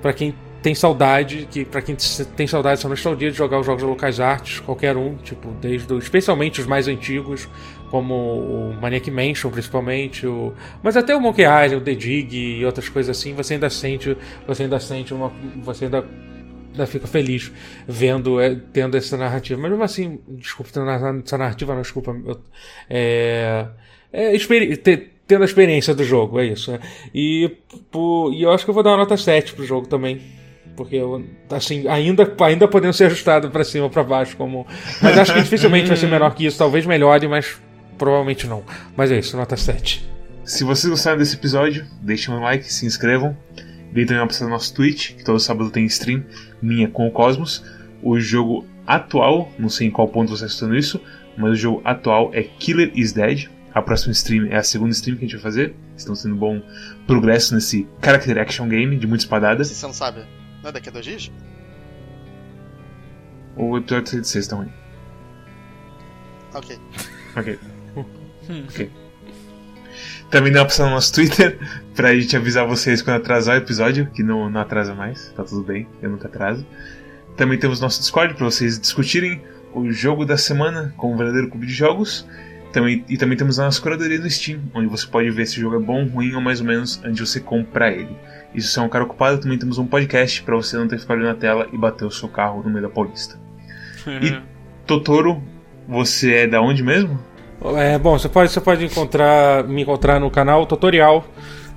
para 0.00 0.12
quem 0.12 0.32
tem 0.62 0.74
saudade, 0.74 1.46
que 1.50 1.64
para 1.64 1.80
quem 1.80 1.96
tem 2.36 2.46
saudade, 2.46 2.80
essa 2.80 2.88
nostalgia 2.88 3.30
de 3.30 3.36
jogar 3.36 3.60
os 3.60 3.66
jogos 3.66 3.82
da 3.82 3.88
Lucas 3.88 4.18
Arts, 4.20 4.60
qualquer 4.60 4.96
um, 4.96 5.16
tipo, 5.16 5.50
desde 5.60 5.92
especialmente 5.96 6.60
os 6.60 6.66
mais 6.66 6.88
antigos, 6.88 7.48
como 7.90 8.14
o 8.14 8.78
Maniac 8.80 9.10
Mansion, 9.10 9.50
principalmente, 9.50 10.26
o, 10.26 10.52
mas 10.82 10.96
até 10.96 11.14
o 11.14 11.20
Monkey 11.20 11.42
Island, 11.42 11.76
o 11.76 11.80
The 11.80 11.94
Dig 11.94 12.36
e 12.36 12.64
outras 12.64 12.88
coisas 12.88 13.16
assim, 13.16 13.34
você 13.34 13.54
ainda 13.54 13.70
sente, 13.70 14.16
você 14.46 14.64
ainda 14.64 14.78
sente 14.78 15.14
uma, 15.14 15.32
você 15.62 15.86
ainda 15.86 16.04
ainda 16.72 16.86
fica 16.86 17.06
feliz 17.06 17.50
vendo, 17.86 18.40
é, 18.40 18.54
tendo 18.72 18.96
essa 18.96 19.16
narrativa. 19.16 19.60
Mas 19.60 19.70
mesmo 19.70 19.84
assim, 19.84 20.20
desculpa, 20.28 20.70
tendo 20.72 20.88
essa 20.88 21.38
narrativa, 21.38 21.74
não, 21.74 21.82
desculpa. 21.82 22.16
Eu, 22.24 22.40
é, 22.88 23.66
é, 24.12 24.36
tendo 25.26 25.42
a 25.42 25.44
experiência 25.44 25.94
do 25.94 26.04
jogo, 26.04 26.38
é 26.38 26.46
isso. 26.46 26.72
Né? 26.72 26.80
E, 27.14 27.50
por, 27.90 28.32
e 28.32 28.42
eu 28.42 28.52
acho 28.52 28.64
que 28.64 28.70
eu 28.70 28.74
vou 28.74 28.82
dar 28.82 28.90
uma 28.90 28.98
nota 28.98 29.16
7 29.16 29.54
pro 29.54 29.66
jogo 29.66 29.86
também. 29.86 30.20
Porque 30.76 31.00
assim, 31.50 31.88
ainda, 31.88 32.32
ainda 32.40 32.68
podendo 32.68 32.92
ser 32.92 33.06
ajustado 33.06 33.50
para 33.50 33.64
cima 33.64 33.84
ou 33.84 33.90
para 33.90 34.04
baixo, 34.04 34.36
como. 34.36 34.64
Mas 35.02 35.18
acho 35.18 35.34
que 35.34 35.42
dificilmente 35.42 35.88
vai 35.88 35.96
ser 35.96 36.06
menor 36.08 36.32
que 36.36 36.46
isso, 36.46 36.56
talvez 36.56 36.86
melhore, 36.86 37.26
mas 37.26 37.60
provavelmente 37.98 38.46
não. 38.46 38.62
Mas 38.96 39.10
é 39.10 39.18
isso, 39.18 39.36
nota 39.36 39.56
7. 39.56 40.08
Se 40.44 40.64
vocês 40.64 40.88
gostaram 40.90 41.18
desse 41.18 41.34
episódio, 41.34 41.84
deixem 42.00 42.32
um 42.32 42.40
like, 42.40 42.72
se 42.72 42.86
inscrevam. 42.86 43.36
Deem 43.92 44.06
também 44.06 44.22
uma 44.22 44.26
passada 44.26 44.46
no 44.46 44.52
nosso 44.52 44.72
Twitch, 44.74 45.14
que 45.14 45.24
todo 45.24 45.38
sábado 45.38 45.70
tem 45.70 45.84
stream 45.84 46.24
minha 46.62 46.88
com 46.88 47.06
o 47.06 47.10
Cosmos. 47.10 47.62
O 48.02 48.18
jogo 48.18 48.64
atual, 48.86 49.52
não 49.58 49.68
sei 49.68 49.88
em 49.88 49.90
qual 49.90 50.08
ponto 50.08 50.28
você 50.28 50.44
está 50.44 50.46
assistindo 50.46 50.76
isso, 50.76 51.00
mas 51.36 51.52
o 51.52 51.56
jogo 51.56 51.82
atual 51.84 52.30
é 52.32 52.42
Killer 52.42 52.90
is 52.94 53.12
Dead. 53.12 53.48
A 53.74 53.82
próxima 53.82 54.12
stream 54.12 54.46
é 54.46 54.56
a 54.56 54.62
segunda 54.62 54.92
stream 54.92 55.16
que 55.18 55.24
a 55.24 55.28
gente 55.28 55.36
vai 55.36 55.42
fazer. 55.42 55.74
Estamos 55.96 56.22
tendo 56.22 56.36
bom 56.36 56.62
progresso 57.06 57.54
nesse 57.54 57.86
character 58.02 58.38
action 58.38 58.68
game 58.68 58.96
de 58.96 59.06
muita 59.06 59.24
espadada. 59.24 59.62
Se 59.64 59.74
você 59.74 59.86
não 59.86 59.92
sabe, 59.92 60.24
não 60.62 60.70
é 60.70 60.72
daqui 60.72 60.88
a 60.88 60.92
dois 60.92 61.04
dias? 61.04 61.30
O 63.56 63.76
episódio 63.76 64.20
de 64.20 64.28
sexta 64.28 64.56
também. 64.56 64.72
Ok. 66.54 66.78
Ok. 67.36 67.58
Ok. 68.68 68.90
Também 70.30 70.52
dá 70.52 70.60
uma 70.60 70.64
opção 70.64 70.86
no 70.86 70.94
nosso 70.94 71.12
Twitter 71.12 71.58
pra 71.96 72.14
gente 72.14 72.36
avisar 72.36 72.66
vocês 72.66 73.00
quando 73.00 73.16
atrasar 73.16 73.56
o 73.56 73.58
episódio, 73.58 74.06
que 74.10 74.22
não, 74.22 74.50
não 74.50 74.60
atrasa 74.60 74.94
mais, 74.94 75.32
tá 75.34 75.42
tudo 75.42 75.62
bem, 75.62 75.86
eu 76.02 76.10
nunca 76.10 76.28
atraso. 76.28 76.66
Também 77.36 77.58
temos 77.58 77.80
nosso 77.80 78.00
Discord 78.00 78.34
para 78.34 78.44
vocês 78.44 78.78
discutirem 78.78 79.40
o 79.72 79.90
jogo 79.90 80.24
da 80.24 80.36
semana 80.36 80.92
com 80.96 81.14
o 81.14 81.16
verdadeiro 81.16 81.48
clube 81.48 81.66
de 81.66 81.72
jogos. 81.72 82.26
Também, 82.72 83.02
e 83.08 83.16
também 83.16 83.38
temos 83.38 83.58
a 83.58 83.64
nossa 83.64 83.80
curadoria 83.80 84.18
no 84.18 84.28
Steam, 84.28 84.60
onde 84.74 84.88
você 84.88 85.06
pode 85.06 85.30
ver 85.30 85.46
se 85.46 85.56
o 85.56 85.60
jogo 85.60 85.76
é 85.76 85.78
bom, 85.78 86.04
ruim 86.04 86.34
ou 86.34 86.40
mais 86.40 86.60
ou 86.60 86.66
menos 86.66 86.98
antes 87.02 87.16
de 87.16 87.26
você 87.26 87.40
comprar 87.40 87.92
ele. 87.92 88.14
Isso 88.54 88.68
se 88.68 88.78
é 88.78 88.82
um 88.82 88.88
cara 88.88 89.04
ocupado, 89.04 89.40
também 89.40 89.58
temos 89.58 89.78
um 89.78 89.86
podcast 89.86 90.42
para 90.42 90.54
você 90.54 90.76
não 90.76 90.86
ter 90.86 90.96
que 90.96 91.02
ficar 91.02 91.14
olhando 91.14 91.28
na 91.28 91.34
tela 91.34 91.66
e 91.72 91.78
bater 91.78 92.04
o 92.04 92.10
seu 92.10 92.28
carro 92.28 92.62
no 92.62 92.68
meio 92.68 92.82
da 92.82 92.90
Paulista. 92.90 93.38
e 94.06 94.38
Totoro, 94.86 95.42
você 95.86 96.34
é 96.34 96.46
da 96.46 96.60
onde 96.60 96.82
mesmo? 96.82 97.18
É, 97.76 97.98
bom, 97.98 98.18
você 98.18 98.28
pode, 98.28 98.52
você 98.52 98.60
pode 98.60 98.84
encontrar, 98.84 99.64
me 99.64 99.82
encontrar 99.82 100.20
no 100.20 100.30
canal 100.30 100.64
Tutorial, 100.64 101.24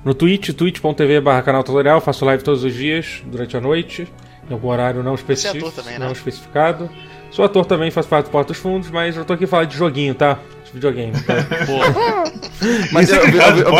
no 0.04 0.14
Twitch, 0.14 0.50
twitch.tv 0.50 1.20
barra 1.20 1.42
canal 1.42 1.62
tutorial, 1.62 2.00
faço 2.00 2.24
live 2.24 2.42
todos 2.42 2.64
os 2.64 2.74
dias, 2.74 3.22
durante 3.26 3.56
a 3.56 3.60
noite, 3.60 4.06
em 4.48 4.52
algum 4.52 4.68
horário 4.68 5.02
não, 5.02 5.14
especific... 5.14 5.70
também, 5.72 5.98
né? 5.98 6.06
não 6.06 6.12
especificado. 6.12 6.90
Sou 7.30 7.44
ator 7.44 7.64
também, 7.64 7.90
faço 7.90 8.08
parte 8.08 8.26
do 8.26 8.30
Porta 8.30 8.52
dos 8.52 8.60
Fundos, 8.60 8.90
mas 8.90 9.16
eu 9.16 9.24
tô 9.24 9.32
aqui 9.32 9.46
falando 9.46 9.68
de 9.68 9.76
joguinho, 9.76 10.14
tá? 10.14 10.38
Videogame. 10.72 11.12
Tá? 11.22 11.34
mas, 12.92 13.10
eu, 13.10 13.16
eu, 13.16 13.24
eu, 13.24 13.72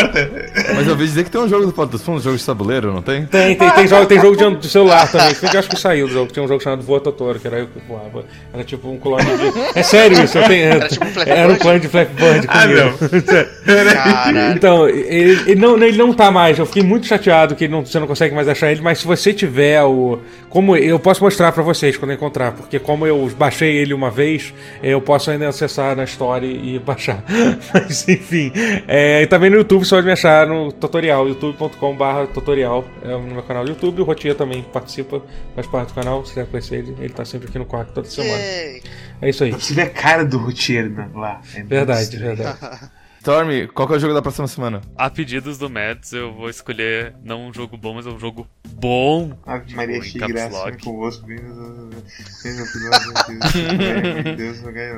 mas 0.74 0.86
eu 0.86 0.92
ouvi 0.92 1.04
dizer 1.04 1.24
que 1.24 1.30
tem 1.30 1.40
um 1.40 1.48
jogo 1.48 1.66
do 1.66 1.72
Porta 1.72 1.92
dos 1.92 2.02
Fundos, 2.02 2.22
jogo 2.22 2.36
de 2.36 2.44
tabuleiro, 2.44 2.92
não 2.92 3.02
tem? 3.02 3.26
Tem, 3.26 3.56
tem, 3.56 3.70
tem, 3.70 3.88
jogo, 3.88 4.06
tem 4.06 4.20
jogo 4.20 4.36
de, 4.36 4.56
de 4.60 4.68
celular 4.68 5.10
também. 5.10 5.34
Eu 5.52 5.58
acho 5.58 5.68
que 5.68 5.78
saiu 5.78 6.06
do 6.06 6.12
jogo. 6.12 6.32
Tinha 6.32 6.44
um 6.44 6.48
jogo 6.48 6.62
chamado 6.62 6.82
Voa 6.82 7.00
Totoro, 7.00 7.38
que 7.38 7.46
era 7.46 7.58
eu 7.58 7.66
que 7.66 7.80
voava. 7.86 8.24
Era 8.52 8.62
tipo 8.64 8.88
um 8.88 8.98
clone 8.98 9.24
de. 9.24 9.52
É 9.74 9.82
sério 9.82 10.22
isso, 10.22 10.38
eu 10.38 10.44
tenho. 10.44 10.64
Era, 10.64 10.88
tipo 10.88 11.04
um 11.04 11.22
era 11.24 11.52
um 11.52 11.56
clone 11.56 11.80
de 11.80 11.88
Flappy 11.88 12.14
Bird 12.14 12.46
ah, 12.48 14.32
não. 14.32 14.52
então, 14.52 14.88
ele, 14.88 15.50
ele, 15.50 15.60
não, 15.60 15.82
ele 15.82 15.96
não 15.96 16.12
tá 16.12 16.30
mais. 16.30 16.58
Eu 16.58 16.66
fiquei 16.66 16.82
muito 16.82 17.06
chateado 17.06 17.54
que 17.54 17.68
não, 17.68 17.84
você 17.84 17.98
não 17.98 18.06
consegue 18.06 18.34
mais 18.34 18.48
achar 18.48 18.70
ele, 18.70 18.80
mas 18.80 18.98
se 18.98 19.06
você 19.06 19.32
tiver 19.32 19.82
o. 19.82 20.20
Como 20.52 20.76
eu 20.76 20.98
posso 20.98 21.24
mostrar 21.24 21.50
pra 21.50 21.62
vocês 21.62 21.96
quando 21.96 22.12
encontrar, 22.12 22.52
porque 22.52 22.78
como 22.78 23.06
eu 23.06 23.26
baixei 23.38 23.74
ele 23.74 23.94
uma 23.94 24.10
vez, 24.10 24.52
eu 24.82 25.00
posso 25.00 25.30
ainda 25.30 25.48
acessar 25.48 25.96
na 25.96 26.04
história 26.04 26.46
e 26.46 26.78
baixar. 26.84 27.24
Mas 27.72 28.06
enfim. 28.06 28.52
É, 28.86 29.22
e 29.22 29.26
também 29.26 29.48
no 29.48 29.56
YouTube 29.56 29.86
você 29.86 29.94
pode 29.94 30.06
me 30.06 30.12
achar 30.12 30.46
no 30.46 30.70
tutorial, 30.70 31.26
youtube.com.br 31.26 32.32
tutorial. 32.34 32.84
É 33.02 33.08
no 33.08 33.22
meu 33.22 33.42
canal 33.42 33.64
do 33.64 33.70
YouTube. 33.70 34.02
O 34.02 34.04
Rotia 34.04 34.34
também 34.34 34.62
participa, 34.62 35.22
faz 35.54 35.66
parte 35.66 35.88
do 35.88 35.94
canal. 35.94 36.22
Se 36.26 36.34
quiser 36.34 36.46
conhecer 36.46 36.74
ele, 36.80 36.96
ele 37.00 37.14
tá 37.14 37.24
sempre 37.24 37.48
aqui 37.48 37.58
no 37.58 37.64
quarto 37.64 37.94
toda 37.94 38.06
semana. 38.06 38.36
Yay. 38.36 38.82
É 39.22 39.30
isso 39.30 39.44
aí. 39.44 39.52
Você 39.52 39.72
vê 39.72 39.82
a 39.82 39.90
cara 39.90 40.22
do 40.22 40.36
Rotier 40.36 40.92
lá. 41.14 41.40
É 41.54 41.62
verdade, 41.62 42.14
verdade. 42.18 42.58
Stormy, 43.22 43.68
qual 43.68 43.86
que 43.86 43.94
é 43.94 43.98
o 43.98 44.00
jogo 44.00 44.14
da 44.14 44.20
próxima 44.20 44.48
semana? 44.48 44.80
A 44.98 45.08
pedidos 45.08 45.56
do 45.56 45.70
Mads, 45.70 46.12
eu 46.12 46.34
vou 46.34 46.50
escolher 46.50 47.14
não 47.22 47.46
um 47.46 47.54
jogo 47.54 47.76
bom, 47.76 47.94
mas 47.94 48.04
um 48.04 48.18
jogo 48.18 48.48
bom. 48.66 49.38
Tipo, 49.64 49.76
Maria, 49.76 50.00
que 50.00 50.18
graça 50.18 50.72
convosco. 50.82 51.30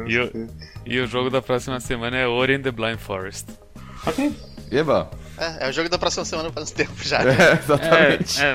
e, 0.07 0.19
o, 0.19 0.49
e 0.87 1.01
o 1.01 1.07
jogo 1.07 1.29
da 1.29 1.43
próxima 1.43 1.79
semana 1.81 2.17
é 2.17 2.27
Ori 2.27 2.55
and 2.55 2.63
the 2.63 2.71
Blind 2.71 2.97
Forest. 2.97 3.49
Ok. 4.07 4.35
Eba. 4.71 5.11
É, 5.37 5.67
é 5.67 5.69
o 5.69 5.73
jogo 5.75 5.91
da 5.91 5.99
próxima 5.99 6.25
semana 6.25 6.51
faz 6.51 6.71
tempo 6.71 6.97
já. 7.05 7.19
É, 7.19 7.59
exatamente. 7.63 8.41
É, 8.41 8.53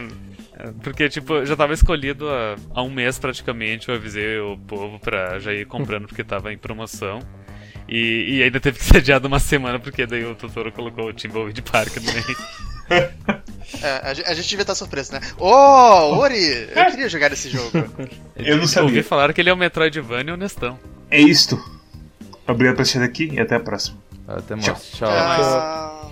é, 0.53 0.71
porque, 0.81 1.07
tipo, 1.09 1.45
já 1.45 1.55
tava 1.55 1.73
escolhido 1.73 2.27
há, 2.27 2.55
há 2.73 2.81
um 2.81 2.89
mês 2.89 3.19
praticamente. 3.19 3.89
Eu 3.89 3.93
avisei 3.93 4.39
o 4.39 4.57
povo 4.57 4.97
pra 4.99 5.37
já 5.37 5.53
ir 5.53 5.67
comprando 5.67 6.07
porque 6.07 6.23
tava 6.23 6.51
em 6.51 6.57
promoção. 6.57 7.19
E, 7.89 8.37
e, 8.37 8.43
ainda 8.43 8.59
teve 8.59 8.77
que 8.77 8.85
ser 8.85 8.97
adiado 8.97 9.27
uma 9.27 9.39
semana, 9.39 9.79
porque 9.79 10.05
daí 10.05 10.23
o 10.23 10.35
Totoro 10.35 10.71
colocou 10.71 11.07
o 11.07 11.13
Timbleweed 11.13 11.61
Park 11.63 11.95
no 11.97 12.13
meio. 12.13 12.37
É, 13.83 14.09
a, 14.25 14.33
gente 14.33 14.49
devia 14.49 14.63
estar 14.63 14.73
surpreso, 14.73 15.13
né? 15.13 15.21
Oh, 15.37 16.17
Ori! 16.17 16.43
Eu 16.75 16.85
queria 16.89 17.07
jogar 17.07 17.31
esse 17.31 17.51
jogo. 17.51 17.69
Eu 18.35 18.57
não 18.57 18.65
sabia. 18.65 18.89
ouvi 18.89 19.03
falar 19.03 19.31
que 19.31 19.39
ele 19.41 19.49
é 19.51 19.53
o 19.53 19.57
Metroidvania 19.57 20.33
honestão. 20.33 20.79
É 21.11 21.21
isto. 21.21 21.55
Obrigado 22.47 22.77
por 22.77 22.81
assistir 22.81 23.03
aqui 23.03 23.29
e 23.31 23.39
até 23.39 23.55
a 23.55 23.59
próxima. 23.59 23.99
Até 24.27 24.55
mais. 24.55 24.65
Tchau. 24.65 25.07
Tchau. 25.07 26.11